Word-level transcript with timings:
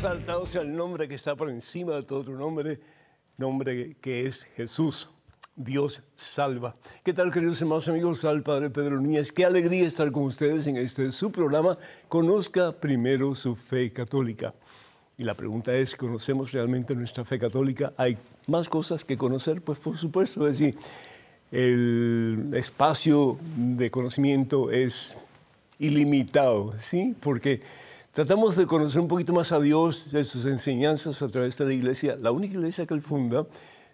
Exaltado 0.00 0.46
sea 0.46 0.62
el 0.62 0.74
nombre 0.74 1.06
que 1.08 1.14
está 1.14 1.36
por 1.36 1.50
encima 1.50 1.92
de 1.92 2.02
todo 2.02 2.20
otro 2.20 2.34
nombre, 2.34 2.80
nombre 3.36 3.96
que 4.00 4.26
es 4.26 4.44
Jesús. 4.56 5.10
Dios 5.54 6.02
salva. 6.16 6.74
¿Qué 7.04 7.12
tal, 7.12 7.30
queridos 7.30 7.60
hermanos 7.60 7.86
amigos? 7.86 8.24
Al 8.24 8.42
Padre 8.42 8.70
Pedro 8.70 8.98
Núñez. 8.98 9.30
Qué 9.30 9.44
alegría 9.44 9.86
estar 9.86 10.10
con 10.10 10.22
ustedes 10.22 10.66
en 10.68 10.78
este 10.78 11.12
su 11.12 11.30
programa. 11.30 11.76
Conozca 12.08 12.72
primero 12.72 13.34
su 13.34 13.54
fe 13.54 13.92
católica. 13.92 14.54
Y 15.18 15.24
la 15.24 15.34
pregunta 15.34 15.76
es, 15.76 15.94
¿conocemos 15.94 16.52
realmente 16.52 16.94
nuestra 16.94 17.26
fe 17.26 17.38
católica? 17.38 17.92
¿Hay 17.98 18.16
más 18.46 18.70
cosas 18.70 19.04
que 19.04 19.18
conocer? 19.18 19.60
Pues 19.60 19.78
por 19.78 19.98
supuesto, 19.98 20.48
es 20.48 20.60
decir, 20.60 20.78
el 21.52 22.48
espacio 22.54 23.36
de 23.54 23.90
conocimiento 23.90 24.70
es 24.70 25.14
ilimitado, 25.78 26.72
¿sí? 26.78 27.14
Porque 27.20 27.60
tratamos 28.12 28.56
de 28.56 28.66
conocer 28.66 29.00
un 29.00 29.08
poquito 29.08 29.32
más 29.32 29.52
a 29.52 29.60
Dios, 29.60 30.10
de 30.10 30.24
sus 30.24 30.46
enseñanzas 30.46 31.22
a 31.22 31.28
través 31.28 31.56
de 31.58 31.64
la 31.66 31.72
iglesia, 31.72 32.16
la 32.16 32.32
única 32.32 32.54
iglesia 32.54 32.86
que 32.86 32.94
él 32.94 33.02
funda 33.02 33.46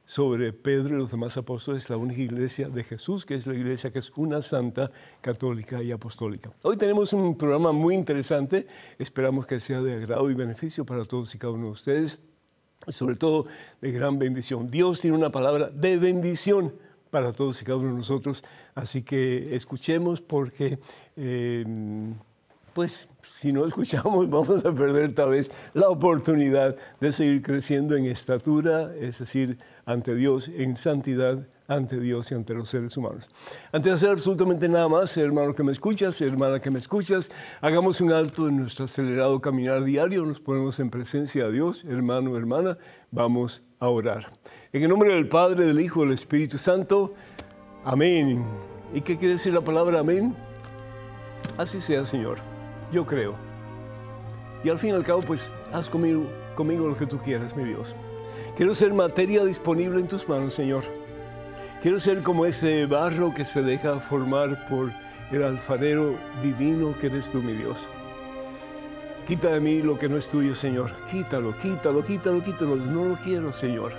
sobre 0.07 0.53
Pedro 0.53 0.95
y 0.95 0.99
los 0.99 1.11
demás 1.11 1.37
apóstoles, 1.37 1.91
la 1.91 1.97
única 1.97 2.23
iglesia 2.23 2.69
de 2.69 2.85
Jesús, 2.85 3.27
que 3.27 3.35
es 3.35 3.47
la 3.47 3.55
iglesia 3.55 3.91
que 3.91 3.99
es 3.99 4.13
una 4.17 4.41
santa, 4.41 4.91
católica 5.21 5.83
y 5.83 5.91
apostólica. 5.93 6.51
Hoy 6.63 6.77
tenemos 6.77 7.13
un 7.13 7.37
programa 7.37 7.73
muy 7.73 7.95
interesante, 7.95 8.67
esperamos 8.99 9.47
que 9.47 9.61
sea 9.61 9.83
de 9.83 9.95
agrado 9.95 10.31
y 10.31 10.35
beneficio 10.35 10.87
para 10.87 11.05
todos 11.05 11.35
y 11.35 11.39
cada 11.39 11.53
uno 11.53 11.67
de 11.67 11.73
ustedes, 11.73 12.19
sobre 12.89 13.17
todo 13.17 13.47
de 13.83 13.91
gran 13.91 14.19
bendición. 14.19 14.71
Dios 14.71 15.01
tiene 15.01 15.17
una 15.17 15.31
palabra 15.31 15.69
de 15.69 15.99
bendición 15.99 16.73
para 17.11 17.33
todos 17.33 17.61
y 17.61 17.65
cada 17.65 17.79
uno 17.79 17.89
de 17.89 17.97
nosotros, 17.97 18.45
así 18.75 19.03
que 19.03 19.55
escuchemos 19.55 20.23
porque... 20.23 20.79
Eh, 21.17 22.15
pues 22.77 23.09
si 23.41 23.55
no 23.55 23.65
escuchamos 23.65 24.29
vamos 24.31 24.63
a 24.67 24.71
perder 24.71 25.15
tal 25.15 25.31
vez 25.31 25.51
la 25.73 25.89
oportunidad 25.89 26.77
de 27.01 27.11
seguir 27.11 27.41
creciendo 27.41 27.97
en 27.97 28.05
estatura, 28.05 28.95
es 29.01 29.19
decir, 29.19 29.59
ante 29.87 30.15
Dios, 30.15 30.49
en 30.49 30.77
santidad 30.77 31.49
ante 31.69 31.99
Dios 31.99 32.31
y 32.31 32.35
ante 32.35 32.53
los 32.53 32.69
seres 32.69 32.95
humanos. 32.99 33.31
Antes 33.73 33.85
de 33.85 33.93
hacer 33.93 34.11
absolutamente 34.11 34.69
nada 34.69 34.89
más, 34.89 35.17
hermano 35.17 35.55
que 35.55 35.63
me 35.63 35.73
escuchas, 35.73 36.21
hermana 36.21 36.61
que 36.61 36.71
me 36.71 36.79
escuchas, 36.79 37.33
hagamos 37.63 38.03
un 38.03 38.13
alto 38.13 38.47
en 38.47 38.59
nuestro 38.59 38.85
acelerado 38.85 39.41
caminar 39.41 39.83
diario, 39.83 40.27
nos 40.27 40.39
ponemos 40.39 40.79
en 40.79 40.91
presencia 40.91 41.47
de 41.47 41.53
Dios, 41.53 41.83
hermano, 41.89 42.37
hermana, 42.37 42.77
vamos 43.11 43.63
a 43.81 43.89
orar. 43.89 44.35
En 44.75 44.83
el 44.83 44.91
nombre 44.91 45.15
del 45.15 45.29
Padre, 45.29 45.65
del 45.65 45.81
Hijo, 45.81 46.03
del 46.03 46.13
Espíritu 46.13 46.59
Santo, 46.59 47.15
amén. 47.87 48.45
¿Y 48.93 49.01
qué 49.01 49.17
quiere 49.17 49.35
decir 49.35 49.55
la 49.55 49.63
palabra 49.63 50.01
amén? 50.01 50.37
Así 51.57 51.81
sea, 51.81 52.05
Señor 52.05 52.56
yo 52.93 53.05
creo. 53.07 53.35
Y 54.65 54.69
al 54.69 54.79
fin 54.79 54.91
y 54.91 54.93
al 54.95 55.05
cabo, 55.05 55.21
pues 55.21 55.53
haz 55.73 55.89
conmigo, 55.89 56.25
conmigo 56.55 56.89
lo 56.89 56.97
que 56.97 57.07
tú 57.07 57.19
quieras, 57.19 57.57
mi 57.57 57.65
Dios. 57.65 57.95
Quiero 58.57 58.75
ser 58.75 58.93
materia 58.95 59.45
disponible 59.45 60.01
en 60.01 60.09
tus 60.09 60.29
manos, 60.29 60.55
Señor. 60.55 60.85
Quiero 61.83 62.01
ser 62.01 62.23
como 62.23 62.47
ese 62.47 62.87
barro 62.87 63.33
que 63.35 63.45
se 63.45 63.63
deja 63.63 64.01
formar 64.01 64.67
por 64.69 64.91
el 65.31 65.43
alfarero 65.43 66.15
divino 66.43 66.97
que 66.99 67.07
eres 67.09 67.31
tú, 67.31 67.43
mi 67.43 67.53
Dios. 67.53 67.89
Quita 69.27 69.53
de 69.53 69.61
mí 69.61 69.83
lo 69.83 69.99
que 69.99 70.09
no 70.09 70.17
es 70.17 70.29
tuyo, 70.29 70.55
Señor. 70.55 70.93
Quítalo, 71.11 71.57
quítalo, 71.59 72.03
quítalo, 72.03 72.43
quítalo. 72.43 72.77
No 72.77 73.05
lo 73.05 73.17
quiero, 73.17 73.53
Señor. 73.53 73.93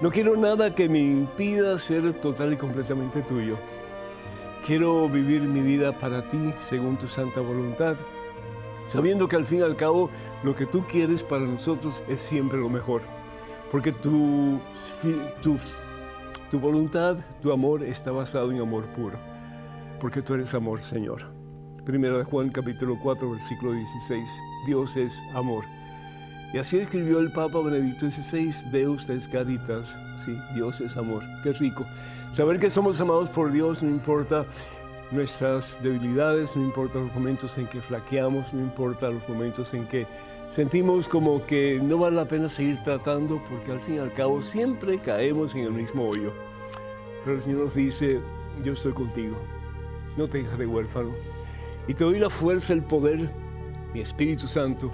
No 0.00 0.10
quiero 0.10 0.36
nada 0.36 0.74
que 0.74 0.88
me 0.88 1.00
impida 1.00 1.78
ser 1.78 2.14
total 2.14 2.54
y 2.54 2.56
completamente 2.56 3.20
tuyo. 3.22 3.56
Quiero 4.66 5.08
vivir 5.08 5.42
mi 5.42 5.60
vida 5.60 5.98
para 5.98 6.28
ti 6.28 6.52
según 6.60 6.98
tu 6.98 7.08
santa 7.08 7.40
voluntad, 7.40 7.96
sabiendo 8.86 9.28
que 9.28 9.36
al 9.36 9.46
fin 9.46 9.60
y 9.60 9.62
al 9.62 9.76
cabo 9.76 10.10
lo 10.42 10.54
que 10.54 10.66
tú 10.66 10.84
quieres 10.86 11.22
para 11.22 11.44
nosotros 11.44 12.02
es 12.08 12.20
siempre 12.20 12.58
lo 12.58 12.68
mejor, 12.68 13.02
porque 13.70 13.92
tu, 13.92 14.60
tu, 15.42 15.56
tu 16.50 16.60
voluntad, 16.60 17.16
tu 17.40 17.52
amor 17.52 17.82
está 17.82 18.10
basado 18.10 18.50
en 18.50 18.60
amor 18.60 18.84
puro, 18.88 19.16
porque 20.00 20.22
tú 20.22 20.34
eres 20.34 20.54
amor, 20.54 20.80
Señor. 20.80 21.22
Primero 21.84 22.18
de 22.18 22.24
Juan 22.24 22.50
capítulo 22.50 22.98
4, 23.02 23.30
versículo 23.30 23.72
16, 23.72 24.28
Dios 24.66 24.96
es 24.96 25.18
amor. 25.34 25.64
Y 26.52 26.58
así 26.58 26.78
escribió 26.78 27.18
el 27.18 27.30
Papa 27.30 27.60
Benedicto 27.60 28.10
XVI, 28.10 28.70
Deus 28.70 29.08
es 29.10 29.28
caritas, 29.28 29.98
sí, 30.16 30.38
Dios 30.54 30.80
es 30.80 30.96
amor, 30.96 31.22
qué 31.42 31.52
rico. 31.52 31.84
Saber 32.32 32.58
que 32.58 32.70
somos 32.70 33.00
amados 33.00 33.28
por 33.28 33.52
Dios 33.52 33.82
no 33.82 33.90
importa 33.90 34.46
nuestras 35.10 35.78
debilidades, 35.82 36.56
no 36.56 36.64
importa 36.64 36.98
los 36.98 37.12
momentos 37.14 37.56
en 37.58 37.66
que 37.66 37.80
flaqueamos, 37.80 38.52
no 38.54 38.60
importa 38.60 39.10
los 39.10 39.26
momentos 39.28 39.72
en 39.74 39.86
que 39.86 40.06
sentimos 40.48 41.08
como 41.08 41.44
que 41.44 41.80
no 41.82 41.98
vale 41.98 42.16
la 42.16 42.26
pena 42.26 42.48
seguir 42.48 42.82
tratando 42.82 43.42
porque 43.48 43.72
al 43.72 43.80
fin 43.80 43.96
y 43.96 43.98
al 43.98 44.12
cabo 44.14 44.40
siempre 44.42 44.98
caemos 44.98 45.54
en 45.54 45.62
el 45.62 45.72
mismo 45.72 46.08
hoyo. 46.08 46.32
Pero 47.24 47.36
el 47.36 47.42
Señor 47.42 47.64
nos 47.66 47.74
dice, 47.74 48.20
yo 48.64 48.72
estoy 48.72 48.92
contigo, 48.92 49.36
no 50.16 50.26
te 50.28 50.38
dejaré 50.38 50.66
huérfano 50.66 51.10
y 51.86 51.94
te 51.94 52.04
doy 52.04 52.18
la 52.18 52.30
fuerza, 52.30 52.72
el 52.72 52.82
poder, 52.82 53.30
mi 53.92 54.00
Espíritu 54.00 54.46
Santo, 54.46 54.90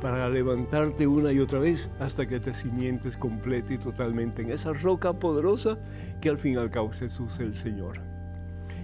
para 0.00 0.28
levantarte 0.28 1.06
una 1.06 1.32
y 1.32 1.38
otra 1.38 1.58
vez 1.58 1.90
hasta 1.98 2.26
que 2.26 2.40
te 2.40 2.54
cimientes 2.54 3.16
completa 3.16 3.74
y 3.74 3.78
totalmente 3.78 4.42
en 4.42 4.50
esa 4.50 4.72
roca 4.72 5.12
poderosa 5.12 5.78
que 6.20 6.28
al 6.28 6.38
fin 6.38 6.54
y 6.54 6.56
al 6.56 6.70
cabo 6.70 6.90
es 6.90 6.98
Jesús 6.98 7.38
el 7.40 7.56
Señor. 7.56 8.00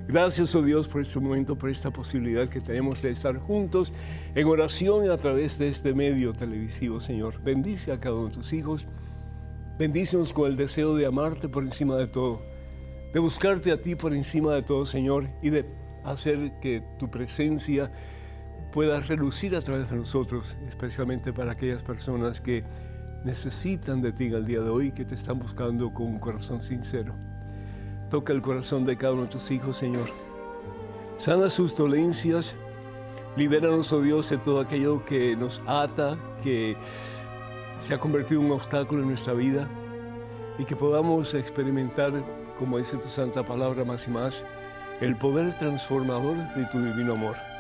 Gracias, 0.08 0.54
oh 0.56 0.62
Dios, 0.62 0.88
por 0.88 1.00
este 1.00 1.20
momento, 1.20 1.56
por 1.56 1.70
esta 1.70 1.92
posibilidad 1.92 2.48
que 2.48 2.60
tenemos 2.60 3.00
de 3.02 3.10
estar 3.10 3.38
juntos 3.38 3.92
en 4.34 4.46
oración 4.48 5.08
a 5.10 5.16
través 5.16 5.58
de 5.58 5.68
este 5.68 5.94
medio 5.94 6.32
televisivo, 6.32 7.00
Señor. 7.00 7.40
Bendice 7.42 7.92
a 7.92 8.00
cada 8.00 8.16
uno 8.16 8.28
de 8.28 8.34
tus 8.34 8.52
hijos. 8.52 8.88
Bendícenos 9.78 10.32
con 10.32 10.50
el 10.50 10.56
deseo 10.56 10.96
de 10.96 11.06
amarte 11.06 11.48
por 11.48 11.62
encima 11.62 11.96
de 11.96 12.08
todo, 12.08 12.42
de 13.14 13.20
buscarte 13.20 13.70
a 13.70 13.80
ti 13.80 13.94
por 13.94 14.12
encima 14.12 14.54
de 14.54 14.62
todo, 14.62 14.84
Señor, 14.86 15.28
y 15.40 15.50
de 15.50 15.66
hacer 16.04 16.58
que 16.60 16.82
tu 16.98 17.10
presencia 17.10 17.92
pueda 18.72 19.00
relucir 19.00 19.54
a 19.54 19.60
través 19.60 19.88
de 19.90 19.96
nosotros, 19.96 20.56
especialmente 20.66 21.32
para 21.32 21.52
aquellas 21.52 21.84
personas 21.84 22.40
que 22.40 22.64
necesitan 23.22 24.00
de 24.00 24.12
ti 24.12 24.26
en 24.26 24.34
el 24.34 24.46
día 24.46 24.60
de 24.60 24.70
hoy, 24.70 24.92
que 24.92 25.04
te 25.04 25.14
están 25.14 25.38
buscando 25.38 25.92
con 25.92 26.06
un 26.06 26.18
corazón 26.18 26.62
sincero. 26.62 27.14
Toca 28.10 28.32
el 28.32 28.40
corazón 28.40 28.84
de 28.84 28.96
cada 28.96 29.12
uno 29.12 29.22
de 29.22 29.28
tus 29.28 29.50
hijos, 29.50 29.76
Señor. 29.76 30.08
Sana 31.18 31.50
sus 31.50 31.76
dolencias. 31.76 32.56
Libéranos, 33.36 33.92
oh 33.92 34.00
Dios, 34.00 34.28
de 34.30 34.38
todo 34.38 34.60
aquello 34.60 35.04
que 35.04 35.36
nos 35.36 35.62
ata, 35.66 36.18
que 36.42 36.76
se 37.78 37.94
ha 37.94 38.00
convertido 38.00 38.40
en 38.40 38.46
un 38.46 38.52
obstáculo 38.52 39.02
en 39.02 39.08
nuestra 39.08 39.34
vida 39.34 39.68
y 40.58 40.64
que 40.64 40.76
podamos 40.76 41.34
experimentar, 41.34 42.12
como 42.58 42.78
dice 42.78 42.96
tu 42.96 43.08
santa 43.08 43.44
palabra 43.44 43.84
más 43.84 44.06
y 44.08 44.10
más, 44.10 44.44
el 45.00 45.16
poder 45.16 45.56
transformador 45.58 46.36
de 46.54 46.66
tu 46.66 46.82
divino 46.82 47.12
amor. 47.12 47.51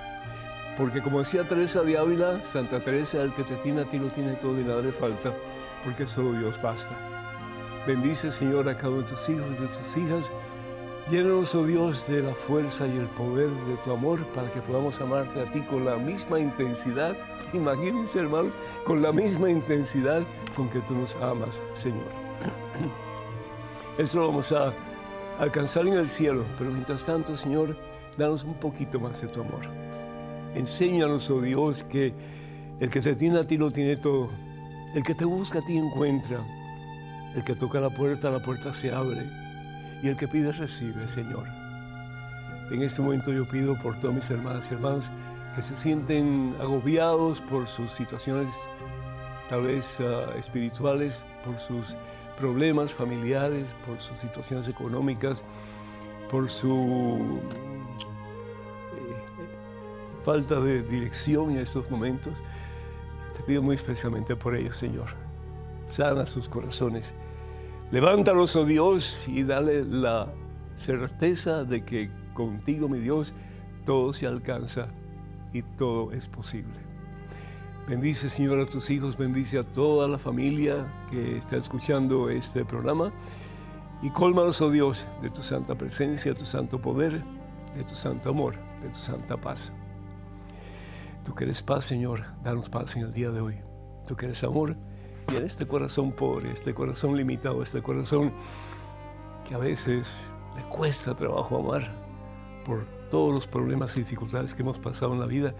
Porque 0.76 1.02
como 1.02 1.18
decía 1.18 1.44
Teresa 1.44 1.82
de 1.82 1.98
Ávila, 1.98 2.42
Santa 2.44 2.80
Teresa, 2.80 3.22
el 3.22 3.32
que 3.34 3.44
te 3.44 3.56
tiene 3.56 3.82
a 3.82 3.84
ti 3.84 3.98
no 3.98 4.08
tiene 4.08 4.32
todo 4.34 4.58
y 4.58 4.64
nada 4.64 4.80
le 4.80 4.92
falta, 4.92 5.32
porque 5.84 6.06
solo 6.06 6.32
Dios 6.32 6.60
basta. 6.62 6.96
Bendice, 7.86 8.32
Señor, 8.32 8.68
a 8.68 8.76
cada 8.76 8.90
uno 8.90 9.02
de 9.02 9.08
tus 9.08 9.28
hijos 9.28 9.44
y 9.50 9.60
de 9.60 9.68
tus 9.68 9.96
hijas. 9.96 10.30
Llénanos, 11.10 11.54
oh 11.54 11.64
Dios, 11.64 12.06
de 12.06 12.22
la 12.22 12.32
fuerza 12.32 12.86
y 12.86 12.96
el 12.96 13.06
poder 13.06 13.50
de 13.50 13.76
tu 13.84 13.92
amor 13.92 14.24
para 14.28 14.50
que 14.52 14.62
podamos 14.62 15.00
amarte 15.00 15.40
a 15.40 15.44
ti 15.50 15.60
con 15.62 15.84
la 15.84 15.96
misma 15.96 16.38
intensidad. 16.38 17.16
Imagínense, 17.52 18.20
hermanos, 18.20 18.54
con 18.84 19.02
la 19.02 19.12
misma 19.12 19.50
intensidad 19.50 20.22
con 20.56 20.70
que 20.70 20.80
tú 20.82 20.94
nos 20.94 21.16
amas, 21.16 21.60
Señor. 21.74 22.06
Eso 23.98 24.20
lo 24.20 24.28
vamos 24.28 24.52
a 24.52 24.72
alcanzar 25.38 25.86
en 25.86 25.94
el 25.94 26.08
cielo, 26.08 26.44
pero 26.56 26.70
mientras 26.70 27.04
tanto, 27.04 27.36
Señor, 27.36 27.76
danos 28.16 28.44
un 28.44 28.54
poquito 28.54 29.00
más 29.00 29.20
de 29.20 29.28
tu 29.28 29.40
amor. 29.40 29.81
Enséñanos, 30.54 31.30
oh 31.30 31.40
Dios, 31.40 31.84
que 31.84 32.12
el 32.80 32.90
que 32.90 33.00
se 33.00 33.14
tiene 33.14 33.38
a 33.38 33.44
ti 33.44 33.56
lo 33.56 33.70
tiene 33.70 33.96
todo. 33.96 34.30
El 34.94 35.02
que 35.02 35.14
te 35.14 35.24
busca 35.24 35.60
a 35.60 35.62
ti 35.62 35.76
encuentra. 35.76 36.44
El 37.34 37.44
que 37.44 37.54
toca 37.54 37.80
la 37.80 37.90
puerta, 37.90 38.30
la 38.30 38.40
puerta 38.40 38.72
se 38.72 38.92
abre. 38.92 39.26
Y 40.02 40.08
el 40.08 40.16
que 40.16 40.28
pide, 40.28 40.52
recibe, 40.52 41.08
Señor. 41.08 41.46
En 42.70 42.82
este 42.82 43.00
momento 43.00 43.32
yo 43.32 43.48
pido 43.48 43.78
por 43.82 43.98
todas 44.00 44.16
mis 44.16 44.30
hermanas 44.30 44.68
y 44.70 44.74
hermanos 44.74 45.04
que 45.54 45.62
se 45.62 45.76
sienten 45.76 46.54
agobiados 46.60 47.40
por 47.42 47.68
sus 47.68 47.92
situaciones, 47.92 48.48
tal 49.48 49.62
vez 49.62 49.98
uh, 50.00 50.38
espirituales, 50.38 51.22
por 51.44 51.58
sus 51.58 51.94
problemas 52.38 52.92
familiares, 52.92 53.68
por 53.86 54.00
sus 54.00 54.18
situaciones 54.18 54.68
económicas, 54.68 55.44
por 56.30 56.48
su 56.48 57.40
falta 60.24 60.60
de 60.60 60.82
dirección 60.82 61.50
en 61.50 61.58
estos 61.58 61.90
momentos. 61.90 62.32
Te 63.36 63.42
pido 63.42 63.62
muy 63.62 63.76
especialmente 63.76 64.36
por 64.36 64.54
ellos, 64.54 64.76
Señor. 64.76 65.08
Sana 65.88 66.26
sus 66.26 66.48
corazones. 66.48 67.14
Levántalos, 67.90 68.56
oh 68.56 68.64
Dios, 68.64 69.26
y 69.28 69.42
dale 69.42 69.84
la 69.84 70.32
certeza 70.76 71.64
de 71.64 71.84
que 71.84 72.10
contigo, 72.34 72.88
mi 72.88 72.98
Dios, 72.98 73.34
todo 73.84 74.12
se 74.12 74.26
alcanza 74.26 74.88
y 75.52 75.62
todo 75.62 76.12
es 76.12 76.26
posible. 76.28 76.80
Bendice, 77.88 78.30
Señor, 78.30 78.60
a 78.60 78.66
tus 78.66 78.90
hijos, 78.90 79.16
bendice 79.16 79.58
a 79.58 79.64
toda 79.64 80.06
la 80.08 80.18
familia 80.18 80.86
que 81.10 81.36
está 81.36 81.56
escuchando 81.56 82.30
este 82.30 82.64
programa 82.64 83.12
y 84.02 84.10
cólmanos, 84.10 84.60
oh 84.60 84.70
Dios, 84.70 85.04
de 85.20 85.30
tu 85.30 85.42
santa 85.42 85.74
presencia, 85.74 86.32
de 86.32 86.38
tu 86.38 86.46
santo 86.46 86.80
poder, 86.80 87.22
de 87.76 87.84
tu 87.84 87.94
santo 87.94 88.30
amor, 88.30 88.54
de 88.82 88.88
tu 88.88 88.98
santa 88.98 89.36
paz. 89.36 89.72
Tú 91.24 91.34
que 91.34 91.44
eres 91.44 91.62
paz, 91.62 91.84
Señor, 91.84 92.24
danos 92.42 92.68
paz 92.68 92.96
en 92.96 93.02
el 93.02 93.12
día 93.12 93.30
de 93.30 93.40
hoy. 93.40 93.58
Tú 94.06 94.16
que 94.16 94.26
eres 94.26 94.42
amor, 94.42 94.76
y 95.30 95.36
en 95.36 95.44
este 95.44 95.66
corazón 95.66 96.12
pobre, 96.12 96.52
este 96.52 96.74
corazón 96.74 97.16
limitado, 97.16 97.62
este 97.62 97.80
corazón 97.82 98.32
que 99.48 99.54
a 99.54 99.58
veces 99.58 100.18
le 100.56 100.62
cuesta 100.64 101.14
trabajo 101.14 101.58
amar 101.58 101.94
por 102.64 102.84
todos 103.10 103.32
los 103.32 103.46
problemas 103.46 103.96
y 103.96 104.00
dificultades 104.00 104.54
que 104.54 104.62
hemos 104.62 104.78
pasado 104.78 105.12
en 105.12 105.20
la 105.20 105.26
vida, 105.26 105.54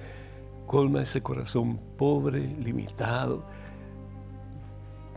colma 0.67 1.03
ese 1.03 1.23
corazón 1.23 1.81
pobre, 1.97 2.41
limitado, 2.41 3.45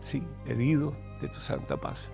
sí, 0.02 0.24
herido 0.46 0.94
de 1.22 1.28
tu 1.30 1.40
santa 1.40 1.78
paz. 1.78 2.12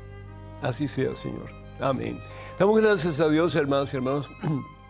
Así 0.62 0.88
sea, 0.88 1.16
Señor. 1.16 1.50
Amén. 1.80 2.20
Damos 2.60 2.80
gracias 2.80 3.20
a 3.20 3.30
Dios, 3.30 3.56
hermanos 3.56 3.94
y 3.94 3.98
hermanos, 3.98 4.30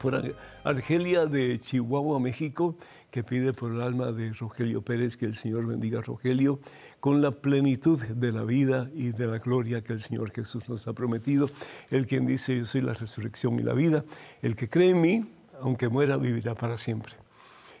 por 0.00 0.34
Argelia 0.64 1.26
de 1.26 1.58
Chihuahua, 1.58 2.20
México, 2.20 2.76
que 3.10 3.24
pide 3.24 3.52
por 3.52 3.72
el 3.72 3.80
alma 3.80 4.12
de 4.12 4.32
Rogelio 4.32 4.82
Pérez 4.82 5.16
que 5.16 5.26
el 5.26 5.36
Señor 5.36 5.66
bendiga 5.66 6.00
a 6.00 6.02
Rogelio 6.02 6.60
con 7.00 7.22
la 7.22 7.30
plenitud 7.30 8.00
de 8.00 8.32
la 8.32 8.44
vida 8.44 8.90
y 8.94 9.12
de 9.12 9.26
la 9.26 9.38
gloria 9.38 9.82
que 9.82 9.92
el 9.92 10.02
Señor 10.02 10.32
Jesús 10.32 10.68
nos 10.68 10.86
ha 10.86 10.92
prometido. 10.92 11.48
El 11.90 12.06
quien 12.06 12.26
dice, 12.26 12.58
yo 12.58 12.66
soy 12.66 12.82
la 12.82 12.94
resurrección 12.94 13.58
y 13.58 13.62
la 13.62 13.72
vida. 13.72 14.04
El 14.42 14.54
que 14.56 14.68
cree 14.68 14.90
en 14.90 15.00
mí, 15.00 15.24
aunque 15.60 15.88
muera, 15.88 16.16
vivirá 16.16 16.54
para 16.54 16.78
siempre. 16.78 17.14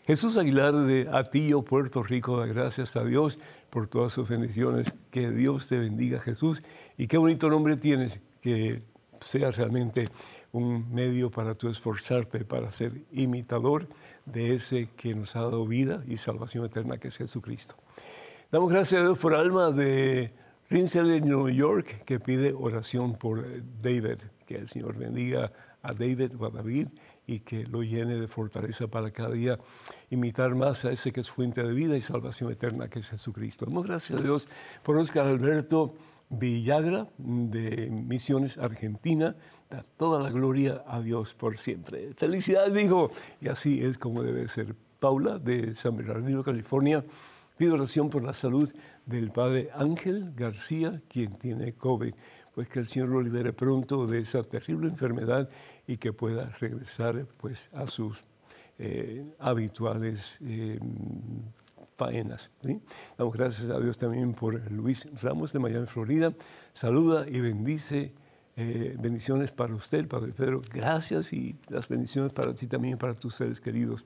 Jesús 0.06 0.38
Aguilar 0.38 0.72
de 0.72 1.08
Atillo, 1.12 1.62
Puerto 1.62 2.02
Rico, 2.04 2.38
da 2.38 2.46
gracias 2.46 2.94
a 2.94 3.04
Dios 3.04 3.40
por 3.70 3.88
todas 3.88 4.12
sus 4.12 4.28
bendiciones. 4.28 4.94
Que 5.10 5.32
Dios 5.32 5.66
te 5.66 5.78
bendiga, 5.78 6.20
Jesús. 6.20 6.62
Y 6.96 7.08
qué 7.08 7.18
bonito 7.18 7.50
nombre 7.50 7.76
tienes, 7.76 8.20
que 8.40 8.82
sea 9.20 9.50
realmente 9.50 10.08
un 10.52 10.92
medio 10.92 11.30
para 11.30 11.54
tu 11.54 11.68
esforzarte, 11.68 12.44
para 12.44 12.72
ser 12.72 13.02
imitador 13.12 13.88
de 14.24 14.54
ese 14.54 14.88
que 14.96 15.14
nos 15.14 15.36
ha 15.36 15.42
dado 15.42 15.66
vida 15.66 16.02
y 16.06 16.16
salvación 16.16 16.64
eterna, 16.64 16.98
que 16.98 17.08
es 17.08 17.16
Jesucristo. 17.16 17.76
Damos 18.50 18.70
gracias 18.70 19.00
a 19.00 19.04
Dios 19.04 19.18
por 19.18 19.34
alma 19.34 19.70
de 19.70 20.32
Rinsel 20.68 21.08
de 21.08 21.20
New 21.20 21.48
York, 21.48 22.04
que 22.04 22.20
pide 22.20 22.52
oración 22.52 23.14
por 23.14 23.44
David. 23.80 24.18
Que 24.46 24.56
el 24.56 24.68
Señor 24.68 24.96
bendiga 24.96 25.52
a 25.82 25.92
David 25.92 26.32
o 26.38 26.46
a 26.46 26.50
David 26.50 26.88
y 27.26 27.40
que 27.40 27.64
lo 27.64 27.82
llene 27.82 28.16
de 28.16 28.28
fortaleza 28.28 28.86
para 28.86 29.10
cada 29.10 29.30
día 29.30 29.58
imitar 30.10 30.54
más 30.54 30.84
a 30.84 30.92
ese 30.92 31.12
que 31.12 31.20
es 31.20 31.30
fuente 31.30 31.62
de 31.62 31.72
vida 31.72 31.96
y 31.96 32.00
salvación 32.00 32.52
eterna, 32.52 32.88
que 32.88 33.00
es 33.00 33.10
Jesucristo. 33.10 33.66
Damos 33.66 33.86
gracias 33.86 34.20
a 34.20 34.22
Dios 34.22 34.48
por 34.82 34.96
Oscar 34.96 35.26
Alberto 35.26 35.94
Villagra 36.28 37.08
de 37.18 37.88
Misiones 37.90 38.58
Argentina. 38.58 39.36
Da 39.70 39.84
toda 39.96 40.22
la 40.22 40.30
gloria 40.30 40.84
a 40.86 41.00
Dios 41.00 41.34
por 41.34 41.58
siempre. 41.58 42.14
Felicidades, 42.14 42.72
dijo. 42.72 43.10
Y 43.40 43.48
así 43.48 43.82
es 43.82 43.98
como 43.98 44.22
debe 44.22 44.48
ser. 44.48 44.74
Paula 44.98 45.38
de 45.38 45.74
San 45.74 45.96
Bernardino, 45.96 46.42
California. 46.42 47.04
Pido 47.56 47.74
oración 47.74 48.10
por 48.10 48.22
la 48.22 48.34
salud 48.34 48.72
del 49.04 49.30
padre 49.30 49.70
Ángel 49.74 50.32
García, 50.34 51.00
quien 51.08 51.38
tiene 51.38 51.72
COVID 51.72 52.14
pues 52.56 52.70
que 52.70 52.78
el 52.78 52.86
Señor 52.86 53.10
lo 53.10 53.20
libere 53.20 53.52
pronto 53.52 54.06
de 54.06 54.20
esa 54.20 54.42
terrible 54.42 54.88
enfermedad 54.88 55.50
y 55.86 55.98
que 55.98 56.14
pueda 56.14 56.48
regresar 56.58 57.26
pues 57.36 57.68
a 57.74 57.86
sus 57.86 58.24
eh, 58.78 59.26
habituales 59.38 60.38
eh, 60.42 60.78
faenas. 61.96 62.50
Damos 63.16 63.34
gracias 63.34 63.70
a 63.70 63.80
Dios 63.80 63.98
también 63.98 64.34
por 64.34 64.70
Luis 64.70 65.08
Ramos 65.22 65.52
de 65.52 65.58
Miami, 65.58 65.86
Florida. 65.86 66.32
Saluda 66.72 67.26
y 67.28 67.40
bendice. 67.40 68.12
Eh, 68.58 68.96
bendiciones 68.98 69.52
para 69.52 69.74
usted, 69.74 70.08
Padre 70.08 70.32
Pedro. 70.32 70.62
Gracias 70.72 71.34
y 71.34 71.56
las 71.68 71.88
bendiciones 71.88 72.32
para 72.32 72.54
ti 72.54 72.66
también 72.66 72.96
para 72.96 73.12
tus 73.12 73.34
seres 73.34 73.60
queridos. 73.60 74.02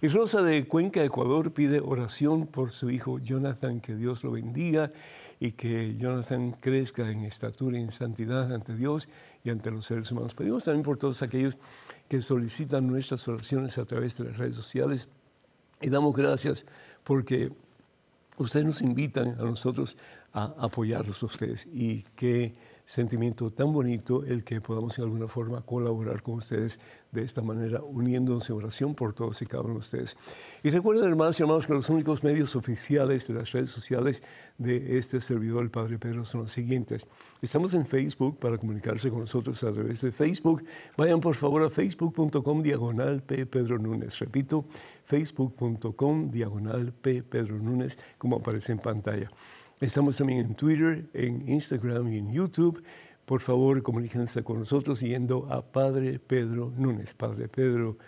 Y 0.00 0.08
Rosa 0.08 0.42
de 0.42 0.66
Cuenca, 0.66 1.04
Ecuador, 1.04 1.52
pide 1.52 1.80
oración 1.80 2.48
por 2.48 2.72
su 2.72 2.90
hijo 2.90 3.20
Jonathan, 3.20 3.80
que 3.80 3.94
Dios 3.94 4.24
lo 4.24 4.32
bendiga 4.32 4.90
y 5.38 5.52
que 5.52 5.96
Jonathan 5.96 6.52
crezca 6.60 7.08
en 7.08 7.24
estatura 7.24 7.78
y 7.78 7.82
en 7.82 7.92
santidad 7.92 8.52
ante 8.52 8.74
Dios 8.74 9.08
y 9.44 9.50
ante 9.50 9.70
los 9.70 9.86
seres 9.86 10.10
humanos. 10.10 10.34
Pedimos 10.34 10.64
también 10.64 10.82
por 10.82 10.98
todos 10.98 11.22
aquellos 11.22 11.56
que 12.08 12.20
solicitan 12.20 12.88
nuestras 12.88 13.26
oraciones 13.28 13.78
a 13.78 13.84
través 13.84 14.16
de 14.16 14.24
las 14.24 14.38
redes 14.38 14.56
sociales 14.56 15.08
y 15.80 15.88
damos 15.88 16.14
gracias 16.16 16.66
porque 17.04 17.52
ustedes 18.38 18.66
nos 18.66 18.82
invitan 18.82 19.36
a 19.38 19.42
nosotros 19.42 19.96
a 20.32 20.54
apoyarlos 20.58 21.22
a 21.22 21.26
ustedes. 21.26 21.66
Y 21.66 22.02
que 22.16 22.54
sentimiento 22.86 23.50
tan 23.50 23.72
bonito 23.72 24.24
el 24.24 24.44
que 24.44 24.60
podamos 24.60 24.98
en 24.98 25.04
alguna 25.04 25.28
forma 25.28 25.62
colaborar 25.62 26.22
con 26.22 26.34
ustedes 26.34 26.80
de 27.12 27.22
esta 27.22 27.42
manera, 27.42 27.82
uniéndonos 27.82 28.50
en 28.50 28.56
oración 28.56 28.94
por 28.94 29.14
todos 29.14 29.40
y 29.40 29.46
cada 29.46 29.62
uno 29.62 29.74
de 29.74 29.80
ustedes. 29.80 30.16
Y 30.62 30.70
recuerden, 30.70 31.08
hermanos 31.08 31.38
y 31.38 31.42
hermanos, 31.44 31.66
que 31.66 31.72
los 31.72 31.88
únicos 31.88 32.24
medios 32.24 32.56
oficiales 32.56 33.28
de 33.28 33.34
las 33.34 33.52
redes 33.52 33.70
sociales 33.70 34.22
de 34.58 34.98
este 34.98 35.20
servidor, 35.20 35.62
el 35.62 35.70
Padre 35.70 35.98
Pedro, 35.98 36.24
son 36.24 36.42
los 36.42 36.52
siguientes. 36.52 37.06
Estamos 37.40 37.72
en 37.74 37.86
Facebook 37.86 38.38
para 38.38 38.58
comunicarse 38.58 39.10
con 39.10 39.20
nosotros 39.20 39.62
a 39.62 39.72
través 39.72 40.00
de 40.00 40.12
Facebook. 40.12 40.64
Vayan 40.96 41.20
por 41.20 41.36
favor 41.36 41.62
a 41.62 41.70
facebook.com 41.70 42.62
diagonal 42.62 43.22
P. 43.22 43.46
Pedro 43.46 43.78
Núñez. 43.78 44.18
Repito, 44.18 44.66
facebook.com 45.04 46.30
diagonal 46.30 46.92
P. 46.92 47.22
Pedro 47.22 47.58
Núñez, 47.58 47.96
como 48.18 48.36
aparece 48.36 48.72
en 48.72 48.78
pantalla. 48.78 49.30
Estamos 49.80 50.16
también 50.16 50.38
en 50.38 50.54
Twitter, 50.54 51.06
en 51.12 51.48
Instagram 51.48 52.08
y 52.08 52.18
en 52.18 52.32
YouTube. 52.32 52.82
Por 53.24 53.40
favor, 53.40 53.82
comuníquense 53.82 54.44
con 54.44 54.60
nosotros 54.60 55.00
yendo 55.00 55.46
a 55.50 55.62
Padre 55.62 56.20
Pedro 56.20 56.72
Núñez, 56.76 57.12
Padre 57.14 57.48
Pedro 57.48 57.98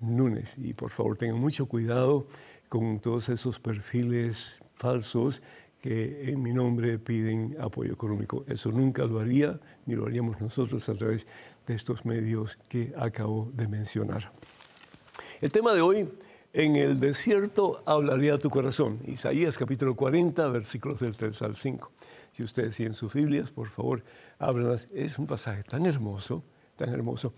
Núñez. 0.00 0.56
Y 0.56 0.72
por 0.72 0.90
favor, 0.90 1.18
tengan 1.18 1.38
mucho 1.38 1.66
cuidado 1.66 2.26
con 2.70 3.00
todos 3.00 3.28
esos 3.28 3.60
perfiles 3.60 4.62
falsos 4.74 5.42
que 5.80 6.30
en 6.30 6.42
mi 6.42 6.54
nombre 6.54 6.98
piden 6.98 7.54
apoyo 7.60 7.92
económico. 7.92 8.42
Eso 8.48 8.72
nunca 8.72 9.04
lo 9.04 9.20
haría, 9.20 9.60
ni 9.84 9.94
lo 9.94 10.06
haríamos 10.06 10.40
nosotros 10.40 10.88
a 10.88 10.94
través 10.94 11.26
de 11.66 11.74
estos 11.74 12.06
medios 12.06 12.58
que 12.68 12.94
acabo 12.96 13.50
de 13.54 13.68
mencionar. 13.68 14.32
El 15.42 15.52
tema 15.52 15.74
de 15.74 15.82
hoy 15.82 16.08
en 16.54 16.76
el 16.76 17.00
desierto 17.00 17.82
hablaría 17.84 18.38
tu 18.38 18.48
corazón. 18.48 19.00
Isaías 19.06 19.58
capítulo 19.58 19.96
40, 19.96 20.48
versículos 20.48 21.00
del 21.00 21.16
3 21.16 21.42
al 21.42 21.56
5. 21.56 21.90
Si 22.30 22.44
ustedes 22.44 22.76
siguen 22.76 22.94
sus 22.94 23.12
Biblias, 23.12 23.50
por 23.50 23.68
favor, 23.68 24.04
ábranlas. 24.38 24.86
Es 24.94 25.18
un 25.18 25.26
pasaje 25.26 25.64
tan 25.64 25.84
hermoso, 25.84 26.44
tan 26.76 26.90
hermoso, 26.90 27.34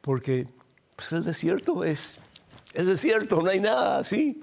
porque 0.00 0.48
pues, 0.96 1.12
el 1.12 1.22
desierto 1.22 1.84
es 1.84 2.18
el 2.72 2.86
desierto, 2.86 3.42
no 3.42 3.50
hay 3.50 3.60
nada 3.60 3.98
así. 3.98 4.42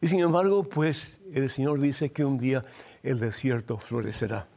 Y 0.00 0.08
sin 0.08 0.18
embargo, 0.18 0.64
pues 0.64 1.20
el 1.32 1.48
Señor 1.48 1.80
dice 1.80 2.10
que 2.10 2.24
un 2.24 2.38
día 2.38 2.64
el 3.04 3.20
desierto 3.20 3.78
florecerá. 3.78 4.48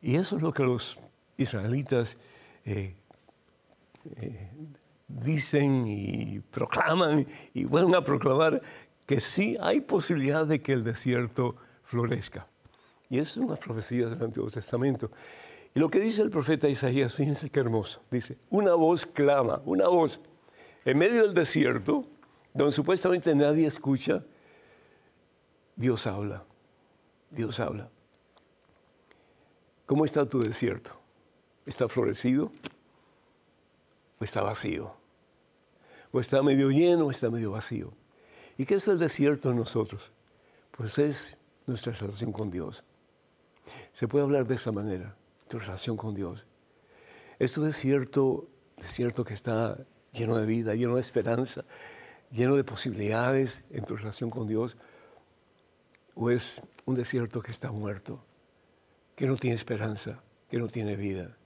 Y 0.00 0.16
eso 0.16 0.36
es 0.36 0.42
lo 0.42 0.54
que 0.54 0.62
los 0.62 0.98
israelitas 1.36 2.16
eh, 2.64 2.94
eh, 4.16 4.50
dicen 5.20 5.86
y 5.86 6.40
proclaman 6.40 7.26
y 7.52 7.64
vuelven 7.64 7.94
a 7.94 8.04
proclamar 8.04 8.62
que 9.06 9.20
sí 9.20 9.56
hay 9.60 9.80
posibilidad 9.80 10.46
de 10.46 10.60
que 10.60 10.72
el 10.72 10.84
desierto 10.84 11.56
florezca. 11.84 12.46
Y 13.10 13.18
es 13.18 13.36
una 13.36 13.56
profecía 13.56 14.08
del 14.08 14.22
Antiguo 14.22 14.50
Testamento. 14.50 15.10
Y 15.74 15.80
lo 15.80 15.90
que 15.90 16.00
dice 16.00 16.22
el 16.22 16.30
profeta 16.30 16.68
Isaías, 16.68 17.14
fíjense 17.14 17.50
qué 17.50 17.60
hermoso. 17.60 18.02
Dice, 18.10 18.38
una 18.50 18.74
voz 18.74 19.06
clama, 19.06 19.60
una 19.64 19.88
voz 19.88 20.20
en 20.84 20.98
medio 20.98 21.22
del 21.22 21.34
desierto, 21.34 22.06
donde 22.54 22.72
supuestamente 22.72 23.34
nadie 23.34 23.66
escucha, 23.66 24.24
Dios 25.76 26.06
habla. 26.06 26.44
Dios 27.30 27.60
habla. 27.60 27.90
¿Cómo 29.86 30.04
está 30.04 30.26
tu 30.26 30.40
desierto? 30.40 30.92
¿Está 31.66 31.88
florecido 31.88 32.52
o 34.18 34.24
está 34.24 34.42
vacío? 34.42 35.01
O 36.12 36.20
está 36.20 36.42
medio 36.42 36.70
lleno 36.70 37.06
o 37.06 37.10
está 37.10 37.30
medio 37.30 37.50
vacío. 37.50 37.92
¿Y 38.58 38.66
qué 38.66 38.76
es 38.76 38.86
el 38.88 38.98
desierto 38.98 39.50
en 39.50 39.56
nosotros? 39.56 40.12
Pues 40.70 40.98
es 40.98 41.36
nuestra 41.66 41.92
relación 41.92 42.32
con 42.32 42.50
Dios. 42.50 42.84
Se 43.92 44.06
puede 44.08 44.24
hablar 44.24 44.46
de 44.46 44.54
esa 44.54 44.72
manera, 44.72 45.16
tu 45.48 45.58
relación 45.58 45.96
con 45.96 46.14
Dios. 46.14 46.46
Es 47.38 47.52
tu 47.54 47.62
desierto, 47.62 48.46
desierto 48.76 49.24
que 49.24 49.34
está 49.34 49.78
lleno 50.12 50.36
de 50.36 50.46
vida, 50.46 50.74
lleno 50.74 50.96
de 50.96 51.00
esperanza, 51.00 51.64
lleno 52.30 52.56
de 52.56 52.64
posibilidades 52.64 53.64
en 53.70 53.84
tu 53.84 53.96
relación 53.96 54.30
con 54.30 54.46
Dios, 54.46 54.76
o 56.14 56.30
es 56.30 56.60
un 56.84 56.94
desierto 56.94 57.42
que 57.42 57.50
está 57.50 57.72
muerto, 57.72 58.22
que 59.16 59.26
no 59.26 59.36
tiene 59.36 59.56
esperanza, 59.56 60.22
que 60.48 60.58
no 60.58 60.68
tiene 60.68 60.96
vida. 60.96 61.36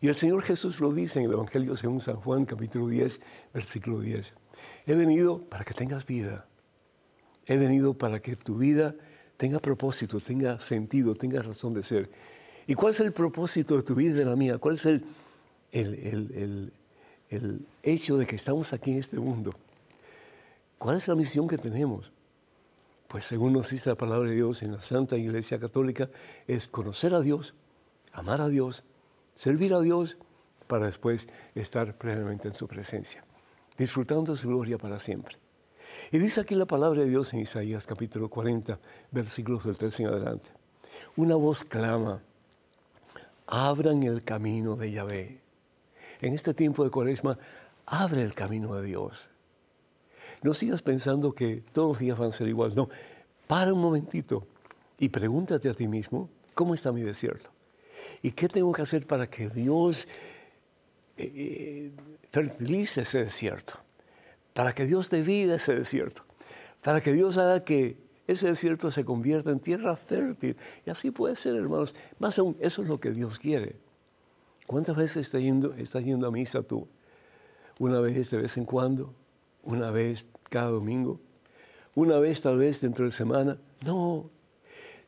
Y 0.00 0.08
el 0.08 0.14
Señor 0.14 0.42
Jesús 0.42 0.80
lo 0.80 0.92
dice 0.92 1.20
en 1.20 1.26
el 1.26 1.32
Evangelio 1.32 1.76
según 1.76 2.00
San 2.00 2.16
Juan, 2.16 2.44
capítulo 2.44 2.88
10, 2.88 3.20
versículo 3.52 4.00
10. 4.00 4.34
He 4.86 4.94
venido 4.94 5.42
para 5.48 5.64
que 5.64 5.74
tengas 5.74 6.06
vida 6.06 6.46
He 7.46 7.56
venido 7.56 7.94
para 7.94 8.20
que 8.20 8.36
tu 8.36 8.56
vida 8.56 8.94
tenga 9.36 9.58
propósito, 9.58 10.20
tenga 10.20 10.60
sentido, 10.60 11.14
tenga 11.14 11.42
razón 11.42 11.74
de 11.74 11.82
ser. 11.82 12.10
¿Y 12.66 12.74
cuál 12.74 12.92
es 12.92 13.00
el 13.00 13.12
propósito 13.12 13.76
de 13.76 13.82
tu 13.82 13.94
vida 13.94 14.10
y 14.10 14.14
de 14.14 14.24
la 14.24 14.36
mía? 14.36 14.58
¿Cuál 14.58 14.74
es 14.76 14.86
el, 14.86 15.04
el, 15.72 16.72
el 17.28 17.66
hecho 17.82 18.16
de 18.16 18.26
que 18.26 18.36
estamos 18.36 18.72
aquí 18.72 18.92
en 18.92 18.98
este 18.98 19.18
mundo? 19.18 19.54
¿Cuál 20.78 20.96
es 20.96 21.08
la 21.08 21.14
misión 21.14 21.48
que 21.48 21.58
tenemos? 21.58 22.12
Pues 23.08 23.26
según 23.26 23.52
nos 23.52 23.70
dice 23.70 23.90
la 23.90 23.96
palabra 23.96 24.30
de 24.30 24.36
Dios 24.36 24.62
en 24.62 24.72
la 24.72 24.80
Santa 24.80 25.18
Iglesia 25.18 25.58
Católica, 25.58 26.08
es 26.46 26.68
conocer 26.68 27.12
a 27.14 27.20
Dios, 27.20 27.54
amar 28.12 28.40
a 28.40 28.48
Dios, 28.48 28.84
servir 29.34 29.74
a 29.74 29.80
Dios 29.80 30.16
para 30.66 30.86
después 30.86 31.28
estar 31.54 31.96
plenamente 31.96 32.48
en 32.48 32.54
su 32.54 32.66
presencia, 32.66 33.24
disfrutando 33.76 34.36
su 34.36 34.48
gloria 34.48 34.78
para 34.78 34.98
siempre. 34.98 35.36
Y 36.10 36.18
dice 36.18 36.40
aquí 36.40 36.54
la 36.54 36.66
palabra 36.66 37.02
de 37.02 37.08
Dios 37.08 37.32
en 37.34 37.40
Isaías 37.40 37.86
capítulo 37.86 38.28
40, 38.28 38.78
versículos 39.10 39.64
del 39.64 39.76
13 39.76 40.04
en 40.04 40.08
adelante. 40.08 40.48
Una 41.16 41.36
voz 41.36 41.64
clama, 41.64 42.22
abran 43.46 44.02
el 44.02 44.22
camino 44.22 44.76
de 44.76 44.92
Yahvé. 44.92 45.40
En 46.20 46.34
este 46.34 46.54
tiempo 46.54 46.84
de 46.84 46.90
cuaresma, 46.90 47.38
abre 47.86 48.22
el 48.22 48.34
camino 48.34 48.74
de 48.74 48.86
Dios. 48.86 49.28
No 50.42 50.54
sigas 50.54 50.82
pensando 50.82 51.34
que 51.34 51.62
todos 51.72 51.88
los 51.88 51.98
días 51.98 52.18
van 52.18 52.30
a 52.30 52.32
ser 52.32 52.48
igual. 52.48 52.74
No, 52.74 52.88
para 53.46 53.72
un 53.72 53.80
momentito 53.80 54.46
y 54.98 55.08
pregúntate 55.08 55.68
a 55.68 55.74
ti 55.74 55.86
mismo, 55.86 56.30
¿cómo 56.54 56.74
está 56.74 56.92
mi 56.92 57.02
desierto? 57.02 57.50
¿Y 58.20 58.32
qué 58.32 58.48
tengo 58.48 58.72
que 58.72 58.82
hacer 58.82 59.06
para 59.06 59.28
que 59.28 59.48
Dios 59.48 60.06
eh, 61.16 61.32
eh, 61.34 61.90
fertilice 62.30 63.02
ese 63.02 63.24
desierto? 63.24 63.74
Para 64.52 64.74
que 64.74 64.86
Dios 64.86 65.08
dé 65.10 65.22
vida 65.22 65.54
a 65.54 65.56
ese 65.56 65.74
desierto. 65.74 66.24
Para 66.82 67.00
que 67.00 67.12
Dios 67.12 67.38
haga 67.38 67.64
que 67.64 67.96
ese 68.26 68.48
desierto 68.48 68.90
se 68.90 69.04
convierta 69.04 69.50
en 69.50 69.60
tierra 69.60 69.96
fértil. 69.96 70.56
Y 70.84 70.90
así 70.90 71.10
puede 71.10 71.36
ser, 71.36 71.54
hermanos. 71.56 71.94
Más 72.18 72.38
aún, 72.38 72.56
eso 72.60 72.82
es 72.82 72.88
lo 72.88 73.00
que 73.00 73.10
Dios 73.12 73.38
quiere. 73.38 73.76
¿Cuántas 74.66 74.96
veces 74.96 75.26
estás 75.26 75.42
yendo, 75.42 75.74
estás 75.74 76.04
yendo 76.04 76.26
a 76.26 76.30
misa 76.30 76.62
tú? 76.62 76.88
Una 77.78 78.00
vez 78.00 78.30
de 78.30 78.38
vez 78.38 78.56
en 78.56 78.64
cuando, 78.64 79.14
una 79.62 79.90
vez 79.90 80.28
cada 80.48 80.70
domingo, 80.70 81.20
una 81.94 82.18
vez 82.18 82.42
tal 82.42 82.58
vez 82.58 82.80
dentro 82.80 83.04
de 83.04 83.10
semana. 83.10 83.58
No. 83.84 84.30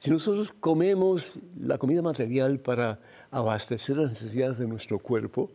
Si 0.04 0.10
nosotros 0.10 0.52
comemos 0.60 1.32
la 1.58 1.78
comida 1.78 2.02
material 2.02 2.60
para 2.60 3.00
abastecer 3.30 3.96
las 3.96 4.10
necesidades 4.10 4.58
de 4.58 4.66
nuestro 4.66 4.98
cuerpo, 4.98 5.50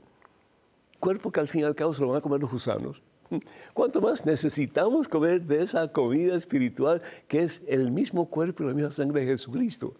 cuerpo 0.99 1.31
que 1.31 1.39
al 1.39 1.47
fin 1.47 1.61
y 1.61 1.63
al 1.65 1.75
cabo 1.75 1.93
se 1.93 2.01
lo 2.01 2.07
van 2.07 2.17
a 2.17 2.21
comer 2.21 2.41
los 2.41 2.49
gusanos, 2.49 2.99
¿cuánto 3.75 4.01
más 4.01 4.25
necesitamos 4.25 5.07
comer 5.07 5.43
de 5.43 5.61
esa 5.61 5.91
comida 5.91 6.35
espiritual 6.35 6.99
que 7.27 7.43
es 7.43 7.61
el 7.67 7.91
mismo 7.91 8.27
cuerpo 8.27 8.63
y 8.63 8.65
la 8.65 8.73
misma 8.73 8.89
sangre 8.89 9.21
de 9.21 9.27
Jesucristo? 9.27 9.93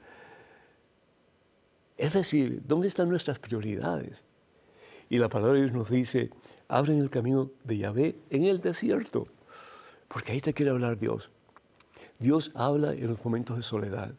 Es 1.96 2.14
decir, 2.14 2.64
¿dónde 2.66 2.88
están 2.88 3.08
nuestras 3.08 3.38
prioridades? 3.38 4.24
Y 5.12 5.20
la 5.20 5.30
palabra 5.30 5.60
de 5.60 5.66
Dios 5.66 5.74
nos 5.74 5.92
dice, 5.92 6.32
abren 6.68 6.98
el 6.98 7.12
camino 7.12 7.52
de 7.66 7.78
Yahvé 7.78 8.16
en 8.32 8.46
el 8.46 8.62
desierto, 8.62 9.28
porque 10.08 10.32
ahí 10.32 10.42
te 10.42 10.56
quiere 10.56 10.72
hablar 10.72 10.98
Dios. 10.98 11.30
Dios 12.18 12.52
habla 12.56 12.94
en 12.94 13.10
los 13.10 13.24
momentos 13.24 13.56
de 13.56 13.62
soledad. 13.62 14.16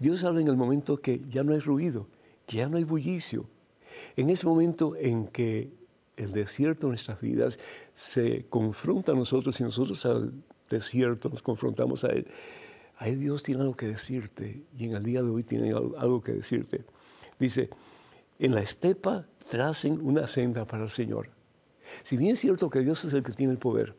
Dios 0.00 0.24
habla 0.24 0.40
en 0.40 0.48
el 0.48 0.56
momento 0.56 0.96
que 0.96 1.20
ya 1.28 1.44
no 1.44 1.52
hay 1.52 1.60
ruido, 1.60 2.08
que 2.46 2.56
ya 2.56 2.68
no 2.68 2.78
hay 2.78 2.84
bullicio. 2.84 3.44
En 4.16 4.30
ese 4.30 4.46
momento 4.46 4.96
en 4.96 5.26
que 5.26 5.70
el 6.16 6.32
desierto 6.32 6.86
de 6.86 6.92
nuestras 6.92 7.20
vidas 7.20 7.58
se 7.92 8.46
confronta 8.48 9.12
a 9.12 9.14
nosotros 9.14 9.60
y 9.60 9.62
nosotros 9.62 10.04
al 10.06 10.32
desierto 10.70 11.28
nos 11.28 11.42
confrontamos 11.42 12.04
a 12.04 12.08
Él, 12.08 12.26
ahí 12.96 13.14
Dios 13.14 13.42
tiene 13.42 13.60
algo 13.60 13.76
que 13.76 13.88
decirte 13.88 14.62
y 14.76 14.86
en 14.86 14.94
el 14.94 15.04
día 15.04 15.22
de 15.22 15.28
hoy 15.28 15.42
tiene 15.42 15.70
algo 15.72 16.22
que 16.22 16.32
decirte. 16.32 16.82
Dice, 17.38 17.68
en 18.38 18.54
la 18.54 18.62
estepa 18.62 19.26
tracen 19.50 20.00
una 20.02 20.26
senda 20.26 20.64
para 20.64 20.84
el 20.84 20.90
Señor. 20.90 21.28
Si 22.02 22.16
bien 22.16 22.32
es 22.32 22.40
cierto 22.40 22.70
que 22.70 22.80
Dios 22.80 23.04
es 23.04 23.12
el 23.12 23.22
que 23.22 23.32
tiene 23.32 23.52
el 23.52 23.58
poder 23.58 23.94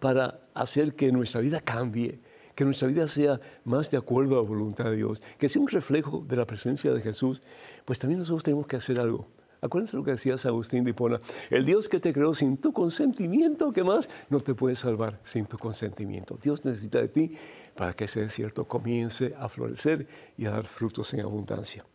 para 0.00 0.40
hacer 0.54 0.96
que 0.96 1.12
nuestra 1.12 1.40
vida 1.40 1.60
cambie, 1.60 2.18
que 2.58 2.64
nuestra 2.64 2.88
vida 2.88 3.06
sea 3.06 3.40
más 3.62 3.88
de 3.88 3.98
acuerdo 3.98 4.34
a 4.34 4.42
la 4.42 4.48
voluntad 4.48 4.86
de 4.86 4.96
Dios, 4.96 5.22
que 5.38 5.48
sea 5.48 5.62
un 5.62 5.68
reflejo 5.68 6.24
de 6.26 6.34
la 6.34 6.44
presencia 6.44 6.92
de 6.92 7.00
Jesús, 7.00 7.40
pues 7.84 8.00
también 8.00 8.18
nosotros 8.18 8.42
tenemos 8.42 8.66
que 8.66 8.74
hacer 8.74 8.98
algo. 8.98 9.28
Acuérdense 9.60 9.96
lo 9.96 10.02
que 10.02 10.10
decía 10.10 10.36
San 10.36 10.48
Agustín 10.48 10.82
de 10.82 10.90
Hipona, 10.90 11.20
el 11.50 11.64
Dios 11.64 11.88
que 11.88 12.00
te 12.00 12.12
creó 12.12 12.34
sin 12.34 12.56
tu 12.56 12.72
consentimiento, 12.72 13.72
¿qué 13.72 13.84
más? 13.84 14.10
No 14.28 14.40
te 14.40 14.56
puede 14.56 14.74
salvar 14.74 15.20
sin 15.22 15.46
tu 15.46 15.56
consentimiento. 15.56 16.36
Dios 16.42 16.64
necesita 16.64 17.00
de 17.00 17.06
ti 17.06 17.36
para 17.76 17.92
que 17.92 18.06
ese 18.06 18.22
desierto 18.22 18.64
comience 18.66 19.36
a 19.38 19.48
florecer 19.48 20.08
y 20.36 20.46
a 20.46 20.50
dar 20.50 20.66
frutos 20.66 21.14
en 21.14 21.20
abundancia. 21.20 21.86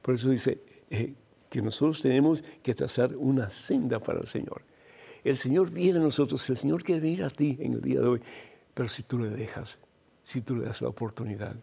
Por 0.00 0.14
eso 0.14 0.30
dice, 0.30 0.58
eh, 0.88 1.12
que 1.50 1.60
nosotros 1.60 2.00
tenemos 2.00 2.42
que 2.62 2.74
trazar 2.74 3.14
una 3.14 3.50
senda 3.50 4.00
para 4.00 4.20
el 4.20 4.26
Señor. 4.26 4.62
El 5.22 5.36
Señor 5.36 5.70
viene 5.70 5.98
a 5.98 6.02
nosotros, 6.02 6.48
el 6.48 6.56
Señor 6.56 6.82
quiere 6.82 7.02
venir 7.02 7.24
a 7.24 7.28
ti 7.28 7.58
en 7.60 7.74
el 7.74 7.82
día 7.82 8.00
de 8.00 8.06
hoy, 8.06 8.22
pero 8.72 8.88
si 8.88 9.02
tú 9.02 9.18
le 9.18 9.28
dejas, 9.28 9.78
si 10.28 10.42
tú 10.42 10.56
le 10.56 10.66
das 10.66 10.82
la 10.82 10.88
oportunidad. 10.88 11.56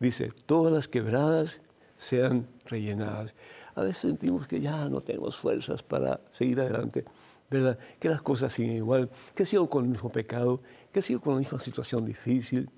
Dice, 0.00 0.32
todas 0.46 0.72
las 0.72 0.88
quebradas 0.88 1.60
sean 1.98 2.48
rellenadas. 2.64 3.34
A 3.74 3.82
veces 3.82 3.98
sentimos 3.98 4.46
que 4.46 4.62
ya 4.62 4.88
no 4.88 5.02
tenemos 5.02 5.36
fuerzas 5.36 5.82
para 5.82 6.22
seguir 6.32 6.58
adelante, 6.58 7.04
¿verdad? 7.50 7.78
Que 8.00 8.08
las 8.08 8.22
cosas 8.22 8.54
siguen 8.54 8.76
igual, 8.76 9.10
que 9.34 9.44
sigo 9.44 9.68
con 9.68 9.84
el 9.84 9.90
mismo 9.90 10.08
pecado, 10.08 10.62
que 10.90 11.02
sigo 11.02 11.20
con 11.20 11.34
la 11.34 11.40
misma 11.40 11.60
situación 11.60 12.06
difícil, 12.06 12.70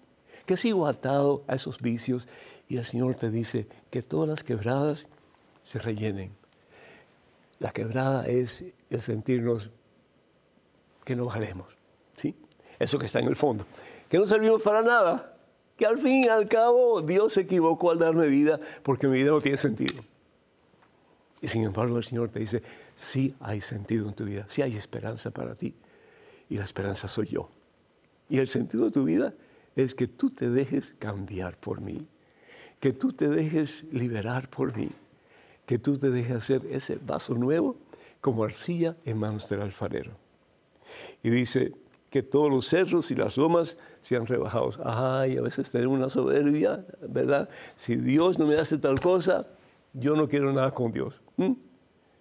que 0.44 0.56
sigo 0.56 0.84
atado 0.84 1.44
a 1.46 1.54
esos 1.54 1.80
vicios. 1.80 2.26
Y 2.68 2.76
el 2.76 2.84
Señor 2.84 3.14
te 3.14 3.30
dice 3.30 3.68
que 3.90 4.02
todas 4.02 4.28
las 4.28 4.42
quebradas 4.42 5.06
se 5.62 5.78
rellenen. 5.78 6.32
La 7.60 7.70
quebrada 7.70 8.26
es 8.26 8.64
el 8.90 9.00
sentirnos 9.00 9.70
que 11.04 11.14
no 11.14 11.26
valemos, 11.26 11.76
¿sí? 12.16 12.34
Eso 12.80 12.98
que 12.98 13.06
está 13.06 13.20
en 13.20 13.28
el 13.28 13.36
fondo, 13.36 13.64
que 14.08 14.18
no 14.18 14.26
servimos 14.26 14.62
para 14.62 14.82
nada, 14.82 15.36
que 15.76 15.86
al 15.86 15.98
fin 15.98 16.24
y 16.24 16.28
al 16.28 16.48
cabo 16.48 17.02
Dios 17.02 17.34
se 17.34 17.42
equivocó 17.42 17.90
al 17.90 17.98
darme 17.98 18.26
vida 18.26 18.58
porque 18.82 19.06
mi 19.06 19.18
vida 19.18 19.30
no 19.30 19.40
tiene 19.40 19.56
sentido. 19.56 20.02
Y 21.40 21.48
sin 21.48 21.62
embargo 21.62 21.96
el 21.96 22.04
Señor 22.04 22.30
te 22.30 22.40
dice, 22.40 22.62
sí 22.96 23.34
hay 23.40 23.60
sentido 23.60 24.08
en 24.08 24.14
tu 24.14 24.24
vida, 24.24 24.46
sí 24.48 24.62
hay 24.62 24.76
esperanza 24.76 25.30
para 25.30 25.54
ti. 25.54 25.74
Y 26.50 26.56
la 26.56 26.64
esperanza 26.64 27.06
soy 27.06 27.26
yo. 27.26 27.50
Y 28.28 28.38
el 28.38 28.48
sentido 28.48 28.86
de 28.86 28.90
tu 28.90 29.04
vida 29.04 29.34
es 29.76 29.94
que 29.94 30.08
tú 30.08 30.30
te 30.30 30.50
dejes 30.50 30.94
cambiar 30.98 31.56
por 31.58 31.80
mí, 31.80 32.06
que 32.80 32.92
tú 32.92 33.12
te 33.12 33.28
dejes 33.28 33.84
liberar 33.92 34.48
por 34.50 34.76
mí, 34.76 34.90
que 35.66 35.78
tú 35.78 35.96
te 35.96 36.10
dejes 36.10 36.36
hacer 36.36 36.62
ese 36.70 36.96
vaso 36.96 37.34
nuevo 37.34 37.76
como 38.20 38.42
arcilla 38.42 38.96
en 39.04 39.18
manos 39.18 39.48
del 39.48 39.62
alfarero. 39.62 40.12
Y 41.22 41.30
dice 41.30 41.72
que 42.10 42.22
todos 42.22 42.50
los 42.50 42.66
cerros 42.66 43.10
y 43.10 43.14
las 43.14 43.36
lomas 43.36 43.76
sean 44.00 44.26
rebajados. 44.26 44.78
Ay, 44.84 45.36
a 45.36 45.42
veces 45.42 45.70
tenemos 45.70 45.96
una 45.96 46.08
soberbia, 46.08 46.84
¿verdad? 47.06 47.48
Si 47.76 47.96
Dios 47.96 48.38
no 48.38 48.46
me 48.46 48.56
hace 48.56 48.78
tal 48.78 49.00
cosa, 49.00 49.46
yo 49.92 50.16
no 50.16 50.28
quiero 50.28 50.52
nada 50.52 50.70
con 50.72 50.92
Dios. 50.92 51.20
¿Mm? 51.36 51.52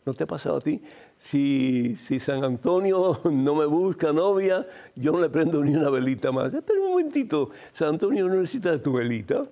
¿No 0.05 0.13
te 0.13 0.23
ha 0.23 0.27
pasado 0.27 0.57
a 0.57 0.61
ti? 0.61 0.81
Si, 1.17 1.95
si, 1.97 2.19
San 2.19 2.43
Antonio 2.43 3.19
no 3.31 3.55
me 3.55 3.65
busca 3.65 4.13
novia, 4.13 4.65
yo 4.95 5.11
no 5.11 5.19
le 5.19 5.29
prendo 5.29 5.63
ni 5.63 5.75
una 5.75 5.89
velita 5.89 6.31
más. 6.31 6.51
Pero 6.65 6.83
un 6.83 6.91
momentito, 6.91 7.49
San 7.71 7.89
Antonio 7.89 8.27
no 8.27 8.35
necesita 8.35 8.71
de 8.71 8.79
tu 8.79 8.93
velita. 8.93 9.45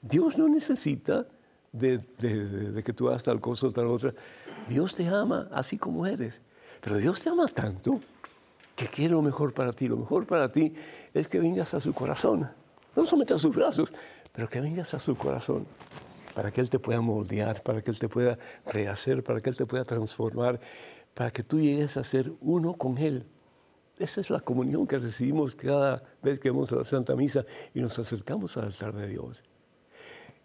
Dios 0.00 0.36
no 0.38 0.48
necesita 0.48 1.26
de, 1.72 2.00
que 2.84 2.92
tú 2.92 3.08
hagas 3.08 3.24
tal 3.24 3.40
cosa 3.40 3.68
o 3.68 3.72
tal 3.72 3.86
otra. 3.86 4.12
Dios 4.68 4.94
te 4.94 5.06
ama 5.06 5.48
así 5.52 5.78
como 5.78 6.06
eres. 6.06 6.40
Pero 6.80 6.98
Dios 6.98 7.22
te 7.22 7.30
ama 7.30 7.46
tanto 7.46 8.00
que 8.88 9.08
lo 9.08 9.22
mejor 9.22 9.52
para 9.52 9.72
ti. 9.72 9.88
Lo 9.88 9.96
mejor 9.96 10.26
para 10.26 10.48
ti 10.48 10.74
es 11.14 11.28
que 11.28 11.38
vengas 11.38 11.74
a 11.74 11.80
su 11.80 11.92
corazón. 11.92 12.50
No 12.96 13.04
solamente 13.06 13.34
a 13.34 13.38
sus 13.38 13.54
brazos, 13.54 13.92
pero 14.32 14.48
que 14.48 14.60
vengas 14.60 14.94
a 14.94 15.00
su 15.00 15.16
corazón. 15.16 15.66
Para 16.34 16.50
que 16.50 16.60
Él 16.60 16.70
te 16.70 16.78
pueda 16.78 17.00
moldear, 17.00 17.62
para 17.62 17.82
que 17.82 17.90
Él 17.90 17.98
te 17.98 18.08
pueda 18.08 18.38
rehacer, 18.66 19.22
para 19.22 19.40
que 19.40 19.50
Él 19.50 19.56
te 19.56 19.66
pueda 19.66 19.84
transformar, 19.84 20.60
para 21.14 21.30
que 21.30 21.42
tú 21.42 21.60
llegues 21.60 21.96
a 21.96 22.04
ser 22.04 22.32
uno 22.40 22.74
con 22.74 22.98
Él. 22.98 23.26
Esa 23.98 24.20
es 24.20 24.30
la 24.30 24.40
comunión 24.40 24.86
que 24.86 24.98
recibimos 24.98 25.54
cada 25.54 26.02
vez 26.22 26.40
que 26.40 26.50
vamos 26.50 26.72
a 26.72 26.76
la 26.76 26.84
Santa 26.84 27.14
Misa 27.14 27.44
y 27.74 27.80
nos 27.80 27.98
acercamos 27.98 28.56
al 28.56 28.64
altar 28.64 28.94
de 28.94 29.06
Dios 29.06 29.42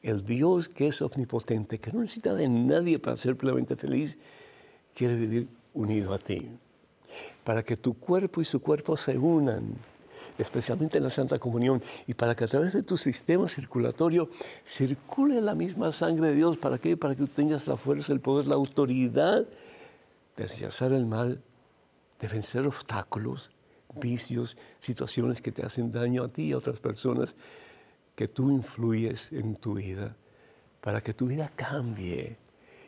el 0.02 0.24
Dios 0.24 0.70
que 0.70 0.88
es 0.88 1.02
omnipotente, 1.02 1.80
que 1.80 1.92
no 1.92 2.02
necesita 2.02 2.34
de 2.34 2.48
nadie 2.48 3.00
para 3.00 3.18
ser 3.18 3.36
plenamente 3.36 3.76
feliz, 3.76 4.18
quiere 4.94 5.16
vivir 5.16 5.48
unido 5.74 6.14
a 6.14 6.18
ti. 6.18 6.50
Para 7.48 7.64
que 7.64 7.78
tu 7.78 7.94
cuerpo 7.94 8.42
y 8.42 8.44
su 8.44 8.62
cuerpo 8.62 8.98
se 8.98 9.18
unan, 9.18 9.76
especialmente 10.38 10.98
en 10.98 11.06
la 11.06 11.10
Santa 11.10 11.40
Comunión, 11.40 11.82
y 12.06 12.14
para 12.14 12.36
que 12.36 12.44
a 12.44 12.48
través 12.48 12.74
de 12.74 12.84
tu 12.84 12.98
sistema 12.98 13.48
circulatorio 13.48 14.28
circule 14.66 15.40
la 15.40 15.56
misma 15.56 15.94
sangre 15.94 16.28
de 16.28 16.36
Dios. 16.36 16.58
¿Para 16.58 16.78
qué? 16.78 16.98
Para 16.98 17.16
que 17.16 17.22
tú 17.22 17.30
tengas 17.30 17.66
la 17.66 17.78
fuerza, 17.78 18.12
el 18.12 18.20
poder, 18.20 18.48
la 18.48 18.56
autoridad 18.56 19.48
de 20.36 20.46
rechazar 20.46 20.92
el 20.92 21.06
mal, 21.06 21.42
de 22.20 22.28
vencer 22.28 22.68
obstáculos, 22.68 23.50
vicios, 23.96 24.58
situaciones 24.78 25.42
que 25.42 25.54
te 25.54 25.66
hacen 25.66 25.90
daño 25.90 26.26
a 26.26 26.28
ti 26.28 26.48
y 26.48 26.52
a 26.52 26.58
otras 26.58 26.82
personas, 26.82 27.34
que 28.14 28.28
tú 28.28 28.52
influyes 28.52 29.32
en 29.32 29.56
tu 29.56 29.76
vida 29.76 30.18
para 30.82 31.00
que 31.00 31.14
tu 31.14 31.28
vida 31.28 31.50
cambie. 31.56 32.36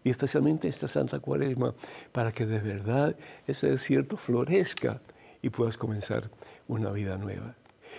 Y 0.10 0.12
especialmente 0.12 0.68
esta 0.68 0.88
Santa 0.88 1.20
Cuaresma, 1.20 1.76
para 2.12 2.32
que 2.32 2.48
de 2.48 2.58
verdad 2.58 3.16
ese 3.46 3.70
desierto 3.70 4.18
florezca 4.18 5.02
y 5.44 5.52
puedas 5.52 5.78
comenzar 5.78 6.32
una 6.68 6.90
vida 6.90 7.16
nueva. 7.20 7.54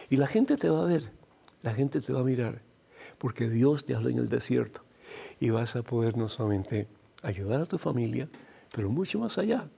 Y 0.09 0.17
la 0.17 0.27
gente 0.27 0.57
te 0.57 0.69
va 0.69 0.83
a 0.83 0.87
ver, 0.87 1.13
la 1.63 1.73
gente 1.73 2.01
te 2.01 2.13
va 2.13 2.23
a 2.23 2.25
mirar, 2.25 2.63
porque 3.19 3.49
Dios 3.49 3.85
te 3.85 3.95
habla 3.95 4.11
en 4.11 4.19
el 4.19 4.29
desierto 4.29 4.83
y 5.39 5.51
vas 5.51 5.77
a 5.77 5.85
poder 5.85 6.17
no 6.17 6.29
solamente 6.29 6.89
ayudar 7.23 7.61
a 7.61 7.67
tu 7.67 7.79
familia, 7.79 8.29
pero 8.75 8.91
mucho 8.91 9.21
más 9.21 9.39
allá. 9.39 9.69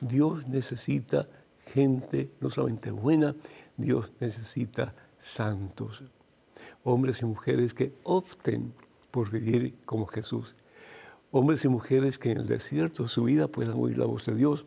Dios 0.00 0.46
necesita 0.46 1.26
gente 1.74 2.30
no 2.38 2.50
solamente 2.50 2.92
buena, 2.92 3.34
Dios 3.76 4.12
necesita 4.20 4.94
santos, 5.18 6.04
hombres 6.84 7.20
y 7.22 7.24
mujeres 7.24 7.74
que 7.74 7.92
opten 8.04 8.74
por 9.10 9.32
vivir 9.32 9.74
como 9.84 10.06
Jesús, 10.06 10.54
hombres 11.30 11.64
y 11.64 11.68
mujeres 11.68 12.18
que 12.18 12.32
en 12.32 12.38
el 12.38 12.46
desierto 12.46 13.04
de 13.04 13.08
su 13.08 13.24
vida 13.24 13.48
puedan 13.48 13.78
oír 13.78 13.98
la 13.98 14.06
voz 14.06 14.26
de 14.26 14.34
Dios 14.34 14.66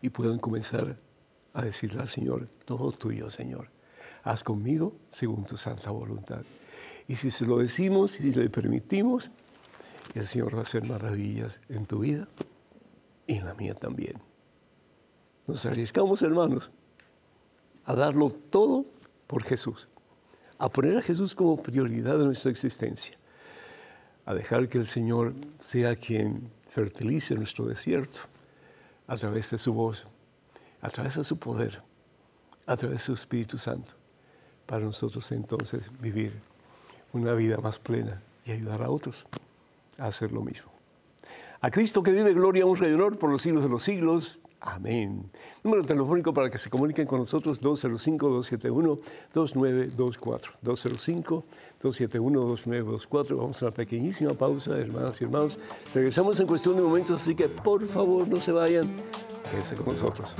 y 0.00 0.10
puedan 0.10 0.38
comenzar 0.38 0.98
a 1.52 1.62
decirle 1.62 2.00
al 2.00 2.08
Señor, 2.08 2.48
todo 2.64 2.92
tuyo, 2.92 3.30
Señor, 3.30 3.68
haz 4.22 4.42
conmigo 4.42 4.94
según 5.08 5.44
tu 5.44 5.56
santa 5.56 5.90
voluntad. 5.90 6.42
Y 7.06 7.16
si 7.16 7.30
se 7.30 7.46
lo 7.46 7.58
decimos 7.58 8.18
y 8.20 8.24
si 8.24 8.32
le 8.32 8.48
permitimos, 8.48 9.30
el 10.14 10.26
Señor 10.26 10.54
va 10.54 10.60
a 10.60 10.62
hacer 10.62 10.84
maravillas 10.84 11.60
en 11.68 11.86
tu 11.86 12.00
vida 12.00 12.28
y 13.26 13.36
en 13.36 13.46
la 13.46 13.54
mía 13.54 13.74
también. 13.74 14.20
Nos 15.46 15.64
arriesgamos, 15.66 16.22
hermanos, 16.22 16.70
a 17.84 17.94
darlo 17.94 18.30
todo 18.30 18.86
por 19.26 19.42
Jesús, 19.42 19.88
a 20.58 20.68
poner 20.70 20.96
a 20.96 21.02
Jesús 21.02 21.34
como 21.34 21.62
prioridad 21.62 22.18
de 22.18 22.24
nuestra 22.24 22.50
existencia, 22.50 23.18
a 24.26 24.34
dejar 24.34 24.68
que 24.68 24.78
el 24.78 24.86
Señor 24.86 25.34
sea 25.60 25.96
quien 25.96 26.50
fertilice 26.68 27.34
nuestro 27.34 27.66
desierto 27.66 28.20
a 29.06 29.16
través 29.16 29.50
de 29.50 29.58
su 29.58 29.72
voz, 29.72 30.06
a 30.80 30.88
través 30.88 31.16
de 31.16 31.24
su 31.24 31.38
poder, 31.38 31.82
a 32.66 32.76
través 32.76 32.98
de 32.98 33.04
su 33.04 33.14
Espíritu 33.14 33.58
Santo, 33.58 33.92
para 34.66 34.84
nosotros 34.84 35.30
entonces 35.32 35.90
vivir 36.00 36.32
una 37.12 37.32
vida 37.34 37.58
más 37.58 37.78
plena 37.78 38.22
y 38.44 38.52
ayudar 38.52 38.82
a 38.82 38.90
otros 38.90 39.26
a 39.98 40.06
hacer 40.06 40.32
lo 40.32 40.42
mismo. 40.42 40.70
A 41.60 41.70
Cristo 41.70 42.02
que 42.02 42.10
vive 42.10 42.34
gloria, 42.34 42.66
un 42.66 42.76
y 42.78 42.92
honor 42.92 43.18
por 43.18 43.30
los 43.30 43.42
siglos 43.42 43.62
de 43.62 43.70
los 43.70 43.82
siglos. 43.82 44.38
Amén. 44.66 45.30
Número 45.62 45.84
telefónico 45.84 46.32
para 46.32 46.48
que 46.48 46.56
se 46.56 46.70
comuniquen 46.70 47.06
con 47.06 47.18
nosotros 47.18 47.60
205-271-2924. 47.60 50.52
205-271-2924. 51.82 53.36
Vamos 53.36 53.62
a 53.62 53.66
una 53.66 53.74
pequeñísima 53.74 54.32
pausa, 54.32 54.78
hermanas 54.78 55.20
y 55.20 55.24
hermanos. 55.24 55.58
Regresamos 55.92 56.40
en 56.40 56.46
cuestión 56.46 56.76
de 56.76 56.82
momentos, 56.82 57.20
así 57.20 57.34
que 57.34 57.50
por 57.50 57.86
favor 57.86 58.26
no 58.26 58.40
se 58.40 58.52
vayan. 58.52 58.84
Quédense 59.50 59.76
con 59.76 59.88
nosotros. 59.88 60.34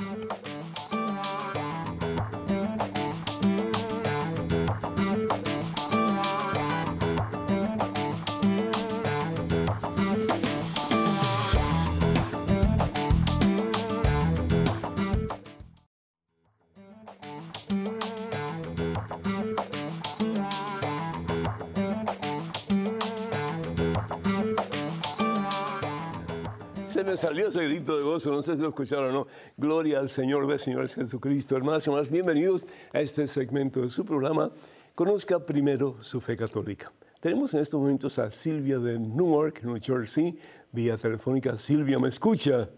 Salió 27.25 27.49
ese 27.49 27.65
grito 27.65 27.97
de 27.97 28.03
gozo, 28.03 28.31
no 28.31 28.43
sé 28.43 28.55
si 28.55 28.61
lo 28.61 28.69
escucharon 28.69 29.09
o 29.09 29.13
no. 29.13 29.27
Gloria 29.57 29.99
al 29.99 30.11
Señor 30.11 30.47
del 30.47 30.59
Señor 30.59 30.87
Jesucristo. 30.89 31.57
Hermanos 31.57 31.87
y 31.87 31.89
hermanas, 31.89 32.11
bienvenidos 32.11 32.67
a 32.93 33.01
este 33.01 33.27
segmento 33.27 33.81
de 33.81 33.89
su 33.89 34.05
programa. 34.05 34.51
Conozca 34.95 35.39
primero 35.39 35.97
su 36.03 36.21
fe 36.21 36.37
católica. 36.37 36.93
Tenemos 37.21 37.55
en 37.55 37.61
estos 37.61 37.81
momentos 37.81 38.19
a 38.19 38.31
Silvia 38.31 38.79
de 38.79 38.99
Newark, 38.99 39.65
New 39.65 39.79
Jersey, 39.81 40.39
vía 40.71 40.99
telefónica. 40.99 41.57
Silvia, 41.57 41.99
¿me 41.99 42.09
escucha? 42.09 42.69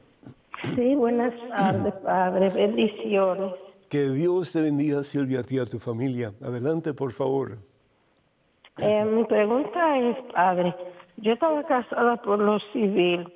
Sí, 0.77 0.95
buenas 0.95 1.35
tardes, 1.49 1.95
Padre. 2.05 2.47
Bendiciones. 2.55 3.53
Que 3.89 4.11
Dios 4.11 4.53
te 4.53 4.61
bendiga, 4.61 5.03
Silvia, 5.03 5.41
a 5.41 5.43
ti 5.43 5.57
y 5.57 5.59
a 5.59 5.67
tu 5.67 5.81
familia. 5.81 6.33
Adelante, 6.41 6.95
por 6.95 7.11
favor. 7.11 7.59
Eh, 8.79 9.05
mi 9.07 9.25
pregunta 9.25 9.99
es, 9.99 10.17
Padre, 10.33 10.73
yo 11.17 11.33
estaba 11.33 11.65
casada 11.65 12.23
por 12.23 12.39
lo 12.39 12.61
civil 12.73 13.27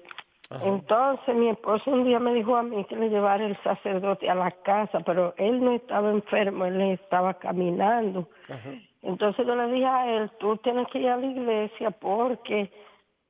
entonces 0.50 1.34
mi 1.36 1.48
esposo 1.48 1.92
un 1.92 2.04
día 2.04 2.18
me 2.18 2.34
dijo 2.34 2.56
a 2.56 2.64
mí 2.64 2.84
que 2.86 2.96
le 2.96 3.08
llevara 3.08 3.46
el 3.46 3.56
sacerdote 3.62 4.28
a 4.28 4.34
la 4.34 4.50
casa, 4.50 4.98
pero 5.00 5.32
él 5.36 5.62
no 5.62 5.72
estaba 5.72 6.10
enfermo, 6.10 6.64
él 6.64 6.80
estaba 6.80 7.34
caminando. 7.34 8.28
Entonces 9.02 9.46
yo 9.46 9.54
le 9.54 9.72
dije 9.72 9.86
a 9.86 10.16
él, 10.16 10.30
tú 10.40 10.56
tienes 10.56 10.88
que 10.88 10.98
ir 10.98 11.08
a 11.08 11.16
la 11.16 11.26
iglesia 11.26 11.92
porque 11.92 12.70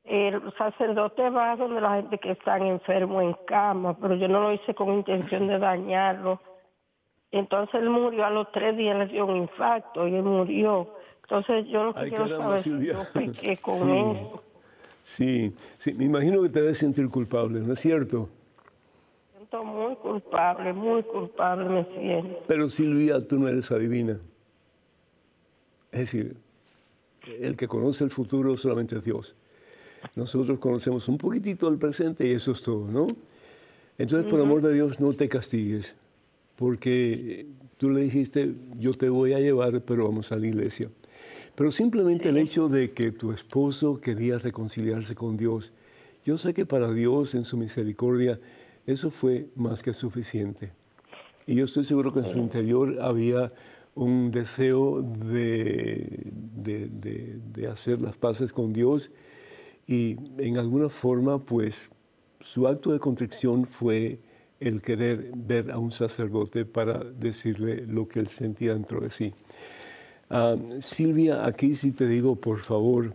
el 0.05 0.41
sacerdote 0.57 1.29
va 1.29 1.57
donde 1.57 1.83
la 1.83 1.97
gente 1.97 2.17
que 2.19 2.33
está 2.33 2.57
enfermo 2.57 3.21
en 3.21 3.35
cama, 3.47 3.97
pero 4.01 4.15
yo 4.15 4.27
no 4.27 4.41
lo 4.41 4.53
hice 4.55 4.75
con 4.75 4.89
intención 4.95 5.47
de 5.47 5.59
dañarlo. 5.59 6.41
Entonces 7.33 7.75
él 7.83 7.91
murió 7.91 8.25
a 8.25 8.31
los 8.31 8.51
tres 8.51 8.77
días, 8.79 8.97
le 8.97 9.07
dio 9.07 9.27
un 9.27 9.37
infarto 9.37 10.09
y 10.09 10.15
él 10.15 10.23
murió. 10.23 10.95
Entonces 11.23 11.67
yo 11.69 11.85
lo 11.85 11.95
que 11.95 12.09
quiero 12.09 12.29
saber 12.29 12.57
es 12.57 12.65
yo 12.65 13.03
pequé 13.13 13.57
con 13.63 13.91
eso. 13.91 14.43
Sí, 15.11 15.53
sí, 15.77 15.93
me 15.93 16.05
imagino 16.05 16.41
que 16.41 16.51
te 16.51 16.61
debes 16.61 16.79
sentir 16.79 17.09
culpable, 17.09 17.59
¿no 17.59 17.73
es 17.73 17.81
cierto? 17.81 18.29
Siento 19.37 19.65
muy 19.65 19.97
culpable, 19.97 20.73
muy 20.73 21.03
culpable 21.03 21.69
me 21.69 21.85
siento. 21.97 22.45
Pero 22.47 22.71
Silvia, 22.71 23.27
tú 23.27 23.37
no 23.37 23.49
eres 23.49 23.73
adivina. 23.73 24.21
Es 25.91 25.99
decir, 25.99 26.37
el 27.41 27.57
que 27.57 27.67
conoce 27.67 28.05
el 28.05 28.11
futuro 28.11 28.57
solamente 28.57 28.95
es 28.95 29.03
Dios. 29.03 29.35
Nosotros 30.15 30.61
conocemos 30.61 31.09
un 31.09 31.19
poquitito 31.19 31.67
el 31.67 31.77
presente 31.77 32.29
y 32.29 32.31
eso 32.31 32.53
es 32.53 32.63
todo, 32.63 32.87
¿no? 32.87 33.09
Entonces, 33.99 34.31
por 34.31 34.41
amor 34.41 34.63
de 34.63 34.73
Dios, 34.73 35.01
no 35.01 35.13
te 35.13 35.29
castigues, 35.29 35.97
porque 36.55 37.47
tú 37.79 37.91
le 37.91 38.03
dijiste, 38.03 38.55
yo 38.79 38.95
te 38.95 39.09
voy 39.09 39.33
a 39.33 39.41
llevar, 39.41 39.81
pero 39.81 40.05
vamos 40.05 40.31
a 40.31 40.37
la 40.37 40.47
iglesia. 40.47 40.89
Pero 41.61 41.73
simplemente 41.73 42.31
el 42.31 42.39
hecho 42.39 42.71
de 42.71 42.93
que 42.93 43.13
tu 43.13 43.33
esposo 43.33 44.01
quería 44.01 44.39
reconciliarse 44.39 45.15
con 45.15 45.37
Dios, 45.37 45.75
yo 46.25 46.39
sé 46.39 46.55
que 46.55 46.65
para 46.65 46.91
Dios 46.91 47.35
en 47.35 47.45
su 47.45 47.59
misericordia 47.59 48.41
eso 48.87 49.11
fue 49.11 49.47
más 49.57 49.83
que 49.83 49.93
suficiente. 49.93 50.73
Y 51.47 51.57
yo 51.57 51.67
estoy 51.67 51.85
seguro 51.85 52.15
que 52.15 52.21
en 52.21 52.33
su 52.33 52.39
interior 52.39 52.97
había 53.03 53.53
un 53.95 54.31
deseo 54.31 55.03
de, 55.03 56.33
de, 56.33 57.67
hacer 57.67 58.01
las 58.01 58.17
paces 58.17 58.55
con 58.55 58.73
Dios 58.73 59.11
y 59.87 60.17
en 60.39 60.57
alguna 60.57 60.89
forma 60.89 61.45
pues 61.45 61.91
su 62.41 62.69
acto 62.69 62.91
de 62.91 63.01
contrición 63.01 63.67
fue 63.67 64.19
el 64.61 64.81
querer 64.81 65.31
ver 65.37 65.71
a 65.71 65.77
un 65.77 65.93
sacerdote 65.93 66.65
para 66.65 67.05
decirle 67.05 67.85
lo 67.87 68.09
que 68.09 68.21
él 68.21 68.29
sentía 68.29 68.73
dentro 68.73 69.01
de 69.01 69.11
sí. 69.11 69.35
Ah, 70.33 70.55
Silvia, 70.81 71.45
aquí 71.45 71.75
sí 71.75 71.91
te 71.91 72.07
digo, 72.07 72.37
por 72.37 72.61
favor, 72.61 73.13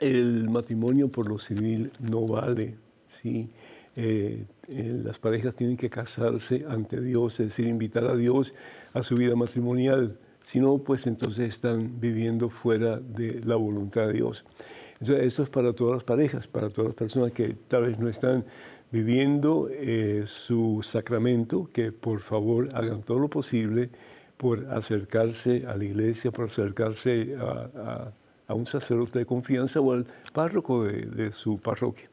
el 0.00 0.50
matrimonio 0.50 1.08
por 1.08 1.28
lo 1.28 1.38
civil 1.38 1.92
no 2.00 2.26
vale. 2.26 2.74
¿sí? 3.06 3.48
Eh, 3.94 4.44
eh, 4.66 5.00
las 5.04 5.20
parejas 5.20 5.54
tienen 5.54 5.76
que 5.76 5.88
casarse 5.88 6.64
ante 6.68 7.00
Dios, 7.00 7.38
es 7.38 7.46
decir, 7.46 7.68
invitar 7.68 8.06
a 8.06 8.16
Dios 8.16 8.52
a 8.94 9.04
su 9.04 9.14
vida 9.14 9.36
matrimonial. 9.36 10.18
Si 10.42 10.58
no, 10.58 10.78
pues 10.78 11.06
entonces 11.06 11.50
están 11.50 12.00
viviendo 12.00 12.50
fuera 12.50 12.98
de 12.98 13.40
la 13.44 13.54
voluntad 13.54 14.08
de 14.08 14.14
Dios. 14.14 14.44
Entonces, 14.94 15.26
esto 15.26 15.44
es 15.44 15.50
para 15.50 15.72
todas 15.72 15.94
las 15.94 16.04
parejas, 16.04 16.48
para 16.48 16.68
todas 16.68 16.88
las 16.88 16.96
personas 16.96 17.30
que 17.30 17.54
tal 17.68 17.84
vez 17.84 17.98
no 18.00 18.08
están 18.08 18.44
viviendo 18.90 19.68
eh, 19.70 20.24
su 20.26 20.80
sacramento, 20.82 21.70
que 21.72 21.92
por 21.92 22.18
favor 22.18 22.68
hagan 22.74 23.02
todo 23.02 23.20
lo 23.20 23.28
posible 23.28 23.90
por 24.36 24.66
acercarse 24.72 25.64
a 25.66 25.76
la 25.76 25.84
iglesia, 25.84 26.30
por 26.30 26.46
acercarse 26.46 27.36
a, 27.38 28.12
un 28.54 28.66
sacerdote 28.66 29.20
de 29.20 29.26
confianza 29.26 29.80
o 29.80 29.92
al 29.92 30.06
párroco 30.32 30.84
de, 30.84 31.32
su 31.32 31.58
parroquia. 31.58 32.08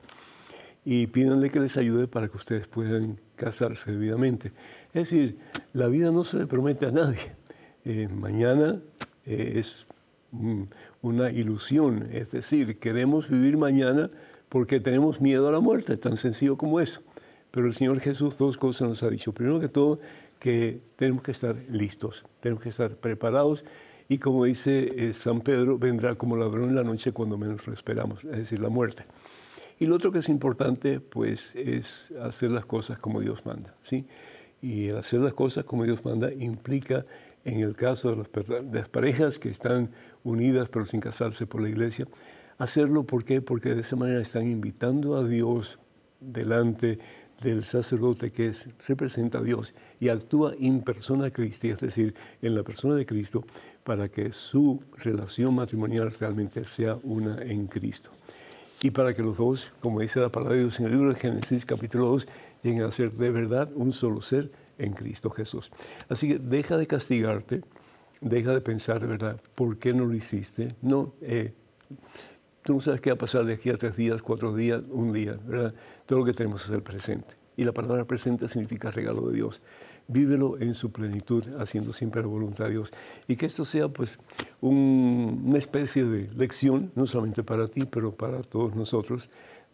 Y 0.83 1.07
pídanle 1.07 1.49
que 1.49 1.59
les 1.59 1.77
ayude 1.77 2.07
para 2.07 2.27
que 2.27 2.37
ustedes 2.37 2.67
puedan 2.67 3.19
casarse 3.35 3.91
debidamente. 3.91 4.51
Es 4.93 5.09
decir, 5.09 5.37
la 5.73 5.87
vida 5.87 6.11
no 6.11 6.23
se 6.23 6.37
le 6.37 6.47
promete 6.47 6.87
a 6.87 6.91
nadie. 6.91 7.33
Eh, 7.85 8.07
mañana 8.07 8.79
eh, 9.25 9.53
es 9.55 9.85
una 11.01 11.29
ilusión, 11.31 12.07
es 12.11 12.31
decir, 12.31 12.79
queremos 12.79 13.29
vivir 13.29 13.57
mañana 13.57 14.09
porque 14.49 14.79
tenemos 14.79 15.21
miedo 15.21 15.47
a 15.47 15.51
la 15.51 15.59
muerte, 15.59 15.97
tan 15.97 16.17
sencillo 16.17 16.57
como 16.57 16.79
eso. 16.79 17.01
Pero 17.51 17.67
el 17.67 17.73
Señor 17.73 17.99
Jesús 17.99 18.37
dos 18.37 18.57
cosas 18.57 18.87
nos 18.87 19.03
ha 19.03 19.09
dicho. 19.09 19.33
Primero 19.33 19.59
que 19.59 19.67
todo, 19.67 19.99
que 20.41 20.81
tenemos 20.95 21.21
que 21.21 21.31
estar 21.31 21.55
listos, 21.69 22.25
tenemos 22.39 22.63
que 22.63 22.69
estar 22.69 22.95
preparados 22.95 23.63
y 24.09 24.17
como 24.17 24.45
dice 24.45 24.89
eh, 24.97 25.13
San 25.13 25.41
Pedro, 25.41 25.77
vendrá 25.77 26.15
como 26.15 26.35
ladrón 26.35 26.69
en 26.69 26.75
la 26.75 26.83
noche 26.83 27.11
cuando 27.11 27.37
menos 27.37 27.67
lo 27.67 27.73
esperamos, 27.73 28.23
es 28.23 28.31
decir, 28.31 28.59
la 28.59 28.69
muerte. 28.69 29.05
Y 29.79 29.85
lo 29.85 29.95
otro 29.95 30.11
que 30.11 30.17
es 30.17 30.29
importante, 30.29 30.99
pues, 30.99 31.55
es 31.55 32.11
hacer 32.21 32.49
las 32.49 32.65
cosas 32.65 32.97
como 32.97 33.21
Dios 33.21 33.45
manda, 33.45 33.75
¿sí? 33.83 34.07
Y 34.63 34.87
el 34.87 34.97
hacer 34.97 35.21
las 35.21 35.33
cosas 35.33 35.63
como 35.63 35.83
Dios 35.83 36.03
manda 36.03 36.33
implica, 36.33 37.05
en 37.45 37.59
el 37.59 37.75
caso 37.75 38.15
de 38.15 38.27
las, 38.73 38.89
parejas 38.89 39.37
que 39.37 39.49
están 39.49 39.91
unidas 40.23 40.69
pero 40.69 40.87
sin 40.87 41.01
casarse 41.01 41.45
por 41.45 41.61
la 41.61 41.69
iglesia, 41.69 42.07
hacerlo, 42.57 43.03
¿por 43.03 43.23
qué? 43.23 43.41
Porque 43.41 43.75
de 43.75 43.81
esa 43.81 43.95
manera 43.95 44.21
están 44.21 44.49
invitando 44.49 45.15
a 45.15 45.23
Dios 45.23 45.77
delante 46.19 46.99
del 47.43 47.65
sacerdote 47.65 48.31
que 48.31 48.47
es, 48.47 48.67
representa 48.87 49.39
a 49.39 49.41
Dios 49.41 49.73
y 49.99 50.09
actúa 50.09 50.53
en 50.59 50.81
persona 50.81 51.31
Cristi, 51.31 51.69
es 51.69 51.79
decir, 51.79 52.15
en 52.41 52.55
la 52.55 52.63
persona 52.63 52.95
de 52.95 53.05
Cristo, 53.05 53.43
para 53.83 54.09
que 54.09 54.31
su 54.31 54.83
relación 54.97 55.55
matrimonial 55.55 56.13
realmente 56.19 56.65
sea 56.65 56.97
una 57.03 57.41
en 57.41 57.67
Cristo. 57.67 58.11
Y 58.83 58.91
para 58.91 59.13
que 59.13 59.21
los 59.21 59.37
dos, 59.37 59.71
como 59.79 59.99
dice 59.99 60.19
la 60.19 60.29
palabra 60.29 60.55
de 60.55 60.61
Dios 60.61 60.79
en 60.79 60.85
el 60.85 60.91
libro 60.91 61.09
de 61.09 61.19
Génesis 61.19 61.65
capítulo 61.65 62.07
2, 62.07 62.27
lleguen 62.63 62.83
a 62.83 62.91
ser 62.91 63.11
de 63.11 63.29
verdad 63.29 63.69
un 63.75 63.93
solo 63.93 64.21
ser 64.21 64.51
en 64.77 64.93
Cristo 64.93 65.29
Jesús. 65.29 65.71
Así 66.09 66.27
que 66.27 66.39
deja 66.39 66.77
de 66.77 66.87
castigarte, 66.87 67.61
deja 68.21 68.53
de 68.53 68.61
pensar 68.61 68.99
de 68.99 69.07
verdad, 69.07 69.39
¿por 69.55 69.77
qué 69.77 69.93
no 69.93 70.05
lo 70.05 70.15
hiciste? 70.15 70.75
No, 70.81 71.13
eh, 71.21 71.53
tú 72.63 72.75
no 72.75 72.81
sabes 72.81 73.01
qué 73.01 73.11
va 73.11 73.15
a 73.15 73.19
pasar 73.19 73.45
de 73.45 73.53
aquí 73.53 73.69
a 73.69 73.77
tres 73.77 73.95
días, 73.95 74.21
cuatro 74.21 74.55
días, 74.55 74.81
un 74.89 75.13
día, 75.13 75.37
¿verdad? 75.45 75.73
Todo 76.11 76.19
lo 76.19 76.25
que 76.25 76.33
tenemos 76.33 76.65
es 76.65 76.71
el 76.71 76.83
presente. 76.83 77.35
Y 77.55 77.63
la 77.63 77.71
palabra 77.71 78.03
presente 78.03 78.49
significa 78.49 78.91
regalo 78.91 79.29
de 79.29 79.35
Dios. 79.35 79.61
Vívelo 80.09 80.59
en 80.59 80.73
su 80.73 80.91
plenitud, 80.91 81.41
haciendo 81.57 81.93
siempre 81.93 82.21
la 82.21 82.27
voluntad 82.27 82.65
de 82.65 82.71
Dios. 82.71 82.91
Y 83.29 83.37
que 83.37 83.45
esto 83.45 83.63
sea 83.63 83.87
pues 83.87 84.19
una 84.59 85.57
especie 85.57 86.03
de 86.03 86.29
lección, 86.35 86.91
no 86.95 87.07
solamente 87.07 87.43
para 87.43 87.69
ti, 87.69 87.85
pero 87.85 88.11
para 88.13 88.41
todos 88.41 88.75
nosotros, 88.75 89.29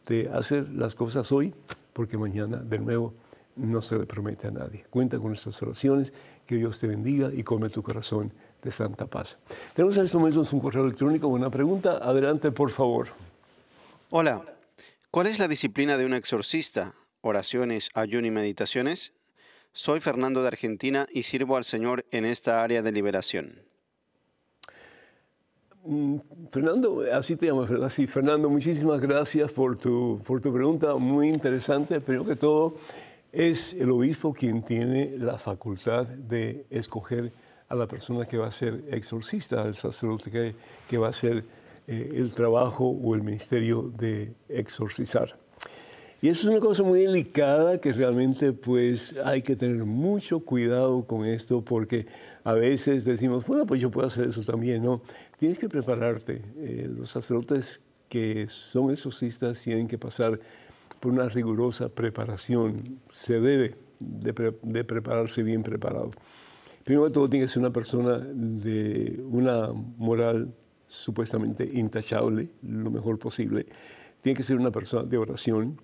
de 0.06 0.30
hacer 0.32 0.70
las 0.70 0.94
cosas 0.94 1.32
hoy, 1.32 1.56
porque 1.94 2.20
mañana 2.20 2.58
de 2.58 2.78
nuevo 2.78 3.16
no 3.56 3.82
se 3.82 3.98
le 3.98 4.06
promete 4.06 4.46
a 4.46 4.52
nadie. 4.52 4.86
Cuenta 4.92 5.18
con 5.18 5.30
nuestras 5.30 5.60
oraciones, 5.64 6.14
que 6.46 6.58
Dios 6.58 6.80
te 6.80 6.86
bendiga 6.86 7.32
y 7.34 7.42
come 7.42 7.70
tu 7.70 7.82
corazón 7.82 8.32
de 8.62 8.70
santa 8.70 9.08
paz. 9.08 9.40
Tenemos 9.74 9.98
en 9.98 10.06
estos 10.06 10.20
momentos 10.20 10.54
un 10.54 10.60
correo 10.60 10.84
electrónico 10.84 11.32
con 11.32 11.42
una 11.42 11.50
pregunta. 11.50 11.98
Adelante, 11.98 12.52
por 12.52 12.70
favor. 12.70 13.08
Hola, 14.12 14.57
¿cuál 15.12 15.28
es 15.28 15.40
la 15.40 15.48
disciplina 15.48 15.98
de 15.98 16.06
un 16.06 16.14
exorcista? 16.14 16.96
Oraciones, 17.22 17.90
ayuno 17.94 18.28
y 18.28 18.32
meditaciones. 18.32 19.14
Soy 19.74 20.00
Fernando 20.00 20.42
de 20.42 20.48
Argentina 20.48 21.08
y 21.12 21.24
sirvo 21.24 21.58
al 21.58 21.64
Señor 21.64 22.06
en 22.12 22.26
esta 22.26 22.64
área 22.64 22.82
de 22.82 22.92
liberación. 22.92 23.68
Mm, 25.84 26.18
Fernando, 26.52 27.04
así 27.14 27.36
te 27.36 27.46
llamas, 27.46 27.70
¿verdad? 27.70 27.90
Fernando, 27.90 28.50
muchísimas 28.50 29.00
gracias 29.00 29.52
por 29.52 29.78
tu, 29.78 30.22
por 30.26 30.42
tu 30.42 30.52
pregunta, 30.52 30.96
muy 30.96 31.30
interesante. 31.30 32.02
Primero 32.02 32.26
que 32.26 32.36
todo, 32.36 32.74
es 33.32 33.74
el 33.74 33.92
obispo 33.92 34.34
quien 34.34 34.64
tiene 34.64 35.18
la 35.18 35.38
facultad 35.38 36.08
de 36.08 36.66
escoger 36.70 37.32
a 37.70 37.76
la 37.76 37.88
persona 37.88 38.26
que 38.26 38.38
va 38.38 38.48
a 38.48 38.52
ser 38.52 38.84
exorcista, 38.92 39.62
al 39.62 39.76
sacerdote 39.76 40.32
que, 40.32 40.56
que 40.90 40.98
va 40.98 41.08
a 41.08 41.10
hacer 41.12 41.46
eh, 41.88 42.12
el 42.16 42.34
trabajo 42.34 42.86
o 42.90 43.16
el 43.16 43.24
ministerio 43.24 43.92
de 43.98 44.34
exorcizar. 44.50 45.40
Y 46.20 46.30
eso 46.30 46.48
es 46.48 46.54
una 46.56 46.60
cosa 46.60 46.84
muy 46.84 47.02
delicada 47.02 47.80
que 47.80 47.94
realmente 47.94 48.52
pues 48.52 49.16
hay 49.24 49.44
que 49.44 49.56
tener 49.56 49.86
mucho 49.86 50.40
cuidado 50.40 51.06
con 51.06 51.26
esto 51.26 51.64
porque 51.64 52.08
a 52.44 52.54
veces 52.54 53.06
decimos, 53.06 53.46
bueno, 53.46 53.66
pues 53.68 53.80
yo 53.80 53.92
puedo 53.92 54.08
hacer 54.08 54.28
eso 54.28 54.42
también, 54.42 54.84
¿no? 54.84 55.00
Tienes 55.40 55.60
que 55.60 55.70
prepararte. 55.70 56.42
Eh, 56.58 56.90
los 56.94 57.12
sacerdotes 57.12 57.82
que 58.10 58.48
son 58.50 58.92
exorcistas 58.92 59.62
tienen 59.62 59.88
que 59.88 60.00
pasar 60.00 60.40
por 61.00 61.12
una 61.12 61.30
rigurosa 61.30 61.88
preparación. 61.88 62.82
Se 63.12 63.40
debe 63.40 63.76
de, 64.00 64.54
de 64.62 64.84
prepararse 64.84 65.44
bien 65.44 65.62
preparado. 65.62 66.12
Primero 66.84 67.06
de 67.06 67.12
todo 67.12 67.30
tiene 67.30 67.46
que 67.46 67.50
ser 67.50 67.60
una 67.60 67.72
persona 67.72 68.18
de 68.18 69.22
una 69.30 69.72
moral 69.72 70.52
supuestamente 70.88 71.70
intachable, 71.74 72.50
lo 72.64 72.90
mejor 72.90 73.20
posible. 73.20 73.66
Tiene 74.22 74.36
que 74.36 74.44
ser 74.44 74.58
una 74.58 74.72
persona 74.72 75.04
de 75.04 75.18
oración. 75.18 75.80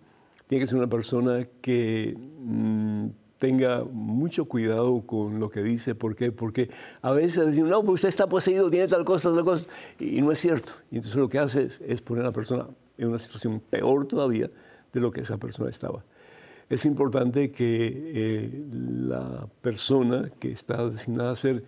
Tiene 0.47 0.63
que 0.63 0.67
ser 0.67 0.77
una 0.77 0.89
persona 0.89 1.47
que 1.61 2.15
mm, 2.17 3.07
tenga 3.37 3.83
mucho 3.83 4.45
cuidado 4.45 5.05
con 5.05 5.39
lo 5.39 5.49
que 5.49 5.63
dice. 5.63 5.95
¿Por 5.95 6.15
qué? 6.15 6.31
Porque 6.31 6.69
a 7.01 7.11
veces 7.11 7.45
decimos, 7.45 7.69
no, 7.69 7.81
pues 7.81 7.95
usted 7.95 8.09
está 8.09 8.27
poseído, 8.27 8.69
tiene 8.69 8.87
tal 8.87 9.05
cosa, 9.05 9.33
tal 9.33 9.43
cosa. 9.43 9.67
Y 9.99 10.21
no 10.21 10.31
es 10.31 10.39
cierto. 10.39 10.73
Y 10.91 10.97
entonces 10.97 11.17
lo 11.17 11.29
que 11.29 11.39
hace 11.39 11.69
es, 11.85 12.01
poner 12.01 12.23
a 12.23 12.27
la 12.27 12.33
persona 12.33 12.67
en 12.97 13.09
una 13.09 13.19
situación 13.19 13.61
peor 13.69 14.07
todavía 14.07 14.49
de 14.91 14.99
lo 14.99 15.11
que 15.11 15.21
esa 15.21 15.37
persona 15.37 15.69
estaba 15.69 16.03
es 16.69 16.85
importante 16.85 17.51
que 17.51 18.11
eh, 18.15 18.65
la 18.71 19.47
persona 19.61 20.31
que 20.39 20.51
está 20.51 20.89
designada 20.89 21.31
a 21.31 21.35
ser 21.35 21.63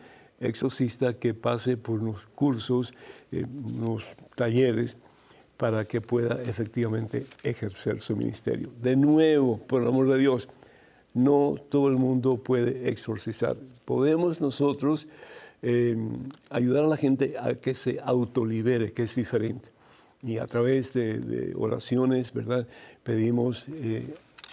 exorcista 0.47 1.13
que 1.13 1.33
pase 1.33 1.77
por 1.77 2.01
unos 2.01 2.25
cursos, 2.35 2.93
eh, 3.31 3.45
unos 3.45 4.03
talleres, 4.35 4.97
para 5.57 5.85
que 5.85 6.01
pueda 6.01 6.41
efectivamente 6.43 7.25
ejercer 7.43 8.01
su 8.01 8.15
ministerio. 8.15 8.69
De 8.81 8.95
nuevo, 8.95 9.57
por 9.57 9.81
el 9.81 9.87
amor 9.87 10.09
de 10.09 10.19
Dios, 10.19 10.49
no 11.13 11.55
todo 11.69 11.87
el 11.87 11.95
mundo 11.95 12.37
puede 12.37 12.89
exorcizar. 12.89 13.55
Podemos 13.85 14.41
nosotros 14.41 15.07
eh, 15.61 15.95
ayudar 16.49 16.83
a 16.83 16.87
la 16.87 16.97
gente 16.97 17.35
a 17.39 17.55
que 17.55 17.73
se 17.73 17.99
autolibere, 18.03 18.91
que 18.91 19.03
es 19.03 19.15
diferente. 19.15 19.69
Y 20.21 20.39
a 20.39 20.47
través 20.47 20.93
de, 20.93 21.53
oraciones, 21.55 22.33
¿verdad? 22.33 22.67
Pedimos 23.03 23.67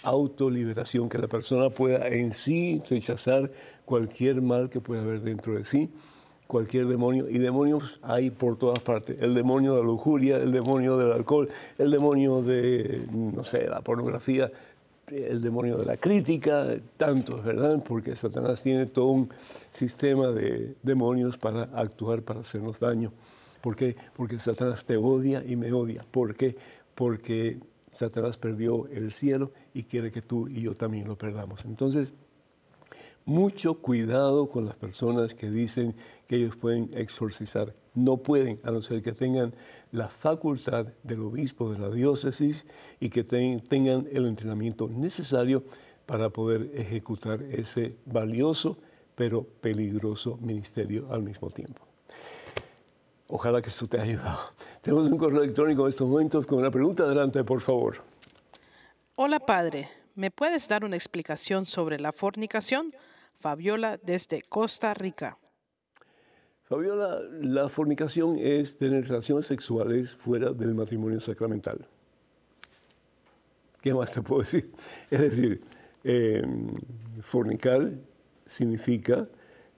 autoliberación, 0.03 1.09
que 1.09 1.17
la 1.17 1.27
persona 1.27 1.69
pueda 1.69 2.07
en 2.07 2.31
sí 2.31 2.81
rechazar 2.89 3.51
cualquier 3.85 4.41
mal 4.41 4.69
que 4.69 4.79
pueda 4.79 5.01
haber 5.01 5.21
dentro 5.21 5.55
de 5.55 5.65
sí, 5.65 5.89
cualquier 6.47 6.87
demonio. 6.87 7.29
Y 7.29 7.39
demonios 7.39 7.99
hay 8.03 8.29
por 8.29 8.57
todas 8.57 8.79
partes. 8.79 9.17
El 9.19 9.33
demonio 9.33 9.75
de 9.75 9.79
la 9.81 9.85
lujuria, 9.85 10.37
el 10.37 10.51
demonio 10.51 10.97
del 10.97 11.11
alcohol, 11.11 11.49
el 11.77 11.91
demonio 11.91 12.41
de, 12.41 13.05
no 13.11 13.43
sé, 13.43 13.67
la 13.67 13.81
pornografía, 13.81 14.51
el 15.07 15.41
demonio 15.41 15.77
de 15.77 15.85
la 15.85 15.97
crítica, 15.97 16.67
tantos, 16.97 17.43
¿verdad? 17.43 17.83
Porque 17.85 18.15
Satanás 18.15 18.61
tiene 18.61 18.85
todo 18.85 19.07
un 19.07 19.29
sistema 19.71 20.27
de 20.31 20.75
demonios 20.81 21.37
para 21.37 21.63
actuar, 21.63 22.21
para 22.21 22.41
hacernos 22.41 22.79
daño. 22.79 23.11
¿Por 23.61 23.75
qué? 23.75 23.95
Porque 24.15 24.39
Satanás 24.39 24.83
te 24.85 24.97
odia 24.97 25.43
y 25.45 25.55
me 25.55 25.71
odia. 25.71 26.05
¿Por 26.09 26.35
qué? 26.35 26.55
Porque 26.95 27.57
Satanás 27.93 28.37
perdió 28.37 28.87
el 28.87 29.11
cielo 29.11 29.51
y 29.73 29.83
quiere 29.83 30.11
que 30.11 30.21
tú 30.21 30.47
y 30.47 30.61
yo 30.61 30.75
también 30.75 31.07
lo 31.07 31.17
perdamos. 31.17 31.63
Entonces, 31.63 32.09
mucho 33.25 33.75
cuidado 33.75 34.49
con 34.49 34.65
las 34.65 34.75
personas 34.75 35.33
que 35.33 35.49
dicen 35.49 35.95
que 36.27 36.35
ellos 36.35 36.57
pueden 36.57 36.89
exorcizar. 36.93 37.73
No 37.93 38.17
pueden, 38.17 38.59
a 38.63 38.71
no 38.71 38.81
ser 38.81 39.01
que 39.01 39.13
tengan 39.13 39.53
la 39.91 40.09
facultad 40.09 40.87
del 41.03 41.21
obispo 41.21 41.71
de 41.71 41.79
la 41.79 41.89
diócesis 41.89 42.65
y 42.99 43.09
que 43.09 43.23
tengan 43.23 44.07
el 44.11 44.25
entrenamiento 44.25 44.89
necesario 44.89 45.63
para 46.05 46.29
poder 46.31 46.71
ejecutar 46.73 47.41
ese 47.43 47.95
valioso 48.05 48.77
pero 49.15 49.43
peligroso 49.43 50.37
ministerio 50.41 51.11
al 51.11 51.21
mismo 51.21 51.49
tiempo. 51.51 51.82
Ojalá 53.35 53.63
que 53.63 53.69
esto 53.69 53.87
te 53.87 53.99
haya 53.99 54.11
ayudado. 54.11 54.53
Tenemos 54.83 55.09
un 55.09 55.17
correo 55.17 55.41
electrónico 55.41 55.81
en 55.81 55.89
estos 55.89 56.07
momentos 56.07 56.45
con 56.45 56.59
una 56.59 56.69
pregunta. 56.69 57.01
Adelante, 57.01 57.43
por 57.43 57.61
favor. 57.61 57.95
Hola, 59.15 59.39
padre. 59.39 59.89
¿Me 60.13 60.29
puedes 60.29 60.67
dar 60.67 60.85
una 60.85 60.95
explicación 60.95 61.65
sobre 61.65 61.99
la 61.99 62.11
fornicación? 62.11 62.93
Fabiola, 63.39 63.97
desde 64.03 64.43
Costa 64.43 64.93
Rica. 64.93 65.39
Fabiola, 66.65 67.21
la 67.41 67.69
fornicación 67.69 68.37
es 68.37 68.77
tener 68.77 69.07
relaciones 69.07 69.47
sexuales 69.47 70.11
fuera 70.11 70.51
del 70.51 70.75
matrimonio 70.75 71.19
sacramental. 71.19 71.87
¿Qué 73.81 73.95
más 73.95 74.13
te 74.13 74.21
puedo 74.21 74.43
decir? 74.43 74.71
Es 75.09 75.19
decir, 75.19 75.63
em, 76.03 76.67
fornicar 77.23 77.93
significa 78.45 79.27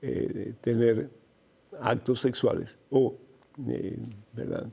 eh, 0.01 0.55
tener 0.59 1.09
actos 1.79 2.19
sexuales 2.19 2.77
o 2.89 3.15
eh, 3.67 3.97
¿verdad? 4.33 4.67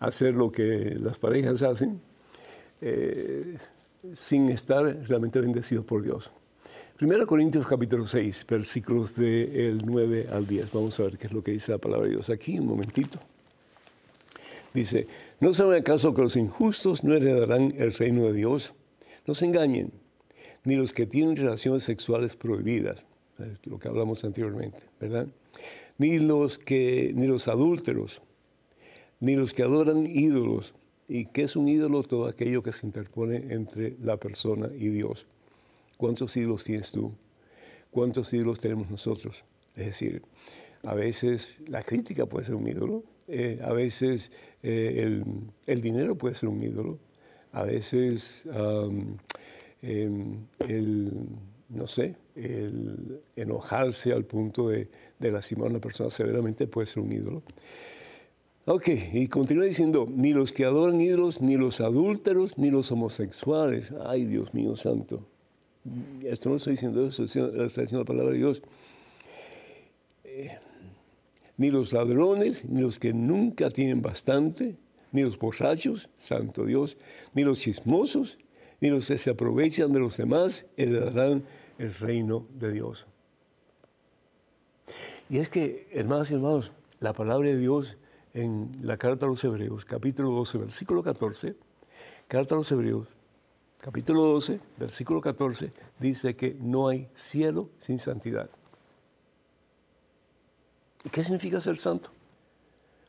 hacer 0.00 0.34
lo 0.34 0.50
que 0.50 0.96
las 1.00 1.18
parejas 1.18 1.62
hacen 1.62 2.00
eh, 2.80 3.56
sin 4.14 4.48
estar 4.50 4.84
realmente 5.06 5.40
bendecidos 5.40 5.84
por 5.84 6.02
Dios. 6.02 6.30
1 7.00 7.26
Corintios 7.26 7.66
capítulo 7.66 8.06
6, 8.06 8.46
versículos 8.48 9.14
del 9.14 9.84
9 9.84 10.28
al 10.32 10.46
10. 10.46 10.72
Vamos 10.72 10.98
a 10.98 11.04
ver 11.04 11.16
qué 11.16 11.28
es 11.28 11.32
lo 11.32 11.42
que 11.42 11.52
dice 11.52 11.72
la 11.72 11.78
palabra 11.78 12.06
de 12.06 12.14
Dios 12.14 12.28
aquí, 12.28 12.58
un 12.58 12.66
momentito. 12.66 13.18
Dice, 14.74 15.06
¿no 15.40 15.54
saben 15.54 15.80
acaso 15.80 16.12
que 16.12 16.22
los 16.22 16.36
injustos 16.36 17.04
no 17.04 17.14
heredarán 17.14 17.72
el 17.78 17.92
reino 17.94 18.24
de 18.24 18.32
Dios? 18.32 18.74
No 19.26 19.34
se 19.34 19.46
engañen, 19.46 19.92
ni 20.64 20.76
los 20.76 20.92
que 20.92 21.06
tienen 21.06 21.36
relaciones 21.36 21.84
sexuales 21.84 22.36
prohibidas. 22.36 23.04
es 23.38 23.64
lo 23.66 23.78
que 23.78 23.88
hablamos 23.88 24.24
anteriormente, 24.24 24.78
¿verdad? 25.00 25.28
Ni 25.98 26.18
los, 26.18 26.58
que, 26.58 27.12
ni 27.14 27.26
los 27.26 27.48
adúlteros, 27.48 28.22
ni 29.20 29.34
los 29.36 29.52
que 29.52 29.64
adoran 29.64 30.06
ídolos. 30.06 30.74
¿Y 31.08 31.26
qué 31.26 31.42
es 31.42 31.56
un 31.56 31.68
ídolo? 31.68 32.02
Todo 32.02 32.26
aquello 32.26 32.62
que 32.62 32.72
se 32.72 32.86
interpone 32.86 33.52
entre 33.52 33.96
la 34.02 34.16
persona 34.16 34.70
y 34.74 34.88
Dios. 34.88 35.26
¿Cuántos 35.96 36.36
ídolos 36.36 36.64
tienes 36.64 36.92
tú? 36.92 37.12
¿Cuántos 37.90 38.32
ídolos 38.32 38.60
tenemos 38.60 38.90
nosotros? 38.90 39.44
Es 39.74 39.86
decir, 39.86 40.22
a 40.84 40.94
veces 40.94 41.56
la 41.66 41.82
crítica 41.82 42.26
puede 42.26 42.46
ser 42.46 42.54
un 42.54 42.68
ídolo, 42.68 43.04
eh, 43.26 43.60
a 43.62 43.72
veces 43.72 44.30
eh, 44.62 45.22
el, 45.66 45.82
dinero 45.82 46.16
puede 46.16 46.34
ser 46.34 46.48
un 46.48 46.62
ídolo, 46.62 46.98
a 47.52 47.62
veces 47.64 48.44
em, 49.82 50.46
el, 50.60 51.12
no 51.68 51.86
sé, 51.86 52.16
el 52.34 53.20
enojarse 53.36 54.12
al 54.12 54.24
punto 54.24 54.68
de, 54.68 54.88
lastimar 55.20 55.66
a 55.68 55.70
una 55.70 55.80
persona 55.80 56.10
severamente 56.10 56.66
puede 56.66 56.86
ser 56.86 57.02
un 57.02 57.12
ídolo. 57.12 57.42
Ok, 58.64 58.88
y 59.12 59.28
continúa 59.28 59.64
diciendo, 59.64 60.06
ni 60.10 60.32
los 60.32 60.52
que 60.52 60.64
adoran 60.64 61.00
ídolos, 61.00 61.40
ni 61.40 61.56
los 61.56 61.80
adúlteros, 61.80 62.58
ni 62.58 62.70
los 62.70 62.92
homosexuales. 62.92 63.92
Ay, 64.04 64.26
Dios 64.26 64.52
mío 64.52 64.76
santo. 64.76 65.26
Esto 66.22 66.50
no 66.50 66.56
estoy 66.56 66.72
diciendo 66.72 67.06
eso, 67.06 67.24
estoy 67.24 67.52
diciendo 67.52 68.00
la 68.00 68.04
palabra 68.04 68.32
de 68.32 68.38
Dios. 68.38 68.62
Eh, 70.24 70.58
ni 71.56 71.70
los 71.70 71.92
ladrones, 71.92 72.66
ni 72.66 72.82
los 72.82 72.98
que 72.98 73.12
nunca 73.14 73.70
tienen 73.70 74.02
bastante, 74.02 74.76
ni 75.12 75.22
los 75.22 75.38
borrachos, 75.38 76.10
santo 76.18 76.66
Dios, 76.66 76.98
ni 77.34 77.44
los 77.44 77.60
chismosos, 77.60 78.38
ni 78.80 78.90
los 78.90 79.08
que 79.08 79.18
se 79.18 79.30
aprovechan 79.30 79.92
de 79.92 80.00
los 80.00 80.16
demás, 80.16 80.66
heredarán 80.76 81.44
el 81.78 81.94
reino 81.94 82.46
de 82.54 82.72
Dios. 82.72 83.06
Y 85.28 85.38
es 85.38 85.48
que, 85.48 85.88
hermanas 85.92 86.30
y 86.30 86.34
hermanos, 86.34 86.72
la 87.00 87.12
palabra 87.12 87.48
de 87.48 87.58
Dios 87.58 87.96
en 88.34 88.78
la 88.82 88.96
carta 88.96 89.26
a 89.26 89.28
los 89.28 89.42
Hebreos, 89.44 89.84
capítulo 89.84 90.30
12, 90.30 90.58
versículo 90.58 91.02
14, 91.02 91.54
carta 92.28 92.54
a 92.54 92.58
los 92.58 92.70
Hebreos, 92.72 93.08
capítulo 93.80 94.22
12, 94.22 94.60
versículo 94.78 95.20
14, 95.20 95.72
dice 95.98 96.36
que 96.36 96.56
no 96.60 96.88
hay 96.88 97.08
cielo 97.14 97.68
sin 97.78 97.98
santidad. 97.98 98.48
¿Y 101.04 101.10
qué 101.10 101.22
significa 101.22 101.60
ser 101.60 101.78
santo? 101.78 102.10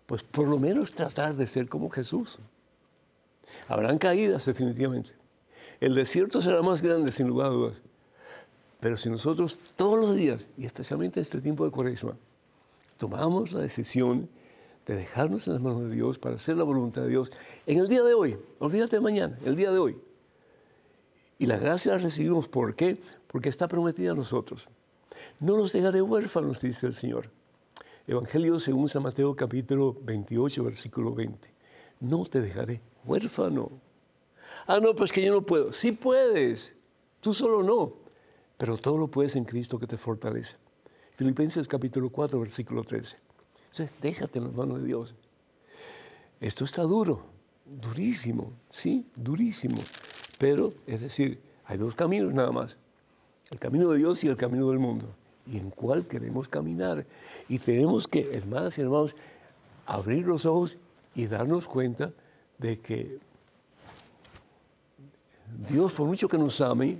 Pues 0.05 0.23
por 0.23 0.47
lo 0.47 0.57
menos 0.57 0.93
tratar 0.93 1.35
de 1.35 1.47
ser 1.47 1.69
como 1.69 1.89
Jesús. 1.89 2.39
Habrán 3.67 3.97
caídas 3.97 4.45
definitivamente. 4.45 5.11
El 5.79 5.95
desierto 5.95 6.41
será 6.41 6.61
más 6.61 6.81
grande 6.81 7.11
sin 7.11 7.27
lugar 7.27 7.47
a 7.47 7.51
dudas. 7.51 7.77
Pero 8.79 8.97
si 8.97 9.09
nosotros 9.09 9.57
todos 9.75 9.99
los 9.99 10.15
días, 10.15 10.47
y 10.57 10.65
especialmente 10.65 11.19
en 11.19 11.23
este 11.23 11.41
tiempo 11.41 11.65
de 11.65 11.71
cuaresma, 11.71 12.17
tomamos 12.97 13.51
la 13.51 13.61
decisión 13.61 14.29
de 14.85 14.95
dejarnos 14.95 15.47
en 15.47 15.53
las 15.53 15.61
manos 15.61 15.83
de 15.89 15.95
Dios 15.95 16.17
para 16.17 16.35
hacer 16.35 16.57
la 16.57 16.63
voluntad 16.63 17.03
de 17.03 17.09
Dios 17.09 17.31
en 17.65 17.79
el 17.79 17.87
día 17.87 18.01
de 18.01 18.13
hoy, 18.13 18.37
olvídate 18.59 18.95
de 18.95 19.01
mañana, 19.01 19.37
el 19.45 19.55
día 19.55 19.71
de 19.71 19.79
hoy. 19.79 19.97
Y 21.37 21.45
la 21.45 21.57
gracia 21.57 21.93
la 21.93 21.99
recibimos, 21.99 22.47
¿por 22.49 22.75
qué? 22.75 22.97
Porque 23.27 23.49
está 23.49 23.67
prometida 23.67 24.11
a 24.11 24.15
nosotros. 24.15 24.67
No 25.39 25.55
los 25.55 25.71
dejaré 25.71 26.01
huérfanos, 26.01 26.61
dice 26.61 26.87
el 26.87 26.95
Señor. 26.95 27.29
Evangelio 28.07 28.59
según 28.59 28.89
San 28.89 29.03
Mateo 29.03 29.35
capítulo 29.35 29.95
28, 30.01 30.63
versículo 30.63 31.13
20. 31.13 31.47
No 32.01 32.25
te 32.25 32.41
dejaré 32.41 32.81
huérfano. 33.05 33.71
Ah, 34.71 34.79
no, 34.79 34.95
pues 34.95 35.11
que 35.11 35.23
yo 35.23 35.33
no 35.33 35.41
puedo. 35.41 35.73
Sí 35.73 35.91
puedes, 35.91 36.75
tú 37.21 37.33
solo 37.33 37.63
no, 37.63 37.93
pero 38.55 38.77
todo 38.77 38.99
lo 38.99 39.07
puedes 39.07 39.35
en 39.35 39.43
Cristo 39.43 39.79
que 39.79 39.87
te 39.87 39.97
fortalece. 39.97 40.57
Filipenses 41.15 41.67
capítulo 41.67 42.11
4, 42.11 42.39
versículo 42.39 42.83
13. 42.83 43.17
Entonces, 43.71 43.91
déjate 43.99 44.37
en 44.37 44.45
las 44.45 44.53
manos 44.53 44.81
de 44.81 44.85
Dios. 44.85 45.15
Esto 46.39 46.65
está 46.65 46.83
duro, 46.83 47.23
durísimo, 47.65 48.53
sí, 48.69 49.07
durísimo. 49.15 49.79
Pero, 50.37 50.71
es 50.85 51.01
decir, 51.01 51.39
hay 51.65 51.79
dos 51.79 51.95
caminos 51.95 52.31
nada 52.31 52.51
más. 52.51 52.77
El 53.49 53.57
camino 53.57 53.89
de 53.89 53.97
Dios 53.97 54.23
y 54.23 54.27
el 54.27 54.37
camino 54.37 54.69
del 54.69 54.77
mundo. 54.77 55.07
¿Y 55.47 55.57
en 55.57 55.71
cuál 55.71 56.05
queremos 56.05 56.47
caminar? 56.47 57.07
Y 57.47 57.57
tenemos 57.57 58.07
que, 58.07 58.29
hermanas 58.35 58.77
y 58.77 58.81
hermanos, 58.81 59.15
abrir 59.87 60.27
los 60.27 60.45
ojos 60.45 60.77
y 61.15 61.25
darnos 61.25 61.65
cuenta 61.65 62.11
de 62.59 62.77
que 62.77 63.17
Dios, 65.69 65.93
por 65.93 66.07
mucho 66.07 66.27
que 66.27 66.37
nos 66.37 66.61
ame, 66.61 66.99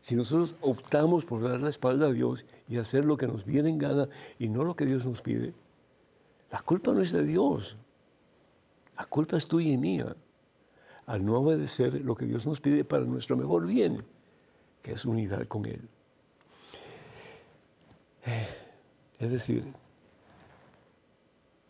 si 0.00 0.14
nosotros 0.14 0.54
optamos 0.60 1.24
por 1.24 1.42
dar 1.42 1.60
la 1.60 1.70
espalda 1.70 2.06
a 2.06 2.12
Dios 2.12 2.44
y 2.68 2.78
hacer 2.78 3.04
lo 3.04 3.16
que 3.16 3.26
nos 3.26 3.44
viene 3.44 3.68
en 3.68 3.78
gana 3.78 4.08
y 4.38 4.48
no 4.48 4.64
lo 4.64 4.74
que 4.74 4.86
Dios 4.86 5.04
nos 5.04 5.20
pide, 5.20 5.52
la 6.50 6.62
culpa 6.62 6.92
no 6.92 7.02
es 7.02 7.12
de 7.12 7.24
Dios. 7.24 7.76
La 8.98 9.04
culpa 9.06 9.36
es 9.36 9.46
tuya 9.46 9.70
y 9.70 9.76
mía 9.76 10.16
al 11.06 11.24
no 11.24 11.38
obedecer 11.38 12.04
lo 12.04 12.14
que 12.14 12.24
Dios 12.24 12.46
nos 12.46 12.60
pide 12.60 12.84
para 12.84 13.04
nuestro 13.04 13.36
mejor 13.36 13.66
bien, 13.66 14.04
que 14.82 14.92
es 14.92 15.04
unidad 15.04 15.46
con 15.48 15.66
Él. 15.66 15.88
Es 19.18 19.30
decir, 19.30 19.64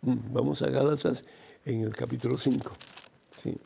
mm, 0.02 0.32
vamos 0.32 0.62
a 0.62 0.66
Gálatas 0.68 1.24
en 1.64 1.80
el 1.80 1.96
capítulo 1.96 2.36
5. 2.36 2.70
¿sí? 3.36 3.58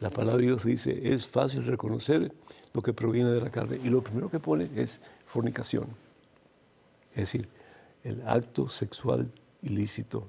La 0.00 0.10
palabra 0.10 0.38
de 0.38 0.46
Dios 0.46 0.64
dice, 0.64 1.12
es 1.12 1.26
fácil 1.26 1.64
reconocer 1.64 2.32
lo 2.72 2.82
que 2.82 2.92
proviene 2.92 3.30
de 3.30 3.40
la 3.40 3.50
carne. 3.50 3.80
Y 3.82 3.88
lo 3.88 4.02
primero 4.02 4.30
que 4.30 4.38
pone 4.38 4.70
es 4.76 5.00
fornicación. 5.26 5.86
Es 7.12 7.32
decir, 7.32 7.48
el 8.04 8.22
acto 8.26 8.68
sexual 8.68 9.30
ilícito 9.62 10.28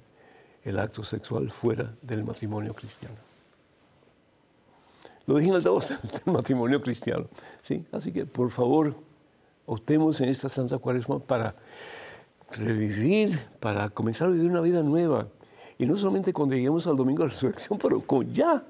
el 0.64 0.80
acto 0.80 1.04
sexual 1.04 1.50
fuera 1.52 1.94
del 2.02 2.24
matrimonio 2.24 2.74
cristiano. 2.74 3.16
Lo 5.26 5.38
dije 5.38 5.50
en 5.50 5.56
el 5.56 5.64
del 5.64 6.34
matrimonio 6.34 6.82
cristiano. 6.82 7.28
¿sí? 7.62 7.86
Así 7.92 8.12
que, 8.12 8.26
por 8.26 8.50
favor, 8.52 8.96
optemos 9.66 10.20
en 10.22 10.30
esta 10.30 10.50
Santa 10.50 10.78
Cuaresma 10.78 11.20
para 11.20 11.56
revivir, 12.52 13.40
para 13.60 13.90
comenzar 13.90 14.28
a 14.28 14.32
vivir 14.32 14.50
una 14.50 14.62
vida 14.62 14.82
nueva. 14.82 15.28
Y 15.78 15.86
no 15.86 15.98
solamente 15.98 16.34
cuando 16.34 16.56
lleguemos 16.56 16.88
al 16.88 16.98
domingo 16.98 17.24
de 17.24 17.30
resurrección, 17.30 17.80
pero 17.82 18.02
con 18.02 18.32
ya. 18.34 18.64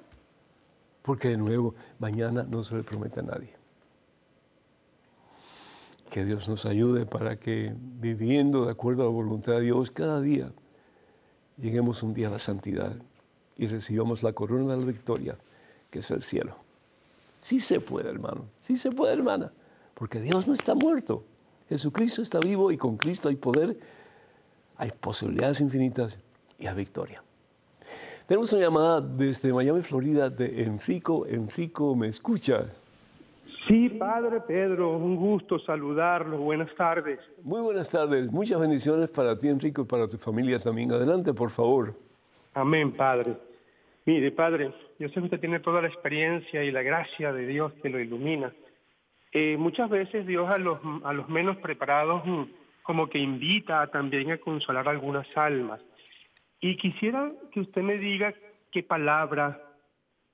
Porque 1.01 1.29
de 1.29 1.37
nuevo, 1.37 1.75
mañana 1.97 2.43
no 2.43 2.63
se 2.63 2.75
le 2.75 2.83
promete 2.83 3.19
a 3.19 3.23
nadie. 3.23 3.53
Que 6.09 6.25
Dios 6.25 6.49
nos 6.49 6.65
ayude 6.65 7.05
para 7.05 7.39
que 7.39 7.73
viviendo 7.75 8.65
de 8.65 8.71
acuerdo 8.71 9.03
a 9.03 9.05
la 9.05 9.11
voluntad 9.11 9.53
de 9.53 9.61
Dios 9.61 9.91
cada 9.91 10.21
día, 10.21 10.51
lleguemos 11.57 12.03
un 12.03 12.13
día 12.13 12.27
a 12.27 12.31
la 12.31 12.39
santidad 12.39 12.95
y 13.57 13.67
recibamos 13.67 14.23
la 14.23 14.33
corona 14.33 14.73
de 14.73 14.79
la 14.79 14.85
victoria, 14.85 15.37
que 15.91 15.99
es 15.99 16.11
el 16.11 16.23
cielo. 16.23 16.55
Sí 17.39 17.59
se 17.59 17.79
puede, 17.79 18.09
hermano, 18.09 18.45
sí 18.59 18.77
se 18.77 18.91
puede, 18.91 19.13
hermana, 19.13 19.51
porque 19.93 20.19
Dios 20.19 20.47
no 20.47 20.53
está 20.53 20.75
muerto. 20.75 21.23
Jesucristo 21.69 22.21
está 22.21 22.39
vivo 22.39 22.71
y 22.71 22.77
con 22.77 22.97
Cristo 22.97 23.29
hay 23.29 23.35
poder, 23.35 23.79
hay 24.77 24.91
posibilidades 24.91 25.61
infinitas 25.61 26.17
y 26.57 26.67
hay 26.67 26.75
victoria. 26.75 27.23
Tenemos 28.29 28.53
una 28.53 28.61
llamada 28.61 29.01
desde 29.01 29.51
Miami, 29.51 29.81
Florida, 29.81 30.29
de 30.29 30.61
Enrico. 30.61 31.25
Enrico, 31.25 31.95
¿me 31.95 32.09
escucha? 32.09 32.71
Sí, 33.67 33.89
Padre 33.89 34.39
Pedro, 34.41 34.97
un 34.97 35.15
gusto 35.15 35.57
saludarlo. 35.57 36.37
Buenas 36.37 36.69
tardes. 36.75 37.19
Muy 37.41 37.59
buenas 37.59 37.89
tardes. 37.89 38.31
Muchas 38.31 38.59
bendiciones 38.59 39.09
para 39.09 39.35
ti, 39.35 39.47
Enrico, 39.47 39.81
y 39.81 39.85
para 39.85 40.07
tu 40.07 40.19
familia 40.19 40.59
también. 40.59 40.91
Adelante, 40.91 41.33
por 41.33 41.49
favor. 41.49 41.95
Amén, 42.53 42.91
Padre. 42.91 43.35
Mire, 44.05 44.29
Padre, 44.29 44.75
yo 44.99 45.07
sé 45.07 45.15
que 45.15 45.21
usted 45.21 45.39
tiene 45.39 45.59
toda 45.59 45.81
la 45.81 45.87
experiencia 45.87 46.63
y 46.63 46.69
la 46.69 46.83
gracia 46.83 47.33
de 47.33 47.47
Dios 47.47 47.73
que 47.81 47.89
lo 47.89 47.99
ilumina. 47.99 48.53
Eh, 49.31 49.57
muchas 49.57 49.89
veces 49.89 50.27
Dios 50.27 50.47
a 50.51 50.59
los, 50.59 50.77
a 51.03 51.13
los 51.13 51.27
menos 51.29 51.57
preparados 51.57 52.23
mm, 52.27 52.43
como 52.83 53.09
que 53.09 53.17
invita 53.17 53.87
también 53.87 54.29
a 54.29 54.37
consolar 54.37 54.87
algunas 54.87 55.25
almas. 55.35 55.81
Y 56.61 56.77
quisiera 56.77 57.31
que 57.51 57.61
usted 57.61 57.81
me 57.81 57.97
diga 57.97 58.33
qué 58.71 58.83
palabra 58.83 59.65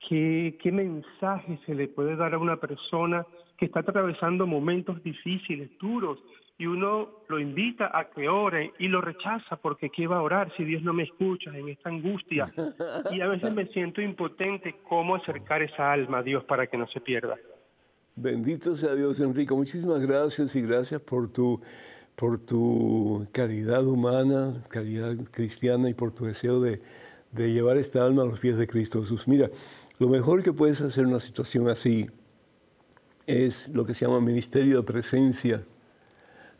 ¿Qué, 0.08 0.58
¿Qué 0.62 0.70
mensaje 0.70 1.58
se 1.66 1.74
le 1.74 1.88
puede 1.88 2.16
dar 2.16 2.34
a 2.34 2.38
una 2.38 2.56
persona 2.56 3.26
que 3.56 3.66
está 3.66 3.80
atravesando 3.80 4.46
momentos 4.46 5.02
difíciles, 5.02 5.70
duros, 5.78 6.18
y 6.58 6.66
uno 6.66 7.08
lo 7.28 7.38
invita 7.38 7.90
a 7.92 8.08
que 8.10 8.28
ore 8.28 8.72
y 8.78 8.88
lo 8.88 9.00
rechaza 9.00 9.56
porque 9.56 9.90
¿qué 9.90 10.06
va 10.06 10.18
a 10.18 10.22
orar 10.22 10.52
si 10.56 10.64
Dios 10.64 10.82
no 10.82 10.92
me 10.92 11.02
escucha 11.02 11.56
en 11.56 11.68
esta 11.68 11.90
angustia? 11.90 12.52
Y 13.10 13.20
a 13.20 13.28
veces 13.28 13.52
me 13.52 13.66
siento 13.66 14.00
impotente 14.00 14.76
cómo 14.88 15.16
acercar 15.16 15.62
esa 15.62 15.92
alma 15.92 16.18
a 16.18 16.22
Dios 16.22 16.44
para 16.44 16.66
que 16.66 16.76
no 16.76 16.86
se 16.88 17.00
pierda. 17.00 17.36
Bendito 18.14 18.74
sea 18.74 18.94
Dios, 18.94 19.20
Enrique. 19.20 19.52
Muchísimas 19.52 20.00
gracias 20.06 20.56
y 20.56 20.62
gracias 20.62 21.00
por 21.02 21.30
tu, 21.30 21.60
por 22.16 22.38
tu 22.38 23.26
caridad 23.30 23.86
humana, 23.86 24.64
caridad 24.68 25.14
cristiana 25.30 25.90
y 25.90 25.94
por 25.94 26.12
tu 26.12 26.24
deseo 26.24 26.60
de, 26.60 26.80
de 27.32 27.52
llevar 27.52 27.76
esta 27.76 28.04
alma 28.04 28.22
a 28.22 28.26
los 28.26 28.40
pies 28.40 28.56
de 28.56 28.66
Cristo 28.66 29.02
Jesús. 29.02 29.28
Mira, 29.28 29.50
lo 29.98 30.08
mejor 30.08 30.42
que 30.42 30.52
puedes 30.52 30.80
hacer 30.80 31.04
en 31.04 31.10
una 31.10 31.20
situación 31.20 31.68
así 31.68 32.06
es 33.26 33.68
lo 33.68 33.84
que 33.84 33.94
se 33.94 34.06
llama 34.06 34.20
ministerio 34.20 34.78
de 34.78 34.82
presencia. 34.82 35.64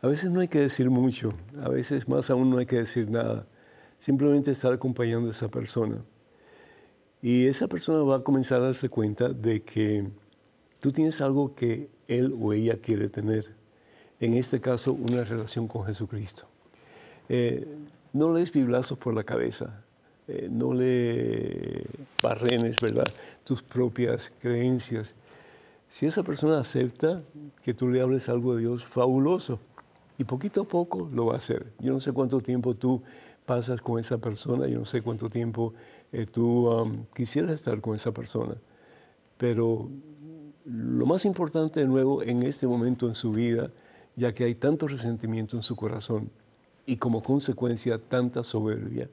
A 0.01 0.07
veces 0.07 0.29
no 0.29 0.41
hay 0.41 0.47
que 0.47 0.59
decir 0.59 0.91
mucho, 0.91 1.33
a 1.61 1.69
veces 1.69 2.07
más 2.07 2.29
aún 2.29 2.51
no 2.51 2.59
hay 2.59 2.67
que 2.67 2.77
decir 2.77 3.09
nada. 3.09 3.47
Simplemente 3.99 4.51
estar 4.51 4.71
acompañando 4.71 5.29
a 5.29 5.31
esa 5.31 5.49
persona. 5.49 6.03
Y 7.19 7.47
esa 7.47 7.67
persona 7.67 8.03
va 8.03 8.17
a 8.17 8.23
comenzar 8.23 8.61
a 8.61 8.65
darse 8.65 8.89
cuenta 8.89 9.29
de 9.29 9.63
que 9.63 10.07
tú 10.79 10.91
tienes 10.91 11.19
algo 11.19 11.55
que 11.55 11.89
él 12.07 12.35
o 12.39 12.53
ella 12.53 12.77
quiere 12.77 13.09
tener. 13.09 13.56
En 14.19 14.33
este 14.33 14.59
caso, 14.59 14.93
una 14.93 15.23
relación 15.23 15.67
con 15.67 15.85
Jesucristo. 15.85 16.45
Eh, 17.29 17.67
no 18.13 18.33
le 18.33 18.39
des 18.39 18.51
biblazos 18.51 18.97
por 18.97 19.13
la 19.13 19.23
cabeza, 19.23 19.83
eh, 20.27 20.47
no 20.49 20.73
le 20.73 21.85
barrenes, 22.21 22.79
¿verdad? 22.79 23.05
Tus 23.43 23.61
propias 23.61 24.31
creencias. 24.39 25.13
Si 25.89 26.05
esa 26.05 26.23
persona 26.23 26.59
acepta 26.59 27.21
que 27.61 27.73
tú 27.73 27.89
le 27.89 28.01
hables 28.01 28.27
algo 28.27 28.55
de 28.55 28.61
Dios, 28.61 28.85
fabuloso. 28.85 29.59
Y 30.17 30.23
poquito 30.23 30.61
a 30.61 30.67
poco 30.67 31.09
lo 31.13 31.27
va 31.27 31.35
a 31.35 31.37
hacer. 31.37 31.67
Yo 31.79 31.93
no 31.93 31.99
sé 31.99 32.11
cuánto 32.11 32.41
tiempo 32.41 32.73
tú 32.73 33.03
pasas 33.45 33.81
con 33.81 33.99
esa 33.99 34.17
persona, 34.17 34.67
yo 34.67 34.79
no 34.79 34.85
sé 34.85 35.03
cuánto 35.03 35.29
tiempo 35.29 35.73
eh, 36.11 36.25
tú 36.25 37.05
quisieras 37.13 37.51
estar 37.51 37.79
con 37.81 37.95
esa 37.95 38.11
persona. 38.11 38.55
Pero 39.37 39.89
lo 40.65 41.05
más 41.05 41.23
importante 41.25 41.81
de 41.81 41.85
nuevo 41.85 42.23
en 42.23 42.43
este 42.43 42.65
momento 42.65 43.07
en 43.07 43.15
su 43.15 43.31
vida, 43.31 43.71
ya 44.17 44.33
que 44.33 44.43
hay 44.43 44.55
tanto 44.55 44.87
resentimiento 44.87 45.55
en 45.55 45.63
su 45.63 45.75
corazón 45.77 46.29
y 46.85 46.97
como 46.97 47.23
consecuencia 47.23 47.99
tanta 47.99 48.43
soberbia. 48.43 49.09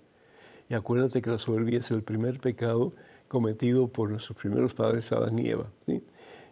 Y 0.68 0.74
acuérdate 0.74 1.22
que 1.22 1.30
la 1.30 1.38
soberbia 1.38 1.78
es 1.78 1.90
el 1.90 2.02
primer 2.02 2.40
pecado 2.40 2.94
cometido 3.28 3.86
por 3.86 4.10
nuestros 4.10 4.36
primeros 4.36 4.74
padres, 4.74 5.12
Adán 5.12 5.38
y 5.38 5.50
Eva. 5.50 5.66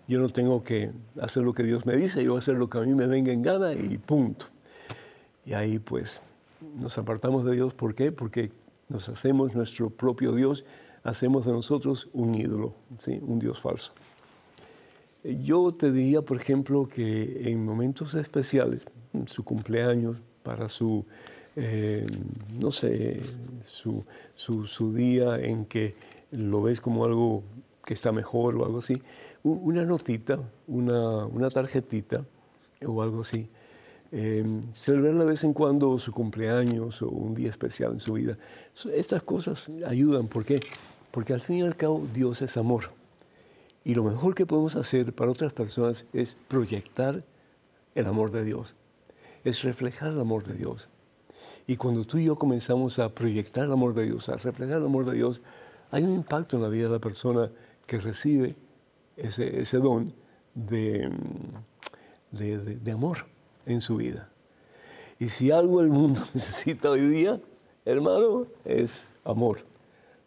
Yo 0.07 0.21
no 0.21 0.29
tengo 0.29 0.62
que 0.62 0.93
hacer 1.21 1.43
lo 1.43 1.55
que 1.55 1.62
Dios 1.62 1.87
me 1.87 1.97
dice, 1.97 2.23
yo 2.23 2.33
voy 2.33 2.38
a 2.38 2.41
hacer 2.41 2.57
lo 2.57 2.69
que 2.69 2.79
a 2.79 2.83
mí 2.83 2.95
me 2.95 3.07
venga 3.07 3.33
en 3.33 3.43
gana 3.43 3.73
y 3.73 3.97
punto. 3.99 4.47
Y 5.47 5.55
ahí 5.55 5.79
pues 5.79 6.21
nos 6.77 6.99
apartamos 6.99 7.45
de 7.45 7.53
Dios. 7.53 7.73
¿Por 7.73 7.95
qué? 7.95 8.12
Porque 8.12 8.53
nos 8.88 9.09
hacemos 9.09 9.55
nuestro 9.55 9.88
propio 9.88 10.35
Dios, 10.35 10.67
hacemos 11.03 11.47
de 11.47 11.53
nosotros 11.53 12.11
un 12.12 12.35
ídolo, 12.35 12.75
¿sí? 12.99 13.19
un 13.23 13.38
Dios 13.38 13.61
falso. 13.61 13.93
Yo 15.24 15.72
te 15.72 15.92
diría, 15.92 16.22
por 16.22 16.37
ejemplo, 16.37 16.88
que 16.88 17.48
en 17.50 17.64
momentos 17.64 18.14
especiales, 18.14 18.85
su 19.26 19.44
cumpleaños, 19.44 20.18
para 20.42 20.68
su, 20.68 21.04
eh, 21.54 22.04
no 22.58 22.72
sé, 22.72 23.20
su, 23.66 24.04
su, 24.35 24.94
día 24.94 25.38
en 25.38 25.66
que 25.66 25.94
lo 26.32 26.62
ves 26.62 26.80
como 26.80 27.04
algo 27.04 27.44
que 27.85 27.94
está 27.94 28.11
mejor 28.11 28.56
o 28.56 28.64
algo 28.64 28.78
así, 28.78 29.00
una 29.44 29.85
notita, 29.85 30.40
una, 30.66 31.26
una 31.26 31.50
tarjetita 31.50 32.24
o 32.85 33.02
algo 33.02 33.20
así. 33.20 33.48
Eh, 34.14 34.44
celebrar 34.74 35.14
de 35.14 35.24
vez 35.24 35.42
en 35.42 35.54
cuando 35.54 35.98
su 35.98 36.12
cumpleaños 36.12 37.00
o 37.00 37.08
un 37.08 37.35
día 37.35 37.48
especial 37.48 37.92
en 37.92 38.00
su 38.00 38.14
vida. 38.14 38.37
Estas 38.92 39.22
cosas 39.22 39.70
ayudan. 39.87 40.28
¿Por 40.28 40.44
qué? 40.44 40.61
Porque 41.11 41.32
al 41.32 41.40
fin 41.40 41.58
y 41.58 41.62
al 41.62 41.76
cabo 41.76 42.06
Dios 42.12 42.42
es 42.42 42.56
amor. 42.56 42.90
Y 43.85 43.95
lo 43.95 44.05
mejor 44.05 44.35
que 44.35 44.47
podemos 44.47 44.77
hacer 44.77 45.12
para 45.12 45.31
otras 45.31 45.53
personas 45.53 46.05
es 46.12 46.37
proyectar 46.49 47.25
el 47.95 48.07
amor 48.07 48.31
de 48.31 48.45
Dios, 48.45 48.75
es 49.45 49.62
reflejar 49.62 50.12
el 50.12 50.21
amor 50.21 50.45
de 50.45 50.55
Dios. 50.55 50.88
Y 51.66 51.77
cuando 51.77 52.05
tú 52.05 52.18
y 52.18 52.25
yo 52.25 52.37
comenzamos 52.37 52.99
a 52.99 53.09
proyectar 53.09 53.64
el 53.64 53.73
amor 53.73 53.95
de 53.95 54.05
Dios, 54.05 54.29
a 54.29 54.37
reflejar 54.37 54.79
el 54.79 54.85
amor 54.85 55.05
de 55.05 55.16
Dios, 55.16 55.40
hay 55.90 56.05
un 56.05 56.12
impacto 56.12 56.57
en 56.57 56.62
la 56.62 56.68
vida 56.68 56.87
de 56.87 56.92
la 56.92 56.99
persona 57.01 57.51
que 57.87 58.01
recibe 58.01 58.57
ese, 59.16 59.79
don 59.79 60.14
de, 60.55 61.11
de, 62.31 62.59
de 62.59 62.92
amor 62.92 63.27
en 63.66 63.81
su 63.81 63.97
vida. 63.97 64.29
Y 65.18 65.29
si 65.29 65.51
algo 65.51 65.81
el 65.81 65.88
mundo 65.88 66.21
necesita 66.35 66.90
hoy 66.90 67.07
día, 67.09 67.40
hermano, 67.85 68.47
es 68.64 69.05
amor 69.25 69.71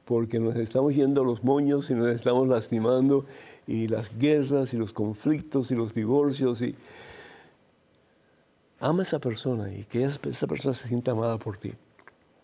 porque 0.06 0.40
nos 0.40 0.56
estamos 0.56 0.96
yendo 0.96 1.22
a 1.22 1.26
los 1.26 1.44
moños 1.44 1.90
y 1.90 1.96
nos 1.96 2.08
estamos 2.08 2.48
lastimando 2.48 3.26
y 3.68 3.88
las 3.88 4.16
guerras 4.18 4.74
y 4.74 4.78
los 4.78 4.94
conflictos 4.94 5.72
y 5.72 5.76
los 5.76 5.94
divorcios 5.94 6.62
y 6.62 6.76
ama 8.80 9.02
a 9.02 9.04
esa 9.04 9.20
persona 9.20 9.74
y 9.74 9.84
que 9.84 10.04
esa 10.04 10.48
persona 10.48 10.74
se 10.74 10.88
sienta 10.88 11.12
amada 11.12 11.38
por 11.38 11.58
ti 11.58 11.74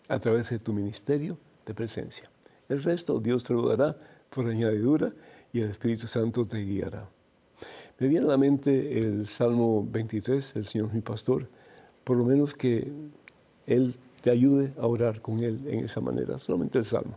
a 0.08 0.18
través 0.18 0.50
de 0.50 0.58
tu 0.58 0.72
ministerio 0.72 1.38
de 1.64 1.74
presencia. 1.74 2.28
El 2.68 2.82
resto 2.82 3.20
Dios 3.20 3.44
te 3.44 3.54
lo 3.54 3.68
dará 3.68 3.96
por 4.30 4.46
añadidura 4.46 5.12
y 5.52 5.60
el 5.60 5.70
Espíritu 5.70 6.06
Santo 6.06 6.46
te 6.46 6.58
guiará. 6.58 7.08
Me 7.98 8.08
viene 8.08 8.26
a 8.26 8.30
la 8.30 8.38
mente 8.38 8.98
el 8.98 9.28
Salmo 9.28 9.86
23, 9.88 10.56
el 10.56 10.66
Señor 10.66 10.92
mi 10.92 11.02
pastor, 11.02 11.48
por 12.02 12.16
lo 12.16 12.24
menos 12.24 12.54
que 12.54 12.90
Él 13.66 13.96
te 14.22 14.30
ayude 14.30 14.72
a 14.78 14.86
orar 14.86 15.20
con 15.20 15.40
Él 15.44 15.60
en 15.66 15.84
esa 15.84 16.00
manera, 16.00 16.38
solamente 16.38 16.78
el 16.78 16.84
Salmo. 16.84 17.16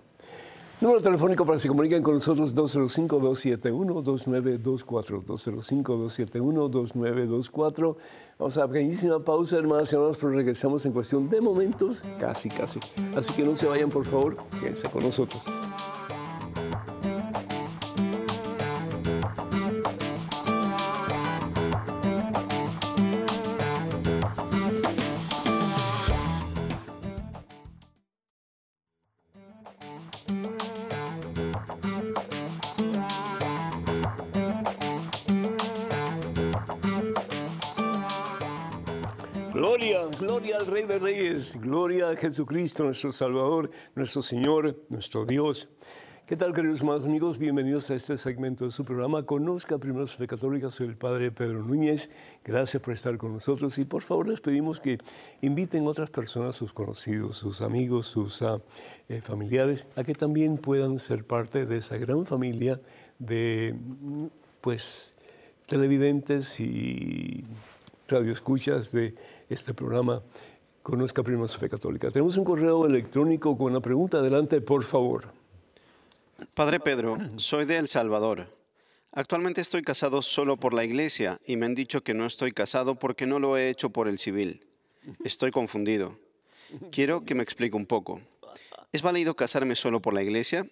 Número 0.81 1.01
telefónico 1.01 1.45
para 1.45 1.55
que 1.55 1.61
se 1.61 1.69
comuniquen 1.69 2.03
con 2.03 2.15
nosotros 2.15 2.53
205-271-2924. 2.53 5.23
205-271-2924. 5.23 7.95
Vamos 8.37 8.57
a 8.57 8.59
la 8.59 8.67
pequeñísima 8.67 9.19
pausa, 9.19 9.55
hermanas 9.57 9.93
y 9.93 9.95
hermanos, 9.95 10.17
pero 10.19 10.33
regresamos 10.33 10.85
en 10.85 10.91
cuestión 10.91 11.29
de 11.29 11.39
momentos, 11.39 12.03
casi, 12.19 12.49
casi. 12.49 12.81
Así 13.15 13.31
que 13.33 13.43
no 13.43 13.55
se 13.55 13.67
vayan, 13.67 13.89
por 13.89 14.03
favor, 14.05 14.35
quédense 14.59 14.89
con 14.89 15.03
nosotros. 15.03 15.41
Jesucristo, 42.17 42.83
nuestro 42.83 43.11
Salvador, 43.11 43.69
nuestro 43.95 44.21
Señor, 44.21 44.77
nuestro 44.89 45.25
Dios. 45.25 45.69
¿Qué 46.25 46.35
tal, 46.35 46.53
queridos 46.53 46.79
hermanos 46.79 47.05
amigos? 47.05 47.37
Bienvenidos 47.37 47.91
a 47.91 47.95
este 47.95 48.17
segmento 48.17 48.65
de 48.65 48.71
su 48.71 48.83
programa. 48.83 49.23
Conozca 49.23 49.77
primero 49.77 50.07
su 50.07 50.17
fe 50.17 50.25
católica. 50.25 50.71
Soy 50.71 50.87
el 50.87 50.97
Padre 50.97 51.31
Pedro 51.31 51.61
Núñez. 51.63 52.09
Gracias 52.43 52.81
por 52.81 52.93
estar 52.93 53.15
con 53.17 53.33
nosotros. 53.33 53.77
Y 53.77 53.85
por 53.85 54.01
favor, 54.01 54.27
les 54.27 54.41
pedimos 54.41 54.79
que 54.79 54.97
inviten 55.41 55.85
otras 55.85 56.09
personas, 56.09 56.55
sus 56.55 56.73
conocidos, 56.73 57.37
sus 57.37 57.61
amigos, 57.61 58.07
sus 58.07 58.41
ah, 58.41 58.59
eh, 59.07 59.21
familiares, 59.21 59.85
a 59.95 60.03
que 60.03 60.15
también 60.15 60.57
puedan 60.57 60.97
ser 60.97 61.25
parte 61.25 61.67
de 61.67 61.77
esa 61.77 61.97
gran 61.97 62.25
familia 62.25 62.81
de, 63.19 63.75
pues, 64.61 65.13
televidentes 65.67 66.59
y 66.59 67.45
radioescuchas 68.07 68.91
de 68.91 69.15
este 69.49 69.73
programa 69.73 70.23
Conozca 70.85 71.23
primero 71.23 71.47
su 71.47 71.57
fe 71.57 71.67
católica. 71.67 72.11
Tenemos 72.11 72.37
un 72.37 72.43
correo 72.43 72.85
electrónico 72.85 73.57
con 73.57 73.71
una 73.71 73.81
pregunta. 73.81 74.19
Adelante, 74.19 74.61
por 74.61 74.83
favor. 74.83 75.33
Padre 76.53 76.79
Pedro, 76.79 77.17
soy 77.37 77.65
de 77.65 77.77
El 77.77 77.87
Salvador. 77.87 78.55
Actualmente 79.11 79.61
estoy 79.61 79.81
casado 79.81 80.21
solo 80.21 80.57
por 80.57 80.75
la 80.75 80.85
iglesia 80.85 81.41
y 81.43 81.57
me 81.57 81.65
han 81.65 81.73
dicho 81.73 82.03
que 82.03 82.13
no 82.13 82.27
estoy 82.27 82.51
casado 82.51 82.99
porque 82.99 83.25
no 83.25 83.39
lo 83.39 83.57
he 83.57 83.69
hecho 83.69 83.89
por 83.89 84.07
el 84.07 84.19
civil. 84.19 84.67
Estoy 85.23 85.49
confundido. 85.49 86.19
Quiero 86.91 87.25
que 87.25 87.33
me 87.33 87.41
explique 87.41 87.75
un 87.75 87.87
poco. 87.87 88.21
¿Es 88.91 89.01
válido 89.01 89.35
casarme 89.35 89.75
solo 89.75 90.03
por 90.03 90.13
la 90.13 90.21
iglesia? 90.21 90.67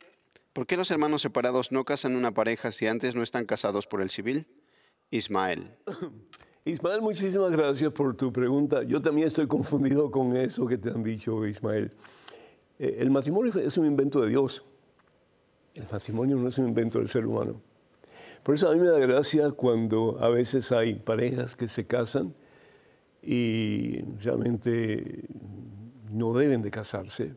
¿Por 0.53 0.68
qué 0.68 0.78
los 0.78 0.91
hermanos 0.91 1.24
separados 1.24 1.72
no 1.72 1.86
casan 1.86 2.16
una 2.16 2.36
pareja 2.36 2.72
si 2.72 2.86
antes 2.86 3.16
no 3.16 3.24
están 3.24 3.45
casados 3.47 3.88
por 3.88 3.99
el 3.99 4.11
civil? 4.11 4.45
Ismael. 5.09 5.72
Ismael, 6.66 7.01
muchísimas 7.01 7.51
gracias 7.51 7.91
por 7.91 8.16
tu 8.16 8.32
pregunta. 8.32 8.84
Yo 8.84 9.01
también 9.01 9.28
estoy 9.28 9.47
confundido 9.47 10.09
con 10.09 10.36
eso 10.38 10.66
que 10.66 10.78
te 10.78 10.89
han 10.89 11.03
dicho, 11.03 11.45
Ismael. 11.45 11.91
Eh, 12.80 12.97
el 12.99 13.11
matrimonio 13.11 13.51
es 13.59 13.78
un 13.78 13.86
invento 13.86 14.22
de 14.22 14.30
Dios. 14.30 14.64
El 15.74 15.86
matrimonio 15.91 16.38
no 16.38 16.47
es 16.47 16.57
un 16.57 16.70
invento 16.70 16.99
del 16.99 17.09
ser 17.09 17.26
humano. 17.26 17.61
Por 18.43 18.55
eso 18.55 18.70
a 18.70 18.74
mí 18.74 18.80
me 18.80 18.88
da 18.88 18.97
gracia 18.99 19.51
cuando 19.51 20.18
a 20.22 20.30
veces 20.30 20.72
hay 20.72 20.95
parejas 20.95 21.57
que 21.57 21.68
se 21.68 21.86
casan 21.86 22.34
y 23.22 24.01
realmente 24.22 25.26
no 26.14 26.34
deben 26.34 26.61
de 26.61 26.72
casarse. 26.72 27.36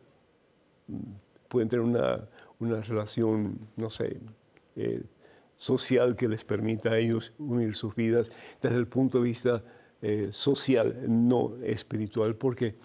Pueden 1.48 1.68
tener 1.68 1.84
una, 1.84 2.28
una 2.60 2.80
relación, 2.80 3.58
no 3.76 3.90
sé, 3.90 4.20
eh, 4.76 5.02
social 5.56 6.16
que 6.16 6.28
les 6.28 6.44
permita 6.44 6.90
a 6.90 6.98
ellos 6.98 7.32
unir 7.38 7.74
sus 7.74 7.94
vidas 7.94 8.30
desde 8.62 8.76
el 8.76 8.86
punto 8.86 9.18
de 9.18 9.24
vista 9.24 9.64
eh, 10.02 10.28
social, 10.30 11.04
no 11.08 11.56
espiritual, 11.64 12.36
porque 12.36 12.76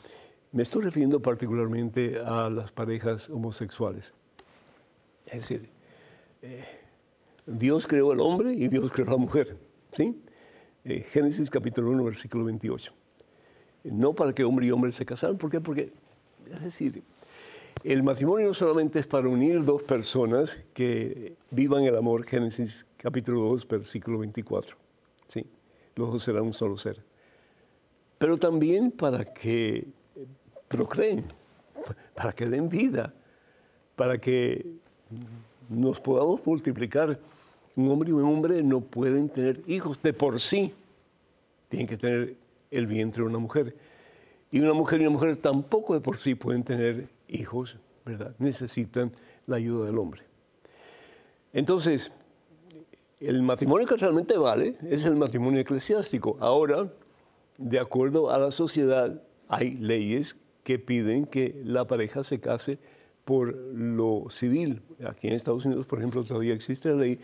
me 0.52 0.64
estoy 0.64 0.84
refiriendo 0.84 1.22
particularmente 1.22 2.20
a 2.20 2.50
las 2.50 2.72
parejas 2.72 3.30
homosexuales. 3.30 4.14
Es 5.26 5.50
decir, 5.50 5.70
eh, 6.42 6.66
Dios 7.46 7.88
creó 7.88 8.12
al 8.12 8.20
hombre 8.20 8.54
y 8.54 8.68
Dios 8.68 8.92
creó 8.92 9.08
a 9.08 9.12
la 9.12 9.18
mujer. 9.18 9.58
¿sí? 9.92 10.20
Eh, 10.84 11.06
Génesis 11.10 11.50
capítulo 11.50 11.92
1, 11.92 12.04
versículo 12.04 12.46
28. 12.46 12.94
no 13.84 14.14
para 14.14 14.34
que 14.34 14.44
hombre 14.44 14.66
y 14.66 14.72
hombre 14.72 14.92
se 14.92 15.06
casaran. 15.06 15.38
¿Por 15.38 15.50
qué? 15.50 15.60
Porque, 15.60 15.92
es 16.50 16.64
decir, 16.64 17.04
el 17.84 18.04
matrimonio 18.04 18.48
no 18.48 18.54
solamente 18.54 19.00
es 19.00 19.08
para 19.08 19.28
unir 19.28 19.64
dos 19.64 19.82
personas 19.84 20.60
que 20.74 21.34
vivan 21.50 21.84
el 21.84 21.96
amor, 21.96 22.26
Génesis 22.26 22.86
capítulo 22.98 23.42
2, 23.42 23.68
versículo 23.68 24.20
24. 24.20 24.76
¿sí? 25.28 25.46
Los 25.96 26.12
dos 26.12 26.24
serán 26.24 26.44
un 26.44 26.54
solo 26.54 26.78
ser. 26.78 27.02
Pero 28.18 28.38
también 28.38 28.92
para 28.92 29.26
que 29.26 29.88
procreen, 30.68 31.26
para 32.16 32.34
que 32.34 32.46
den 32.46 32.70
vida, 32.70 33.14
para 33.96 34.20
que 34.20 34.66
nos 35.70 36.00
podamos 36.00 36.46
multiplicar. 36.46 37.20
Un 37.76 37.90
hombre 37.90 38.10
y 38.10 38.14
un 38.14 38.24
hombre 38.24 38.62
no 38.62 38.82
pueden 38.82 39.30
tener 39.30 39.62
hijos 39.66 40.02
de 40.02 40.14
por 40.14 40.40
sí. 40.40 40.74
Tienen 41.70 41.88
que 41.88 41.98
tener 41.98 42.36
el 42.70 42.86
vientre 42.86 43.24
de 43.24 43.30
una 43.30 43.40
mujer. 43.40 43.76
Y 44.52 44.60
una 44.60 44.74
mujer 44.74 45.02
y 45.02 45.06
una 45.06 45.14
mujer 45.14 45.38
tampoco 45.38 45.94
de 45.94 46.02
por 46.02 46.18
sí 46.18 46.36
pueden 46.36 46.64
tener 46.64 47.08
hijos, 47.32 47.78
¿verdad? 48.06 48.36
Necesitan 48.40 49.12
la 49.48 49.56
ayuda 49.56 49.86
del 49.86 49.98
hombre. 49.98 50.24
Entonces, 51.54 52.12
el 53.20 53.42
matrimonio 53.42 53.88
que 53.88 53.96
realmente 53.96 54.38
vale 54.38 54.76
es 54.88 55.06
el 55.06 55.16
matrimonio 55.16 55.60
eclesiástico. 55.60 56.38
Ahora, 56.40 56.92
de 57.58 57.80
acuerdo 57.80 58.32
a 58.32 58.38
la 58.38 58.52
sociedad, 58.52 59.22
hay 59.48 59.72
leyes 59.72 60.38
que 60.64 60.80
piden 60.80 61.26
que 61.26 61.62
la 61.64 61.86
pareja 61.86 62.24
se 62.24 62.40
case 62.40 62.80
por 63.26 63.56
lo 63.56 64.26
civil. 64.30 64.82
Aquí 65.06 65.28
en 65.28 65.34
Estados 65.34 65.66
Unidos, 65.66 65.86
por 65.86 66.00
ejemplo, 66.00 66.24
todavía 66.24 66.54
existe 66.54 66.90
la 66.90 66.96
ley 66.96 67.20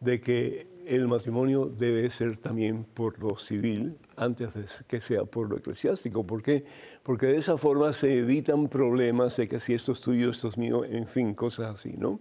de 0.00 0.20
que 0.20 0.66
el 0.90 1.06
matrimonio 1.06 1.66
debe 1.66 2.10
ser 2.10 2.36
también 2.36 2.84
por 2.84 3.20
lo 3.20 3.38
civil 3.38 3.96
antes 4.16 4.52
de 4.54 4.64
que 4.88 5.00
sea 5.00 5.24
por 5.24 5.48
lo 5.48 5.56
eclesiástico. 5.56 6.26
¿Por 6.26 6.42
qué? 6.42 6.64
Porque 7.04 7.26
de 7.26 7.36
esa 7.36 7.56
forma 7.56 7.92
se 7.92 8.18
evitan 8.18 8.68
problemas 8.68 9.36
de 9.36 9.46
que 9.46 9.60
si 9.60 9.72
esto 9.72 9.92
es 9.92 10.00
tuyo, 10.00 10.30
esto 10.30 10.48
es 10.48 10.58
mío, 10.58 10.84
en 10.84 11.06
fin, 11.06 11.32
cosas 11.34 11.74
así, 11.74 11.94
¿no? 11.96 12.18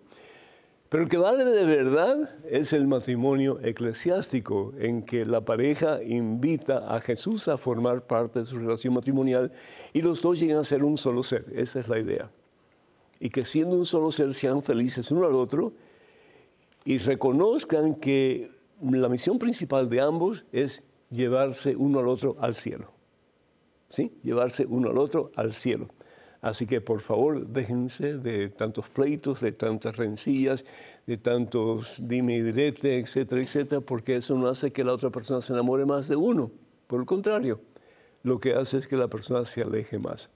Pero 0.88 1.04
el 1.04 1.10
que 1.10 1.18
vale 1.18 1.46
de 1.46 1.66
verdad 1.66 2.38
es 2.48 2.72
el 2.72 2.86
matrimonio 2.86 3.60
eclesiástico, 3.64 4.74
en 4.78 5.02
que 5.02 5.26
la 5.26 5.42
pareja 5.42 6.04
invita 6.04 6.96
a 6.96 7.02
Jesús 7.02 7.48
a 7.48 7.58
formar 7.58 8.06
parte 8.06 8.40
de 8.40 8.46
su 8.46 8.60
relación 8.60 8.94
matrimonial 8.94 9.52
y 9.94 10.04
los 10.04 10.22
dos 10.22 10.40
llegan 10.40 10.60
a 10.60 10.64
ser 10.64 10.84
un 10.84 10.98
solo 10.98 11.24
ser. 11.24 11.46
Esa 11.56 11.80
es 11.80 11.88
la 11.90 11.98
idea. 11.98 12.30
Y 13.20 13.32
que 13.32 13.46
siendo 13.46 13.76
un 13.76 13.88
solo 13.88 14.12
ser 14.12 14.34
sean 14.36 14.62
felices 14.62 15.12
uno 15.12 15.26
al 15.26 15.34
otro 15.34 15.74
y 16.86 17.00
reconozcan 17.00 17.96
que 17.96 18.59
la 18.82 19.10
misión 19.10 19.40
principal 19.40 19.90
de 19.90 20.02
ambos 20.02 20.46
es 20.52 20.84
llevarse 21.10 21.76
uno 21.76 22.00
al 22.00 22.08
otro 22.08 22.38
al 22.40 22.56
cielo. 22.56 22.92
¿Sí? 23.90 24.14
Llevarse 24.24 24.66
uno 24.66 24.90
al 24.90 24.98
otro 24.98 25.32
al 25.36 25.54
cielo. 25.54 25.88
Así 26.42 26.66
que 26.66 26.80
por 26.80 27.02
favor 27.02 27.48
déjense 27.48 28.18
de 28.18 28.50
tantos 28.50 28.90
pleitos, 28.90 29.42
de 29.42 29.52
tantas 29.52 29.98
rencillas, 29.98 30.64
de 31.06 31.18
tantos 31.18 31.96
dime 32.00 32.38
y 32.38 32.42
direte, 32.42 32.98
etcétera, 33.00 33.42
etcétera, 33.42 33.82
porque 33.82 34.16
eso 34.16 34.36
no 34.36 34.48
hace 34.48 34.72
que 34.72 34.84
la 34.84 34.94
otra 34.94 35.10
persona 35.10 35.42
se 35.42 35.52
enamore 35.54 35.86
más 35.86 36.08
de 36.08 36.16
uno. 36.16 36.52
Por 36.88 37.02
el 37.02 37.06
contrario, 37.06 37.60
lo 38.24 38.40
que 38.40 38.54
hace 38.54 38.78
es 38.78 38.88
que 38.88 38.96
la 38.96 39.10
persona 39.10 39.44
se 39.44 39.64
aleje 39.64 40.00
más. 40.00 40.30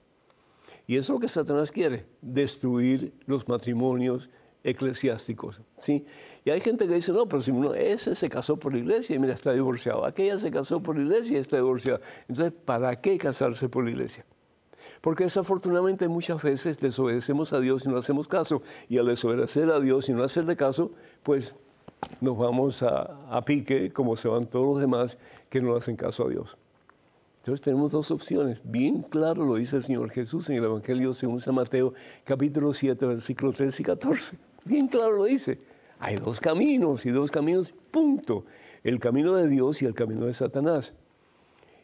Y 0.86 0.96
eso 0.96 1.14
es 1.14 1.16
lo 1.16 1.20
que 1.20 1.28
Satanás 1.28 1.72
quiere, 1.72 2.06
destruir 2.20 3.14
los 3.24 3.48
matrimonios 3.48 4.28
eclesiásticos. 4.62 5.62
¿sí? 5.78 6.04
Y 6.44 6.50
hay 6.50 6.60
gente 6.60 6.86
que 6.86 6.94
dice, 6.94 7.10
no, 7.12 7.26
pero 7.26 7.40
si 7.40 7.50
uno, 7.50 7.74
ese 7.74 8.14
se 8.14 8.28
casó 8.28 8.58
por 8.58 8.72
la 8.72 8.78
iglesia 8.78 9.16
y 9.16 9.18
mira, 9.18 9.32
está 9.32 9.52
divorciado. 9.52 10.04
Aquella 10.04 10.38
se 10.38 10.50
casó 10.50 10.82
por 10.82 10.96
la 10.96 11.02
iglesia 11.02 11.38
y 11.38 11.40
está 11.40 11.56
divorciada. 11.56 12.00
Entonces, 12.28 12.52
¿para 12.64 13.00
qué 13.00 13.16
casarse 13.16 13.70
por 13.70 13.84
la 13.84 13.90
iglesia? 13.90 14.26
Porque 15.00 15.24
desafortunadamente 15.24 16.06
muchas 16.06 16.42
veces 16.42 16.78
desobedecemos 16.78 17.54
a 17.54 17.60
Dios 17.60 17.86
y 17.86 17.88
no 17.88 17.96
hacemos 17.96 18.28
caso. 18.28 18.62
Y 18.90 18.98
al 18.98 19.06
desobedecer 19.06 19.70
a 19.70 19.80
Dios 19.80 20.10
y 20.10 20.12
no 20.12 20.22
hacerle 20.22 20.54
caso, 20.54 20.90
pues 21.22 21.54
nos 22.20 22.36
vamos 22.36 22.82
a, 22.82 23.26
a 23.30 23.42
pique 23.46 23.90
como 23.90 24.14
se 24.16 24.28
van 24.28 24.46
todos 24.46 24.66
los 24.66 24.80
demás 24.80 25.16
que 25.48 25.62
no 25.62 25.74
hacen 25.74 25.96
caso 25.96 26.26
a 26.26 26.28
Dios. 26.28 26.58
Entonces 27.38 27.62
tenemos 27.62 27.92
dos 27.92 28.10
opciones. 28.10 28.60
Bien 28.64 29.02
claro 29.02 29.44
lo 29.46 29.54
dice 29.56 29.76
el 29.76 29.82
Señor 29.82 30.10
Jesús 30.10 30.48
en 30.50 30.56
el 30.56 30.64
Evangelio 30.64 31.14
según 31.14 31.40
San 31.40 31.54
Mateo, 31.54 31.94
capítulo 32.24 32.74
7, 32.74 33.04
versículo 33.06 33.52
13 33.52 33.82
y 33.82 33.84
14. 33.84 34.38
Bien 34.64 34.88
claro 34.88 35.12
lo 35.12 35.24
dice. 35.24 35.58
Hay 36.04 36.16
dos 36.16 36.38
caminos 36.38 37.06
y 37.06 37.10
dos 37.12 37.30
caminos, 37.30 37.72
punto. 37.90 38.44
El 38.82 39.00
camino 39.00 39.36
de 39.36 39.48
Dios 39.48 39.80
y 39.80 39.86
el 39.86 39.94
camino 39.94 40.26
de 40.26 40.34
Satanás. 40.34 40.92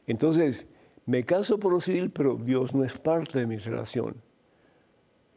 Entonces, 0.07 0.67
me 1.07 1.25
caso 1.25 1.59
por 1.59 1.73
lo 1.73 1.81
civil, 1.81 2.11
pero 2.11 2.35
Dios 2.35 2.75
no 2.75 2.85
es 2.85 2.99
parte 2.99 3.39
de 3.39 3.47
mi 3.47 3.57
relación. 3.57 4.17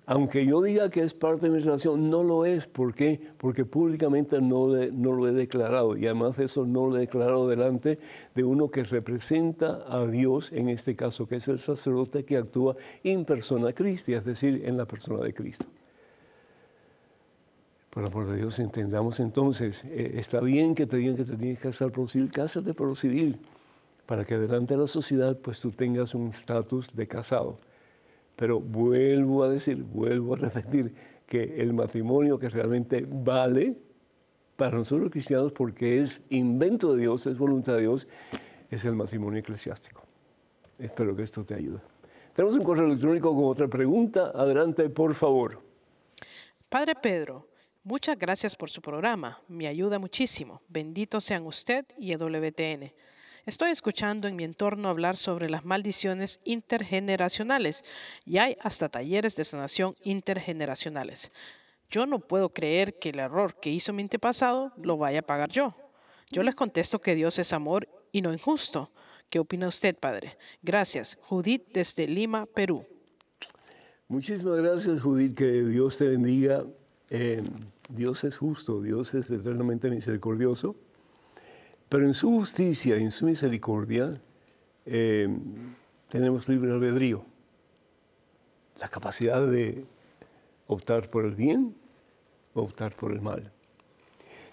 Aunque 0.06 0.46
yo 0.46 0.62
diga 0.62 0.90
que 0.90 1.00
es 1.00 1.14
parte 1.14 1.46
de 1.46 1.54
mi 1.54 1.60
relación, 1.64 2.10
no 2.10 2.24
lo 2.24 2.44
es. 2.44 2.68
¿Por 2.68 2.94
qué? 2.94 3.22
Porque 3.38 3.64
públicamente 3.64 4.42
no, 4.42 4.68
lo 4.68 5.28
he 5.30 5.32
declarado. 5.32 5.96
Y 5.96 6.08
además 6.08 6.36
de 6.36 6.44
eso 6.44 6.66
no 6.66 6.88
lo 6.88 6.98
he 6.98 7.00
declarado 7.00 7.48
delante 7.48 8.00
de 8.36 8.44
uno 8.44 8.70
que 8.70 8.84
representa 8.84 9.86
a 9.88 10.06
Dios, 10.08 10.52
en 10.52 10.68
este 10.68 10.98
caso, 10.98 11.26
que 11.26 11.38
es 11.38 11.48
el 11.48 11.60
sacerdote 11.60 12.26
que 12.26 12.36
actúa 12.36 12.76
en 13.06 13.24
persona 13.24 13.72
Cristi, 13.72 14.14
es 14.14 14.26
decir, 14.26 14.64
en 14.66 14.76
la 14.76 14.86
persona 14.86 15.24
de 15.24 15.34
Cristo. 15.34 15.68
Por 17.94 18.06
amor 18.06 18.28
de 18.28 18.38
Dios, 18.38 18.58
entendamos 18.58 19.20
entonces, 19.20 19.84
eh, 19.86 20.16
está 20.16 20.40
bien 20.40 20.74
que 20.74 20.88
te 20.88 20.98
digan 20.98 21.16
que 21.16 21.26
te 21.26 21.38
tienes 21.38 21.60
que 21.60 21.68
casar 21.68 21.92
por 21.92 22.10
civil, 22.10 22.32
cásate 22.32 22.74
por 22.74 22.98
civil 22.98 23.40
para 24.08 24.26
que 24.26 24.38
delante 24.38 24.74
de 24.74 24.82
la 24.82 24.88
sociedad 24.88 25.38
pues 25.38 25.60
tú 25.60 25.72
tengas 25.72 26.16
un 26.16 26.30
estatus 26.30 26.96
de 26.96 27.08
casado. 27.08 27.60
Pero 28.36 28.60
vuelvo 28.60 29.44
a 29.44 29.50
decir, 29.50 29.84
vuelvo 29.84 30.34
a 30.34 30.38
repetir 30.38 30.96
que 31.28 31.62
el 31.62 31.74
matrimonio 31.74 32.40
que 32.40 32.50
realmente 32.50 33.06
vale 33.08 33.78
para 34.56 34.78
nosotros 34.78 35.12
cristianos 35.12 35.52
porque 35.52 36.02
es 36.02 36.22
invento 36.30 36.96
de 36.96 37.02
Dios, 37.02 37.28
es 37.28 37.38
voluntad 37.38 37.76
de 37.76 37.82
Dios, 37.82 38.08
es 38.72 38.84
el 38.86 38.96
matrimonio 38.96 39.40
eclesiástico. 39.40 40.02
Espero 40.80 41.16
que 41.16 41.22
esto 41.22 41.46
te 41.46 41.54
ayude. 41.54 41.80
Tenemos 42.36 42.58
un 42.58 42.64
correo 42.64 42.88
electrónico 42.88 43.36
con 43.36 43.46
otra 43.46 43.68
pregunta. 43.68 44.32
Adelante, 44.34 44.90
por 44.90 45.14
favor. 45.14 45.62
Padre 46.68 46.96
Pedro, 46.96 47.48
muchas 47.84 48.18
gracias 48.18 48.56
por 48.56 48.70
su 48.70 48.82
programa. 48.82 49.42
Me 49.48 49.68
ayuda 49.68 50.00
muchísimo. 50.00 50.62
Bendito 50.68 51.22
sean 51.22 51.46
usted 51.46 51.86
y 51.98 52.12
EWTN. 52.12 52.94
Estoy 53.46 53.72
escuchando 53.72 54.28
en 54.28 54.38
mi 54.38 54.46
entorno 54.46 54.88
hablar 54.88 55.18
sobre 55.18 55.50
las 55.50 55.66
maldiciones 55.66 56.40
intergeneracionales 56.46 57.84
y 58.26 58.38
hay 58.38 58.56
hasta 58.62 58.88
talleres 58.88 59.36
de 59.36 59.44
sanación 59.44 59.96
intergeneracionales. 60.02 61.32
Yo 61.90 62.06
no 62.06 62.20
puedo 62.20 62.54
creer 62.54 62.98
que 63.00 63.10
el 63.10 63.20
error 63.20 63.60
que 63.60 63.70
hizo 63.70 63.92
mi 63.92 64.02
antepasado 64.02 64.72
lo 64.78 64.98
vaya 64.98 65.20
a 65.20 65.24
pagar 65.24 65.50
yo. 65.50 65.76
Yo 66.32 66.42
les 66.42 66.56
contesto 66.56 67.02
que 67.02 67.16
Dios 67.16 67.38
es 67.38 67.52
amor 67.54 67.90
y 68.12 68.22
no 68.22 68.32
injusto. 68.32 68.92
¿Qué 69.30 69.40
opina 69.40 69.68
usted, 69.68 69.96
Padre? 69.96 70.38
Gracias. 70.62 71.18
Judith 71.22 71.64
desde 71.74 72.08
Lima, 72.08 72.46
Perú. 72.46 72.86
Muchísimas 74.08 74.58
gracias, 74.58 75.02
Judith. 75.02 75.38
Que 75.38 75.64
Dios 75.64 75.98
te 75.98 76.08
bendiga. 76.08 76.64
Eh, 77.16 77.44
Dios 77.90 78.24
es 78.24 78.38
justo, 78.38 78.82
Dios 78.82 79.14
es 79.14 79.30
eternamente 79.30 79.88
misericordioso. 79.92 80.76
Pero 81.88 82.08
en 82.08 82.16
su 82.16 82.32
justicia 82.32 82.98
y 82.98 83.04
en 83.04 83.12
su 83.12 83.28
misericordia 83.28 84.20
eh, 84.88 85.30
tenemos 86.10 86.50
libre 86.50 86.72
albedrío, 86.72 87.24
la 88.82 88.90
capacidad 88.90 89.46
de 89.46 89.86
optar 90.66 91.12
por 91.12 91.26
el 91.26 91.36
bien 91.36 91.76
o 92.56 92.64
optar 92.64 92.96
por 92.96 93.12
el 93.12 93.22
mal. 93.22 93.52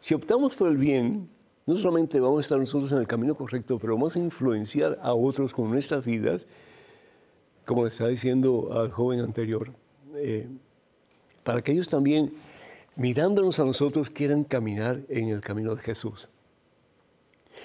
Si 0.01 0.13
optamos 0.13 0.55
por 0.55 0.69
el 0.69 0.77
bien, 0.77 1.31
no 1.65 1.77
solamente 1.77 2.21
vamos 2.21 2.39
a 2.39 2.41
estar 2.43 2.59
nosotros 2.59 2.93
en 2.93 2.99
el 2.99 3.07
camino 3.07 3.35
correcto, 3.35 3.79
pero 3.79 3.95
vamos 3.95 4.17
a 4.17 4.19
influenciar 4.19 4.99
a 5.01 5.15
otros 5.15 5.55
con 5.55 5.71
nuestras 5.71 6.05
vidas, 6.05 6.47
como 7.65 7.85
le 7.85 7.89
estaba 7.89 8.11
diciendo 8.11 8.69
al 8.79 8.91
joven 8.91 9.21
anterior, 9.21 9.73
eh, 10.17 10.47
para 11.43 11.63
que 11.63 11.73
ellos 11.73 11.89
también, 11.89 12.35
mirándonos 13.01 13.59
a 13.59 13.64
nosotros, 13.64 14.11
quieran 14.11 14.44
caminar 14.44 15.01
en 15.09 15.30
el 15.30 15.40
camino 15.40 15.74
de 15.74 15.80
Jesús. 15.80 16.28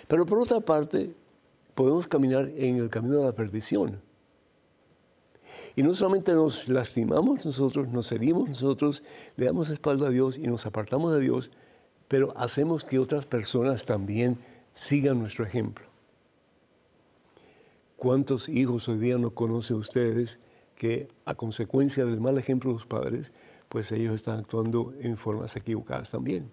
Pero 0.08 0.26
por 0.26 0.40
otra 0.40 0.62
parte, 0.62 1.14
podemos 1.74 2.08
caminar 2.08 2.50
en 2.56 2.78
el 2.78 2.90
camino 2.90 3.18
de 3.18 3.26
la 3.26 3.34
perdición. 3.34 4.00
Y 5.76 5.84
no 5.84 5.94
solamente 5.94 6.34
nos 6.34 6.70
lastimamos 6.70 7.46
nosotros, 7.46 7.90
nos 7.90 8.14
herimos 8.14 8.48
nosotros, 8.48 9.04
le 9.36 9.48
damos 9.48 9.70
espalda 9.70 10.08
a 10.08 10.10
Dios 10.10 10.38
y 10.38 10.48
nos 10.48 10.66
apartamos 10.66 11.14
de 11.14 11.20
Dios, 11.20 11.52
pero 12.08 12.34
hacemos 12.38 12.86
que 12.86 12.98
otras 12.98 13.26
personas 13.26 13.84
también 13.84 14.38
sigan 14.72 15.20
nuestro 15.20 15.44
ejemplo. 15.44 15.86
¿Cuántos 17.98 18.48
hijos 18.48 18.88
hoy 18.88 19.00
día 19.00 19.18
no 19.18 19.32
conocen 19.32 19.76
ustedes 19.76 20.40
que 20.76 21.10
a 21.26 21.36
consecuencia 21.36 22.06
del 22.06 22.22
mal 22.22 22.38
ejemplo 22.38 22.70
de 22.70 22.76
los 22.76 22.86
padres, 22.86 23.34
pues 23.70 23.92
ellos 23.92 24.16
están 24.16 24.40
actuando 24.40 24.94
en 25.00 25.18
formas 25.18 25.56
equivocadas 25.56 26.12
también? 26.12 26.50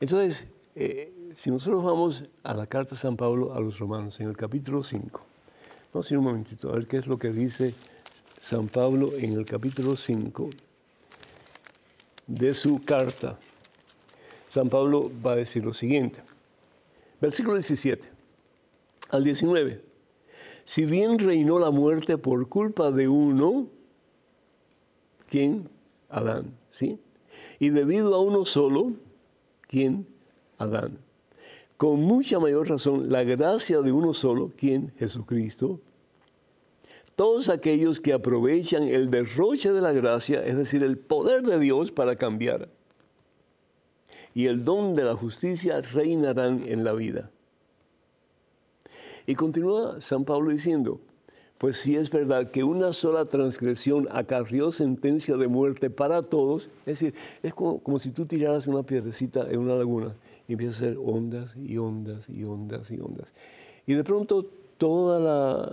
Entonces, 0.00 0.46
eh, 0.74 1.12
si 1.36 1.50
nosotros 1.50 1.84
vamos 1.84 2.24
a 2.42 2.54
la 2.54 2.66
carta 2.66 2.92
de 2.92 2.96
San 2.96 3.16
Pablo 3.16 3.54
a 3.54 3.60
los 3.60 3.78
romanos, 3.78 4.18
en 4.20 4.28
el 4.28 4.36
capítulo 4.36 4.82
5, 4.82 5.32
Vamos 5.92 6.10
a 6.10 6.14
ir 6.14 6.18
un 6.18 6.24
momentito 6.24 6.70
a 6.70 6.72
ver 6.72 6.86
qué 6.86 6.96
es 6.96 7.06
lo 7.06 7.18
que 7.18 7.30
dice 7.32 7.74
San 8.40 8.68
Pablo 8.68 9.12
en 9.14 9.34
el 9.34 9.44
capítulo 9.44 9.94
5 9.94 10.48
de 12.26 12.54
su 12.54 12.82
carta. 12.82 13.38
San 14.48 14.70
Pablo 14.70 15.10
va 15.24 15.32
a 15.32 15.36
decir 15.36 15.62
lo 15.62 15.74
siguiente. 15.74 16.20
Versículo 17.20 17.56
17 17.56 18.08
al 19.10 19.22
19. 19.22 19.84
Si 20.64 20.86
bien 20.86 21.18
reinó 21.18 21.58
la 21.58 21.70
muerte 21.70 22.16
por 22.16 22.48
culpa 22.48 22.90
de 22.90 23.08
uno, 23.08 23.66
¿quién? 25.32 25.66
Adán, 26.10 26.52
¿sí? 26.68 26.98
Y 27.58 27.70
debido 27.70 28.14
a 28.14 28.20
uno 28.20 28.44
solo, 28.44 28.92
¿quién? 29.62 30.06
Adán. 30.58 30.98
Con 31.78 32.02
mucha 32.02 32.38
mayor 32.38 32.68
razón, 32.68 33.10
la 33.10 33.24
gracia 33.24 33.80
de 33.80 33.92
uno 33.92 34.12
solo, 34.12 34.52
¿quién? 34.58 34.92
Jesucristo. 34.98 35.80
Todos 37.16 37.48
aquellos 37.48 37.98
que 38.02 38.12
aprovechan 38.12 38.82
el 38.82 39.10
derroche 39.10 39.72
de 39.72 39.80
la 39.80 39.92
gracia, 39.92 40.44
es 40.44 40.54
decir, 40.54 40.82
el 40.82 40.98
poder 40.98 41.42
de 41.42 41.58
Dios 41.58 41.92
para 41.92 42.16
cambiar, 42.16 42.68
y 44.34 44.48
el 44.48 44.66
don 44.66 44.94
de 44.94 45.04
la 45.04 45.14
justicia 45.14 45.80
reinarán 45.80 46.62
en 46.68 46.84
la 46.84 46.92
vida. 46.92 47.30
Y 49.26 49.34
continúa 49.34 49.98
San 50.02 50.26
Pablo 50.26 50.50
diciendo, 50.50 51.00
pues 51.62 51.76
si 51.76 51.94
es 51.94 52.10
verdad 52.10 52.50
que 52.50 52.64
una 52.64 52.92
sola 52.92 53.26
transgresión 53.26 54.08
acarrió 54.10 54.72
sentencia 54.72 55.36
de 55.36 55.46
muerte 55.46 55.90
para 55.90 56.22
todos, 56.22 56.68
es 56.86 56.98
decir, 56.98 57.14
es 57.40 57.54
como, 57.54 57.78
como 57.78 58.00
si 58.00 58.10
tú 58.10 58.26
tiraras 58.26 58.66
una 58.66 58.82
piedrecita 58.82 59.48
en 59.48 59.60
una 59.60 59.76
laguna 59.76 60.16
y 60.48 60.54
empiezas 60.54 60.82
a 60.82 60.86
hacer 60.86 60.98
ondas 60.98 61.54
y 61.54 61.78
ondas 61.78 62.28
y 62.28 62.42
ondas 62.42 62.90
y 62.90 62.98
ondas. 62.98 63.28
Y 63.86 63.94
de 63.94 64.02
pronto 64.02 64.44
toda 64.76 65.20
la, 65.20 65.72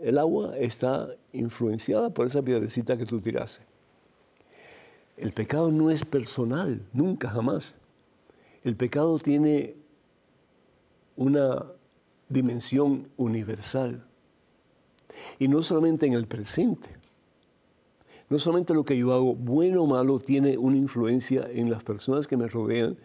el 0.00 0.16
agua 0.16 0.56
está 0.56 1.10
influenciada 1.34 2.08
por 2.08 2.26
esa 2.26 2.40
piedrecita 2.40 2.96
que 2.96 3.04
tú 3.04 3.20
tiraste. 3.20 3.62
El 5.18 5.32
pecado 5.32 5.70
no 5.70 5.90
es 5.90 6.02
personal, 6.06 6.80
nunca, 6.94 7.28
jamás. 7.28 7.74
El 8.64 8.74
pecado 8.74 9.18
tiene 9.18 9.74
una 11.14 11.66
dimensión 12.30 13.08
universal. 13.18 14.06
Y 15.38 15.48
no 15.48 15.62
solamente 15.62 16.06
en 16.06 16.14
el 16.14 16.26
presente. 16.26 16.88
No 18.28 18.38
solamente 18.38 18.74
lo 18.74 18.84
que 18.84 18.96
yo 18.96 19.12
hago, 19.12 19.34
bueno 19.34 19.82
o 19.82 19.86
malo, 19.86 20.20
tiene 20.20 20.56
una 20.56 20.76
influencia 20.76 21.48
en 21.52 21.70
las 21.70 21.82
personas 21.82 22.28
que 22.28 22.36
me 22.36 22.46
rodean. 22.46 22.96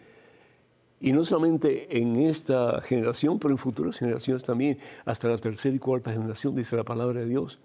Y 1.00 1.12
no 1.12 1.24
solamente 1.24 1.98
en 1.98 2.16
esta 2.16 2.80
generación, 2.80 3.38
pero 3.38 3.52
en 3.52 3.58
futuras 3.58 3.98
generaciones 3.98 4.44
también, 4.44 4.78
hasta 5.04 5.28
la 5.28 5.36
tercera 5.36 5.74
y 5.74 5.78
cuarta 5.78 6.12
generación, 6.12 6.54
dice 6.54 6.76
la 6.76 6.84
palabra 6.84 7.20
de 7.20 7.26
Dios. 7.26 7.58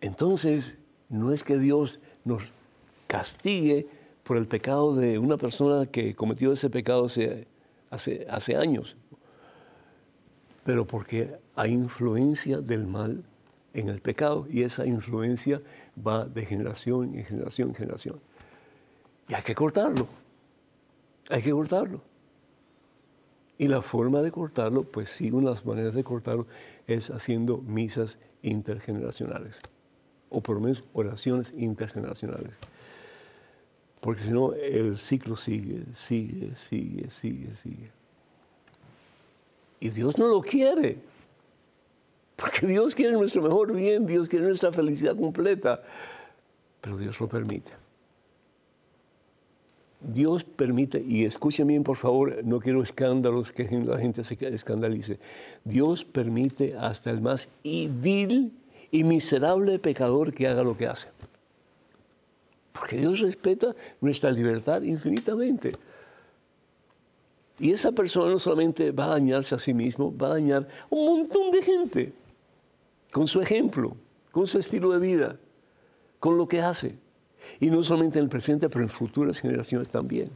Entonces, 0.00 0.76
no 1.08 1.32
es 1.32 1.44
que 1.44 1.58
Dios 1.58 2.00
nos 2.24 2.52
castigue 3.06 3.86
por 4.24 4.38
el 4.38 4.46
pecado 4.46 4.94
de 4.96 5.18
una 5.18 5.36
persona 5.36 5.86
que 5.86 6.14
cometió 6.14 6.52
ese 6.52 6.70
pecado 6.70 7.04
hace, 7.04 7.46
hace, 7.90 8.26
hace 8.28 8.56
años, 8.56 8.96
pero 10.64 10.86
porque 10.86 11.38
hay 11.56 11.72
influencia 11.72 12.60
del 12.60 12.86
mal 12.86 13.24
en 13.72 13.88
el 13.88 14.00
pecado 14.00 14.46
y 14.50 14.62
esa 14.62 14.86
influencia 14.86 15.60
va 16.06 16.24
de 16.24 16.46
generación 16.46 17.14
en 17.14 17.24
generación 17.24 17.68
en 17.70 17.74
generación. 17.74 18.20
Y 19.28 19.34
hay 19.34 19.42
que 19.42 19.54
cortarlo, 19.54 20.06
hay 21.30 21.42
que 21.42 21.50
cortarlo. 21.50 22.00
Y 23.56 23.68
la 23.68 23.82
forma 23.82 24.20
de 24.20 24.32
cortarlo, 24.32 24.82
pues 24.82 25.10
sí, 25.10 25.30
una 25.30 25.50
de 25.50 25.54
las 25.54 25.64
maneras 25.64 25.94
de 25.94 26.02
cortarlo 26.02 26.46
es 26.86 27.10
haciendo 27.10 27.58
misas 27.58 28.18
intergeneracionales, 28.42 29.60
o 30.28 30.40
por 30.42 30.56
lo 30.56 30.62
menos 30.62 30.82
oraciones 30.92 31.54
intergeneracionales. 31.56 32.52
Porque 34.00 34.22
si 34.22 34.30
no, 34.30 34.52
el 34.52 34.98
ciclo 34.98 35.36
sigue, 35.36 35.84
sigue, 35.94 36.54
sigue, 36.56 37.08
sigue, 37.08 37.54
sigue. 37.54 37.90
Y 39.80 39.88
Dios 39.90 40.18
no 40.18 40.26
lo 40.28 40.42
quiere. 40.42 40.98
Porque 42.36 42.66
Dios 42.66 42.94
quiere 42.94 43.12
nuestro 43.12 43.42
mejor 43.42 43.72
bien, 43.72 44.06
Dios 44.06 44.28
quiere 44.28 44.46
nuestra 44.46 44.72
felicidad 44.72 45.16
completa. 45.16 45.82
Pero 46.80 46.96
Dios 46.98 47.20
lo 47.20 47.28
permite. 47.28 47.72
Dios 50.00 50.44
permite, 50.44 51.02
y 51.06 51.24
escuchen 51.24 51.66
bien 51.66 51.82
por 51.82 51.96
favor, 51.96 52.44
no 52.44 52.60
quiero 52.60 52.82
escándalos 52.82 53.52
que 53.52 53.64
la 53.64 53.98
gente 53.98 54.22
se 54.22 54.36
escandalice. 54.54 55.18
Dios 55.64 56.04
permite 56.04 56.76
hasta 56.76 57.10
el 57.10 57.22
más 57.22 57.48
vil 57.62 58.52
y 58.90 59.04
miserable 59.04 59.78
pecador 59.78 60.34
que 60.34 60.46
haga 60.46 60.62
lo 60.62 60.76
que 60.76 60.88
hace. 60.88 61.08
Porque 62.72 62.98
Dios 62.98 63.20
respeta 63.20 63.74
nuestra 64.00 64.30
libertad 64.30 64.82
infinitamente. 64.82 65.72
Y 67.58 67.72
esa 67.72 67.92
persona 67.92 68.30
no 68.30 68.38
solamente 68.38 68.90
va 68.90 69.06
a 69.06 69.10
dañarse 69.10 69.54
a 69.54 69.58
sí 69.58 69.72
mismo, 69.72 70.14
va 70.14 70.26
a 70.26 70.30
dañar 70.30 70.68
un 70.90 71.20
montón 71.20 71.50
de 71.50 71.62
gente 71.62 72.12
con 73.14 73.28
su 73.28 73.40
ejemplo, 73.40 73.96
con 74.32 74.48
su 74.48 74.58
estilo 74.58 74.90
de 74.90 74.98
vida, 74.98 75.38
con 76.18 76.36
lo 76.36 76.48
que 76.48 76.60
hace. 76.60 76.98
Y 77.60 77.70
no 77.70 77.84
solamente 77.84 78.18
en 78.18 78.24
el 78.24 78.28
presente, 78.28 78.68
pero 78.68 78.82
en 78.82 78.88
futuras 78.88 79.40
generaciones 79.40 79.88
también. 79.88 80.32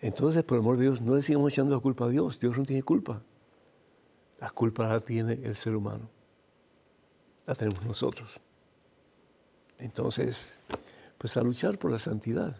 Entonces, 0.00 0.42
por 0.42 0.58
amor 0.58 0.78
de 0.78 0.84
Dios, 0.84 1.02
no 1.02 1.14
le 1.14 1.22
sigamos 1.22 1.52
echando 1.52 1.74
la 1.74 1.80
culpa 1.82 2.06
a 2.06 2.08
Dios. 2.08 2.40
Dios 2.40 2.56
no 2.56 2.64
tiene 2.64 2.82
culpa. 2.82 3.20
La 4.40 4.48
culpa 4.48 4.88
la 4.88 4.98
tiene 4.98 5.34
el 5.44 5.56
ser 5.56 5.76
humano. 5.76 6.08
La 7.46 7.54
tenemos 7.54 7.84
nosotros. 7.84 8.40
Entonces, 9.78 10.62
pues 11.18 11.36
a 11.36 11.42
luchar 11.42 11.76
por 11.76 11.90
la 11.90 11.98
santidad 11.98 12.56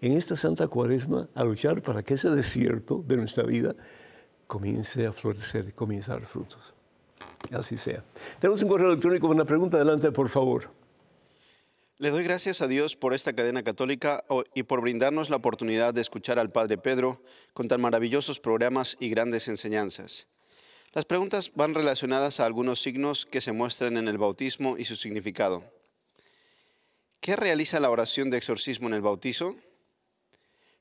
en 0.00 0.12
esta 0.12 0.36
Santa 0.36 0.68
Cuaresma 0.68 1.28
a 1.34 1.44
luchar 1.44 1.82
para 1.82 2.02
que 2.02 2.14
ese 2.14 2.30
desierto 2.30 3.04
de 3.06 3.18
nuestra 3.18 3.44
vida 3.44 3.76
comience 4.46 5.06
a 5.06 5.12
florecer, 5.12 5.72
comience 5.74 6.10
a 6.10 6.14
dar 6.14 6.26
frutos. 6.26 6.74
Así 7.52 7.76
sea. 7.76 8.02
Tenemos 8.38 8.62
un 8.62 8.68
correo 8.68 8.88
electrónico 8.88 9.28
con 9.28 9.36
una 9.36 9.44
pregunta. 9.44 9.76
Adelante, 9.76 10.10
por 10.12 10.28
favor. 10.28 10.70
Le 11.98 12.10
doy 12.10 12.24
gracias 12.24 12.60
a 12.60 12.66
Dios 12.66 12.96
por 12.96 13.14
esta 13.14 13.34
cadena 13.34 13.62
católica 13.62 14.24
y 14.54 14.64
por 14.64 14.80
brindarnos 14.80 15.30
la 15.30 15.36
oportunidad 15.36 15.94
de 15.94 16.00
escuchar 16.00 16.38
al 16.38 16.50
Padre 16.50 16.76
Pedro 16.76 17.22
con 17.52 17.68
tan 17.68 17.80
maravillosos 17.80 18.40
programas 18.40 18.96
y 18.98 19.10
grandes 19.10 19.46
enseñanzas. 19.46 20.26
Las 20.92 21.04
preguntas 21.04 21.52
van 21.54 21.74
relacionadas 21.74 22.40
a 22.40 22.46
algunos 22.46 22.82
signos 22.82 23.26
que 23.26 23.40
se 23.40 23.52
muestran 23.52 23.96
en 23.96 24.08
el 24.08 24.18
bautismo 24.18 24.76
y 24.76 24.84
su 24.84 24.96
significado. 24.96 25.64
¿Qué 27.20 27.36
realiza 27.36 27.80
la 27.80 27.90
oración 27.90 28.28
de 28.30 28.38
exorcismo 28.38 28.88
en 28.88 28.94
el 28.94 29.00
bautizo? 29.00 29.56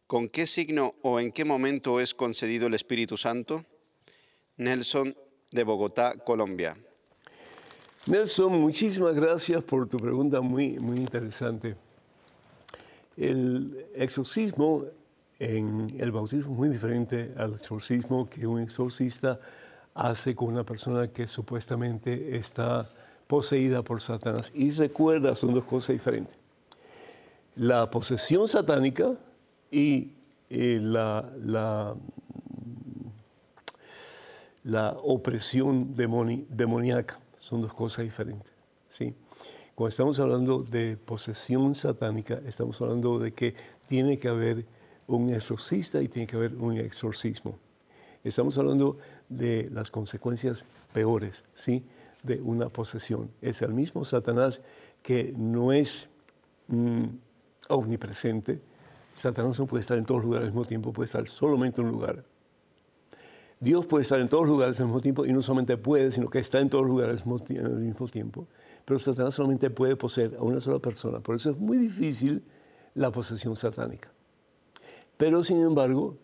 ¿Con 0.08 0.30
qué 0.30 0.48
signo 0.48 0.96
o 1.02 1.20
en 1.20 1.32
qué 1.32 1.46
momento 1.46 2.00
es 2.00 2.14
concedido 2.14 2.68
el 2.68 2.74
Espíritu 2.74 3.18
Santo? 3.18 3.66
Nelson 4.58 5.16
de 5.52 5.64
Bogotá, 5.64 6.18
Colombia. 6.18 6.76
Nelson, 8.06 8.52
muchísimas 8.60 9.16
gracias 9.16 9.64
por 9.64 9.88
tu 9.88 9.98
pregunta 9.98 10.42
muy, 10.42 10.78
muy 10.78 10.98
interesante. 10.98 11.76
El 13.16 13.86
exorcismo 13.96 14.86
en 15.40 15.96
el 16.00 16.12
bautismo 16.12 16.54
es 16.54 16.58
muy 16.60 16.70
diferente 16.70 17.32
al 17.38 17.56
exorcismo 17.56 18.30
que 18.30 18.46
un 18.46 18.62
exorcista 18.62 19.40
hace 19.94 20.36
con 20.36 20.50
una 20.50 20.64
persona 20.64 21.08
que 21.08 21.28
supuestamente 21.28 22.36
está 22.36 22.90
poseída 23.28 23.84
por 23.84 24.02
Satanás. 24.02 24.52
Y 24.54 24.72
recuerda, 24.72 25.36
son 25.36 25.54
dos 25.54 25.66
cosas 25.66 25.94
diferentes. 25.94 26.36
La 27.56 27.90
posesión 27.90 28.48
satánica 28.48 29.16
y 29.74 30.12
eh, 30.52 30.80
la, 30.80 31.34
la, 34.64 34.96
opresión 35.02 35.96
demoníaca. 35.96 37.20
Son 37.40 37.62
dos 37.62 37.74
cosas 37.74 38.06
diferentes. 38.06 38.54
¿sí? 38.88 39.16
Cuando 39.74 39.90
estamos 39.90 40.20
hablando 40.20 40.62
de 40.62 40.96
posesión 40.96 41.74
satánica, 41.74 42.40
estamos 42.46 42.80
hablando 42.82 43.18
de 43.18 43.34
que 43.34 43.56
tiene 43.88 44.20
que 44.20 44.28
haber 44.28 44.66
un 45.08 45.32
exorcista 45.32 46.02
y 46.04 46.08
tiene 46.08 46.28
que 46.28 46.36
haber 46.36 46.56
un 46.56 46.78
exorcismo. 46.78 47.58
Estamos 48.24 48.58
hablando 48.60 49.00
de 49.28 49.70
las 49.74 49.90
consecuencias 49.90 50.66
peores 50.94 51.44
¿sí? 51.56 51.84
de 52.22 52.40
una 52.40 52.70
posesión. 52.70 53.32
Es 53.42 53.64
el 53.64 53.74
mismo 53.74 54.06
Satanás 54.06 54.62
que 55.02 55.34
no 55.36 55.74
es 55.74 56.08
mm, 56.68 57.06
omnipresente, 57.70 58.62
Satanás 59.14 59.60
no 59.60 59.68
puede 59.68 59.82
estar 59.82 59.98
en 59.98 60.06
todos 60.06 60.22
los 60.22 60.26
lugares 60.26 60.48
al 60.48 60.54
mismo 60.54 60.66
tiempo, 60.66 60.92
puede 60.92 61.06
estar 61.06 61.28
solamente 61.28 61.82
en 61.82 61.88
un 61.88 61.94
lugar. 61.94 62.24
Dios 63.60 63.86
puede 63.86 64.02
estar 64.02 64.20
en 64.20 64.28
todos 64.28 64.44
los 64.44 64.52
lugares 64.52 64.80
al 64.80 64.88
mismo 64.88 65.00
tiempo 65.00 65.26
y 65.26 65.32
no 65.32 65.42
solamente 65.42 65.78
puede, 65.78 66.12
sino 66.12 66.30
que 66.30 66.40
está 66.40 66.60
en 66.60 66.70
todos 66.70 66.84
los 66.84 66.92
lugares 66.92 67.24
al 67.24 67.80
mismo 67.80 68.08
tiempo. 68.08 68.48
Pero 68.84 69.00
Satanás 69.00 69.36
solamente 69.36 69.70
puede 69.70 69.96
poseer 69.96 70.36
a 70.38 70.44
una 70.44 70.60
sola 70.60 70.80
persona. 70.80 71.22
Por 71.22 71.36
eso 71.36 71.52
es 71.52 71.58
muy 71.58 71.78
difícil 71.78 72.44
la 72.96 73.12
posesión 73.12 73.56
satánica. 73.56 74.12
Pero 75.16 75.44
sin 75.44 75.62
embargo, 75.62 76.18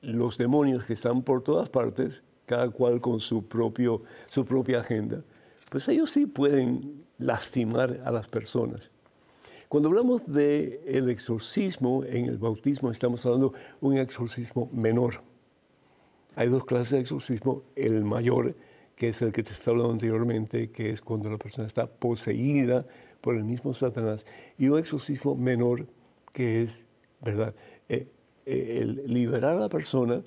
los 0.00 0.36
demonios 0.38 0.84
que 0.84 0.94
están 0.94 1.22
por 1.22 1.42
todas 1.42 1.70
partes, 1.70 2.24
cada 2.46 2.68
cual 2.70 3.00
con 3.00 3.20
su, 3.20 3.46
propio, 3.46 4.02
su 4.26 4.44
propia 4.44 4.80
agenda, 4.80 5.22
pues 5.70 5.86
ellos 5.88 6.10
sí 6.10 6.26
pueden 6.26 7.04
lastimar 7.18 8.00
a 8.04 8.10
las 8.10 8.28
personas. 8.28 8.90
Cuando 9.74 9.88
hablamos 9.88 10.24
del 10.28 10.78
el 10.86 11.10
exorcismo 11.10 12.04
en 12.04 12.26
el 12.26 12.38
bautismo, 12.38 12.92
estamos 12.92 13.26
hablando 13.26 13.54
de 13.80 13.88
un 13.88 13.98
exorcismo 13.98 14.70
menor. 14.72 15.22
Hay 16.36 16.48
dos 16.48 16.64
clases 16.64 16.92
de 16.92 17.00
exorcismo, 17.00 17.64
el 17.74 18.04
mayor, 18.04 18.54
que 18.94 19.08
es 19.08 19.20
el 19.20 19.32
que 19.32 19.42
te 19.42 19.50
estaba 19.50 19.72
hablando 19.72 19.94
anteriormente, 19.94 20.70
que 20.70 20.90
es 20.90 21.00
cuando 21.02 21.28
la 21.28 21.38
persona 21.38 21.66
está 21.66 21.88
poseída 21.88 22.86
por 23.20 23.34
el 23.34 23.42
mismo 23.42 23.74
Satanás, 23.74 24.26
y 24.58 24.68
un 24.68 24.78
exorcismo 24.78 25.34
menor, 25.34 25.88
que 26.32 26.62
es, 26.62 26.86
¿verdad?, 27.20 27.52
eh, 27.88 28.06
eh, 28.46 28.78
el 28.80 29.12
liberar 29.12 29.56
a 29.56 29.60
la 29.62 29.68
persona 29.68 30.22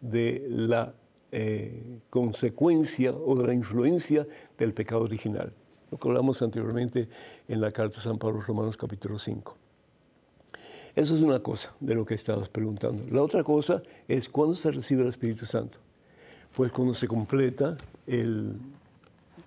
de 0.00 0.46
la 0.48 0.94
eh, 1.30 2.00
consecuencia 2.08 3.12
o 3.12 3.36
de 3.36 3.48
la 3.48 3.52
influencia 3.52 4.26
del 4.56 4.72
pecado 4.72 5.02
original, 5.02 5.52
lo 5.90 5.98
que 5.98 6.08
hablamos 6.08 6.42
anteriormente 6.42 7.08
en 7.46 7.60
la 7.60 7.70
carta 7.72 7.96
de 7.96 8.02
San 8.02 8.18
Pablo 8.18 8.40
Romanos 8.40 8.76
capítulo 8.76 9.18
5. 9.18 9.56
Eso 10.94 11.14
es 11.14 11.22
una 11.22 11.40
cosa 11.40 11.74
de 11.80 11.94
lo 11.94 12.04
que 12.04 12.14
estabas 12.14 12.48
preguntando. 12.48 13.04
La 13.10 13.22
otra 13.22 13.44
cosa 13.44 13.82
es 14.06 14.28
cuándo 14.28 14.54
se 14.54 14.70
recibe 14.70 15.02
el 15.02 15.08
Espíritu 15.08 15.46
Santo. 15.46 15.78
Pues 16.54 16.72
cuando 16.72 16.94
se 16.94 17.06
completa 17.06 17.76
el 18.06 18.56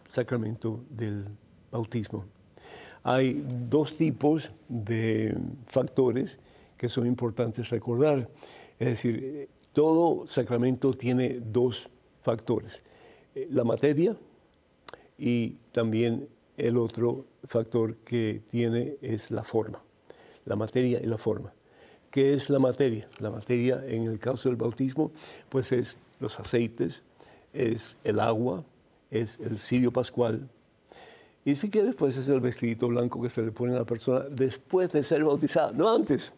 sacramento 0.09 0.81
del 0.89 1.25
bautismo. 1.71 2.25
Hay 3.03 3.43
dos 3.69 3.97
tipos 3.97 4.51
de 4.69 5.35
factores 5.67 6.37
que 6.77 6.89
son 6.89 7.07
importantes 7.07 7.69
recordar. 7.69 8.29
Es 8.79 8.87
decir, 8.87 9.49
todo 9.73 10.27
sacramento 10.27 10.93
tiene 10.93 11.39
dos 11.39 11.89
factores, 12.17 12.83
la 13.49 13.63
materia 13.63 14.15
y 15.21 15.57
también 15.71 16.27
el 16.57 16.77
otro 16.77 17.25
factor 17.43 17.97
que 17.97 18.41
tiene 18.49 18.95
es 19.03 19.29
la 19.29 19.43
forma, 19.43 19.79
la 20.45 20.55
materia 20.55 20.99
y 20.99 21.05
la 21.05 21.19
forma. 21.19 21.53
¿Qué 22.09 22.33
es 22.33 22.49
la 22.49 22.57
materia? 22.57 23.07
La 23.19 23.29
materia 23.29 23.83
en 23.85 24.05
el 24.05 24.17
caso 24.17 24.49
del 24.49 24.55
bautismo, 24.55 25.11
pues 25.47 25.71
es 25.73 25.97
los 26.19 26.39
aceites, 26.39 27.03
es 27.53 27.97
el 28.03 28.19
agua, 28.19 28.63
es 29.11 29.39
el 29.39 29.59
cirio 29.59 29.93
pascual. 29.93 30.49
Y 31.45 31.53
si 31.53 31.69
quieres, 31.69 31.93
pues 31.93 32.17
es 32.17 32.27
el 32.27 32.39
vestidito 32.39 32.87
blanco 32.87 33.21
que 33.21 33.29
se 33.29 33.43
le 33.43 33.51
pone 33.51 33.75
a 33.75 33.79
la 33.79 33.85
persona 33.85 34.25
después 34.27 34.91
de 34.91 35.03
ser 35.03 35.23
bautizada, 35.23 35.71
no 35.71 35.93
antes, 35.93 36.33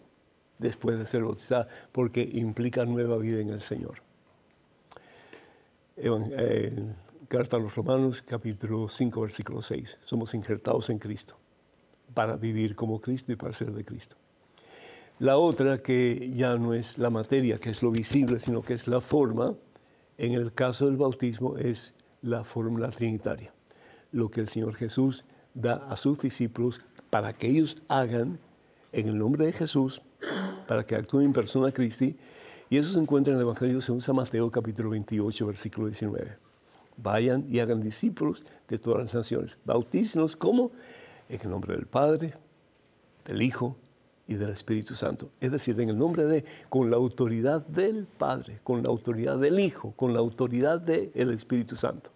después 0.59 0.99
de 0.99 1.05
ser 1.05 1.23
bautizada, 1.23 1.69
porque 1.93 2.21
implica 2.33 2.83
nueva 2.83 3.15
vida 3.15 3.39
en 3.39 3.49
el 3.49 3.61
Señor. 3.61 4.01
Eh, 5.95 6.71
carta 7.33 7.57
a 7.57 7.59
los 7.59 7.73
Romanos, 7.73 8.21
capítulo 8.21 8.87
5, 8.87 9.19
versículo 9.19 9.63
6. 9.63 9.97
Somos 10.03 10.35
injertados 10.35 10.91
en 10.91 10.99
Cristo 10.99 11.35
para 12.13 12.35
vivir 12.35 12.75
como 12.75 13.01
Cristo 13.01 13.31
y 13.31 13.35
para 13.35 13.51
ser 13.53 13.71
de 13.71 13.83
Cristo. 13.83 14.15
La 15.17 15.39
otra, 15.39 15.79
que 15.79 16.29
ya 16.29 16.55
no 16.57 16.75
es 16.75 16.99
la 16.99 17.09
materia, 17.09 17.57
que 17.57 17.71
es 17.71 17.81
lo 17.81 17.89
visible, 17.89 18.39
sino 18.39 18.61
que 18.61 18.75
es 18.75 18.87
la 18.87 19.01
forma, 19.01 19.55
en 20.19 20.33
el 20.33 20.53
caso 20.53 20.85
del 20.85 20.95
bautismo 20.95 21.57
es 21.57 21.95
la 22.21 22.43
fórmula 22.43 22.89
trinitaria. 22.89 23.51
Lo 24.11 24.29
que 24.29 24.41
el 24.41 24.47
Señor 24.47 24.75
Jesús 24.75 25.25
da 25.55 25.87
a 25.89 25.95
sus 25.95 26.21
discípulos 26.21 26.81
para 27.09 27.33
que 27.33 27.47
ellos 27.47 27.81
hagan 27.87 28.37
en 28.91 29.07
el 29.07 29.17
nombre 29.17 29.47
de 29.47 29.53
Jesús 29.53 30.03
para 30.67 30.85
que 30.85 30.95
actúen 30.95 31.25
en 31.25 31.33
persona 31.33 31.71
Cristi. 31.71 32.15
Y 32.69 32.77
eso 32.77 32.93
se 32.93 32.99
encuentra 32.99 33.33
en 33.33 33.39
el 33.39 33.45
Evangelio 33.45 33.81
según 33.81 34.01
San 34.01 34.17
Mateo 34.17 34.51
capítulo 34.51 34.91
28, 34.91 35.47
versículo 35.47 35.87
19. 35.87 36.52
Vayan 36.97 37.45
y 37.49 37.59
hagan 37.59 37.81
discípulos 37.81 38.45
de 38.67 38.77
todas 38.77 39.03
las 39.03 39.13
naciones. 39.13 39.57
Bautícenos 39.65 40.35
como 40.35 40.71
en 41.29 41.41
el 41.41 41.49
nombre 41.49 41.75
del 41.75 41.85
Padre, 41.85 42.33
del 43.25 43.41
Hijo 43.41 43.75
y 44.27 44.35
del 44.35 44.49
Espíritu 44.49 44.95
Santo. 44.95 45.29
Es 45.39 45.51
decir, 45.51 45.79
en 45.79 45.89
el 45.89 45.97
nombre 45.97 46.25
de, 46.25 46.45
con 46.69 46.89
la 46.89 46.97
autoridad 46.97 47.65
del 47.65 48.05
Padre, 48.05 48.59
con 48.63 48.83
la 48.83 48.89
autoridad 48.89 49.37
del 49.37 49.59
Hijo, 49.59 49.93
con 49.95 50.13
la 50.13 50.19
autoridad 50.19 50.79
del 50.79 51.31
Espíritu 51.31 51.75
Santo. 51.75 52.11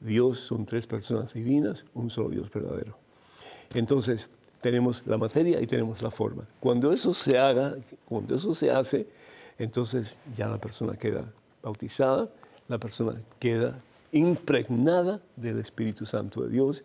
Dios 0.00 0.40
son 0.40 0.66
tres 0.66 0.86
personas 0.86 1.32
divinas, 1.32 1.84
un 1.94 2.10
solo 2.10 2.28
Dios 2.28 2.50
verdadero. 2.50 2.98
Entonces, 3.72 4.28
tenemos 4.60 5.02
la 5.06 5.18
materia 5.18 5.60
y 5.60 5.66
tenemos 5.66 6.02
la 6.02 6.10
forma. 6.10 6.46
Cuando 6.60 6.92
eso 6.92 7.14
se 7.14 7.38
haga, 7.38 7.76
cuando 8.06 8.34
eso 8.34 8.54
se 8.54 8.70
hace, 8.70 9.06
entonces 9.58 10.16
ya 10.36 10.48
la 10.48 10.58
persona 10.58 10.96
queda 10.96 11.24
bautizada, 11.62 12.28
la 12.68 12.78
persona 12.78 13.20
queda 13.38 13.80
impregnada 14.12 15.20
del 15.36 15.58
Espíritu 15.58 16.06
Santo 16.06 16.42
de 16.42 16.50
Dios, 16.50 16.84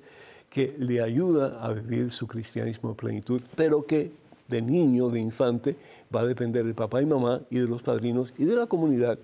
que 0.50 0.76
le 0.80 1.02
ayuda 1.02 1.64
a 1.64 1.72
vivir 1.74 2.12
su 2.12 2.28
cristianismo 2.28 2.90
a 2.90 2.96
plenitud, 2.96 3.42
pero 3.56 3.86
que 3.86 4.12
de 4.48 4.62
niño, 4.62 5.10
de 5.10 5.20
infante, 5.20 5.76
va 6.14 6.22
a 6.22 6.26
depender 6.26 6.66
de 6.66 6.74
papá 6.74 7.02
y 7.02 7.06
mamá 7.06 7.42
y 7.52 7.60
de 7.60 7.68
los 7.68 7.84
padrinos 7.84 8.34
y 8.38 8.46
de 8.46 8.56
la 8.56 8.66
comunidad 8.66 9.20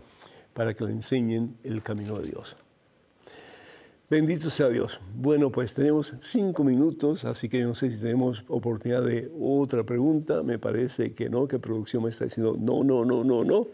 para 0.53 0.74
que 0.74 0.86
le 0.86 0.91
enseñen 0.91 1.58
el 1.64 1.82
camino 1.82 2.20
de 2.20 2.30
Dios. 2.30 2.56
Bendito 4.08 4.51
sea 4.51 4.70
Dios. 4.70 4.99
Bueno, 5.16 5.49
pues 5.49 5.74
tenemos 5.74 6.14
cinco 6.22 6.64
minutos, 6.64 7.26
así 7.26 7.49
que 7.49 7.64
no 7.64 7.74
sé 7.74 7.89
si 7.89 7.99
tenemos 7.99 8.45
oportunidad 8.47 9.01
de 9.01 9.32
otra 9.41 9.84
pregunta. 9.84 10.43
Me 10.43 10.60
parece 10.60 11.14
que 11.14 11.28
no, 11.28 11.47
que 11.47 11.58
producción 11.58 12.03
me 12.03 12.10
está 12.10 12.26
diciendo 12.26 12.56
no, 12.58 12.84
no, 12.84 13.03
no, 13.03 13.24
no, 13.24 13.43
no. 13.43 13.68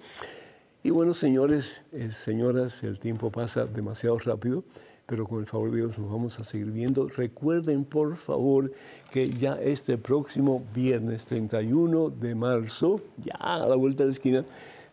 Y 0.83 0.89
bueno, 0.89 1.13
señores, 1.13 1.83
eh, 1.91 2.09
señoras, 2.11 2.83
el 2.83 2.97
tiempo 2.97 3.29
pasa 3.29 3.67
demasiado 3.67 4.17
rápido, 4.17 4.63
pero 5.05 5.27
con 5.27 5.39
el 5.39 5.45
favor 5.45 5.69
de 5.69 5.77
Dios 5.77 5.99
nos 5.99 6.11
vamos 6.11 6.39
a 6.39 6.43
seguir 6.43 6.71
viendo. 6.71 7.07
Recuerden, 7.07 7.85
por 7.85 8.17
favor, 8.17 8.71
que 9.11 9.29
ya 9.29 9.61
este 9.61 9.99
próximo 9.99 10.63
viernes 10.73 11.25
31 11.25 12.09
de 12.09 12.33
marzo, 12.33 12.99
ya 13.23 13.35
a 13.35 13.67
la 13.67 13.75
vuelta 13.75 14.03
de 14.03 14.07
la 14.07 14.13
esquina, 14.13 14.45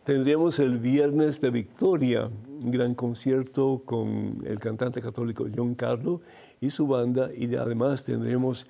tendremos 0.05 0.59
el 0.59 0.76
Viernes 0.76 1.41
de 1.41 1.49
Victoria, 1.49 2.28
un 2.61 2.70
gran 2.70 2.95
concierto 2.95 3.80
con 3.86 4.43
el 4.45 4.61
cantante 4.61 5.01
católico 5.01 5.47
John 5.57 5.74
Carlo 5.74 6.20
y 6.61 6.68
su 6.68 6.86
banda, 6.86 7.30
y 7.34 7.55
además 7.55 8.05
tendremos 8.05 8.66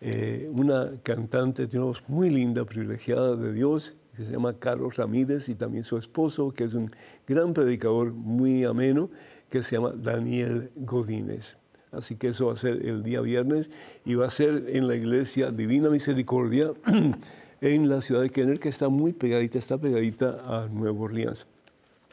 eh, 0.00 0.50
una 0.52 0.94
cantante, 1.04 1.68
tenemos 1.68 2.02
muy 2.08 2.28
linda, 2.28 2.64
privilegiada 2.64 3.36
de 3.36 3.52
Dios, 3.52 3.94
que 4.16 4.24
se 4.24 4.32
llama 4.32 4.54
Carlos 4.54 4.96
Ramírez, 4.96 5.48
y 5.48 5.54
también 5.54 5.84
su 5.84 5.96
esposo, 5.96 6.52
que 6.52 6.64
es 6.64 6.74
un 6.74 6.90
gran 7.26 7.52
predicador 7.54 8.12
muy 8.12 8.64
ameno, 8.64 9.10
que 9.50 9.62
se 9.62 9.76
llama 9.76 9.92
Daniel 9.94 10.70
Godínez. 10.76 11.56
Así 11.92 12.16
que 12.16 12.28
eso 12.28 12.46
va 12.46 12.54
a 12.54 12.56
ser 12.56 12.84
el 12.86 13.02
día 13.02 13.20
viernes 13.20 13.70
y 14.04 14.14
va 14.14 14.26
a 14.26 14.30
ser 14.30 14.64
en 14.68 14.86
la 14.88 14.96
iglesia 14.96 15.50
Divina 15.50 15.88
Misericordia 15.88 16.72
en 17.60 17.88
la 17.88 18.02
ciudad 18.02 18.22
de 18.22 18.30
Kenner, 18.30 18.58
que 18.58 18.68
está 18.68 18.88
muy 18.88 19.12
pegadita, 19.12 19.58
está 19.58 19.78
pegadita 19.78 20.36
a 20.44 20.68
Nueva 20.68 20.98
Orleans. 21.00 21.46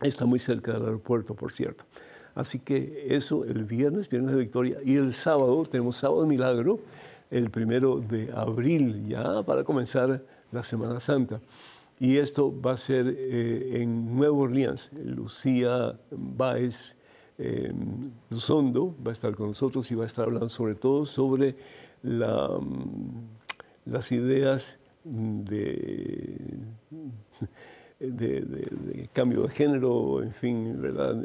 Está 0.01 0.25
muy 0.25 0.39
cerca 0.39 0.73
del 0.73 0.83
aeropuerto, 0.83 1.33
por 1.33 1.51
cierto. 1.51 1.85
Así 2.35 2.59
que 2.59 3.07
eso 3.09 3.45
el 3.45 3.63
viernes, 3.65 4.09
viernes 4.09 4.35
de 4.35 4.41
Victoria, 4.41 4.77
y 4.83 4.95
el 4.95 5.13
sábado, 5.13 5.65
tenemos 5.65 5.97
sábado 5.97 6.21
de 6.21 6.27
milagro, 6.27 6.79
el 7.29 7.49
primero 7.49 7.99
de 7.99 8.31
abril, 8.33 9.07
ya 9.07 9.43
para 9.43 9.63
comenzar 9.63 10.21
la 10.51 10.63
Semana 10.63 10.99
Santa. 10.99 11.41
Y 12.03 12.17
esto 12.17 12.53
va 12.59 12.73
a 12.73 12.77
ser 12.77 13.07
eh, 13.17 13.81
en 13.81 14.13
Nueva 14.13 14.35
Orleans. 14.35 14.91
Lucía 14.91 15.97
Báez 16.11 16.97
eh, 17.37 17.71
Luzondo 18.29 18.93
va 19.01 19.11
a 19.11 19.13
estar 19.13 19.33
con 19.35 19.47
nosotros 19.47 19.89
y 19.89 19.95
va 19.95 20.03
a 20.03 20.07
estar 20.07 20.25
hablando 20.25 20.49
sobre 20.49 20.75
todo 20.75 21.05
sobre 21.05 21.55
mm, 22.03 22.19
las 23.85 24.11
ideas 24.11 24.77
de, 25.05 26.57
cambio 29.13 29.43
de 29.43 29.51
género, 29.53 30.21
en 30.23 30.33
fin, 30.33 30.81
¿verdad? 30.81 31.23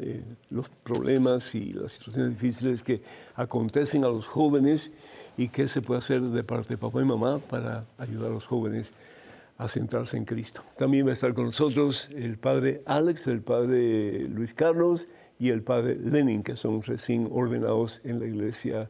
los 0.49 0.69
problemas 0.69 1.55
y 1.55 1.73
las 1.73 1.91
situaciones 1.91 2.31
difíciles 2.39 2.83
que 2.83 3.01
acontecen 3.35 4.05
a 4.05 4.07
los 4.07 4.29
jóvenes 4.29 4.91
y 5.37 5.49
qué 5.49 5.67
se 5.67 5.81
puede 5.81 5.97
hacer 5.97 6.21
de 6.21 6.43
parte 6.45 6.69
de 6.69 6.77
papá 6.77 7.01
y 7.01 7.05
mamá 7.05 7.39
para 7.39 7.83
ayudar 7.97 8.31
a 8.31 8.35
los 8.35 8.47
jóvenes 8.47 8.93
a 9.59 9.67
centrarse 9.67 10.17
en 10.17 10.23
Cristo. 10.23 10.63
También 10.77 11.05
va 11.05 11.11
a 11.11 11.13
estar 11.13 11.33
con 11.33 11.45
nosotros 11.45 12.09
el 12.15 12.37
padre 12.37 12.81
Alex, 12.85 13.27
el 13.27 13.41
padre 13.41 14.27
Luis 14.29 14.53
Carlos 14.53 15.07
y 15.37 15.49
el 15.49 15.63
padre 15.63 15.97
Lenin, 15.97 16.43
que 16.43 16.55
son 16.55 16.81
recién 16.81 17.27
ordenados 17.29 17.99
en 18.05 18.19
la 18.19 18.25
iglesia 18.25 18.89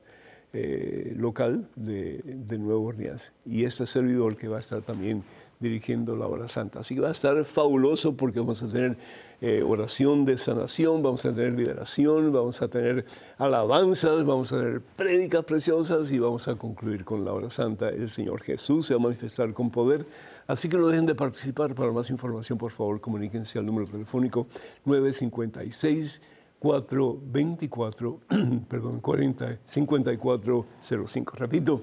eh, 0.54 1.14
local 1.18 1.68
de, 1.76 2.22
de 2.24 2.58
Nueva 2.60 2.80
Orleans. 2.80 3.34
Y 3.48 3.66
este 3.66 3.88
servidor 3.88 4.38
que 4.38 4.48
va 4.48 4.58
a 4.58 4.60
estar 4.60 4.84
también 4.84 5.24
dirigiendo 5.60 6.16
la 6.16 6.26
hora 6.26 6.48
santa. 6.48 6.80
Así 6.80 6.96
que 6.96 7.02
va 7.02 7.10
a 7.10 7.12
estar 7.12 7.44
fabuloso 7.44 8.16
porque 8.16 8.40
vamos 8.40 8.64
a 8.64 8.68
tener 8.68 8.98
eh, 9.42 9.62
oración 9.62 10.24
de 10.24 10.38
sanación, 10.38 11.04
vamos 11.04 11.26
a 11.26 11.34
tener 11.34 11.54
liberación, 11.54 12.32
vamos 12.32 12.62
a 12.62 12.70
tener 12.70 13.06
alabanzas, 13.38 14.26
vamos 14.26 14.54
a 14.54 14.58
tener 14.58 14.82
prédicas 14.82 15.44
preciosas 15.44 16.12
y 16.12 16.20
vamos 16.20 16.48
a 16.48 16.56
concluir 16.56 17.04
con 17.04 17.26
la 17.26 17.34
hora 17.34 17.50
santa. 17.50 17.90
El 17.90 18.10
Señor 18.10 18.42
Jesús 18.42 18.86
se 18.86 18.94
va 18.94 19.02
a 19.02 19.04
manifestar 19.04 19.54
con 19.54 19.70
poder. 19.70 20.06
Así 20.48 20.70
que 20.70 20.78
no 20.78 20.88
dejen 20.88 21.06
de 21.06 21.16
participar. 21.16 21.76
Para 21.76 21.92
más 21.92 22.10
información, 22.10 22.58
por 22.58 22.72
favor, 22.72 23.02
comuníquense 23.02 23.60
al 23.60 23.66
número 23.66 23.86
telefónico 23.86 24.48
956 24.86 26.22
424, 26.60 28.20
perdón, 28.70 29.00
40 29.00 29.60
5405. 29.66 31.36
Repito, 31.38 31.82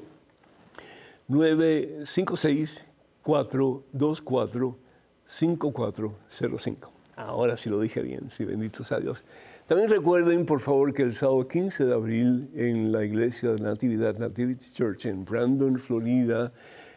956 1.29 2.87
424 3.27 4.79
5405. 5.27 6.93
Ahora 7.17 7.57
sí 7.57 7.69
lo 7.69 7.81
dije 7.81 8.01
bien, 8.01 8.31
sí, 8.31 8.45
bendito 8.45 8.85
sea 8.85 9.01
Dios. 9.01 9.25
También 9.67 9.91
recuerden, 9.91 10.47
por 10.47 10.61
favor, 10.61 10.95
que 10.95 11.03
el 11.03 11.17
sábado 11.17 11.49
15 11.49 11.87
de 11.87 11.93
abril 11.93 12.49
en 12.55 12.93
la 12.93 13.05
iglesia 13.05 13.51
de 13.51 13.61
Natividad, 13.61 14.17
Nativity 14.17 14.67
Church 14.73 15.07
en 15.07 15.25
Brandon, 15.25 15.77
Florida, 15.81 16.53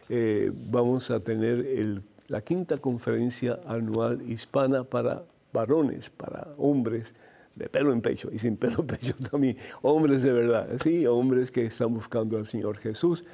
eh, 0.08 0.52
vamos 0.54 1.10
a 1.10 1.18
tener 1.18 1.66
el, 1.66 2.02
la 2.28 2.42
quinta 2.42 2.78
conferencia 2.78 3.58
anual 3.66 4.22
hispana 4.30 4.84
para 4.84 5.24
varones, 5.52 6.10
para 6.10 6.46
hombres 6.58 7.12
de 7.56 7.68
pelo 7.68 7.92
en 7.92 8.02
pecho 8.02 8.30
y 8.32 8.38
sin 8.38 8.56
pelo 8.56 8.82
en 8.82 8.86
pecho 8.86 9.14
también, 9.30 9.56
hombres 9.82 10.22
de 10.22 10.32
verdad, 10.32 10.68
sí, 10.80 11.04
hombres 11.08 11.50
que 11.50 11.66
están 11.66 11.92
buscando 11.92 12.36
al 12.36 12.46
Señor 12.46 12.78
Jesús 12.78 13.24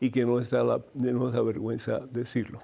y 0.00 0.10
que 0.10 0.24
no, 0.24 0.40
está 0.40 0.62
la, 0.62 0.80
no 0.94 1.30
da 1.30 1.42
vergüenza 1.42 2.00
decirlo. 2.10 2.60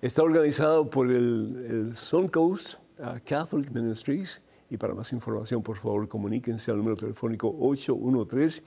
Está 0.00 0.22
organizado 0.22 0.88
por 0.90 1.10
el, 1.10 1.66
el 1.70 1.96
Suncoast 1.96 2.74
uh, 2.98 3.18
Catholic 3.24 3.70
Ministries 3.70 4.42
y 4.68 4.76
para 4.76 4.94
más 4.94 5.12
información, 5.12 5.62
por 5.62 5.76
favor, 5.76 6.08
comuníquense 6.08 6.70
al 6.70 6.78
número 6.78 6.96
telefónico 6.96 7.54
813 7.60 8.62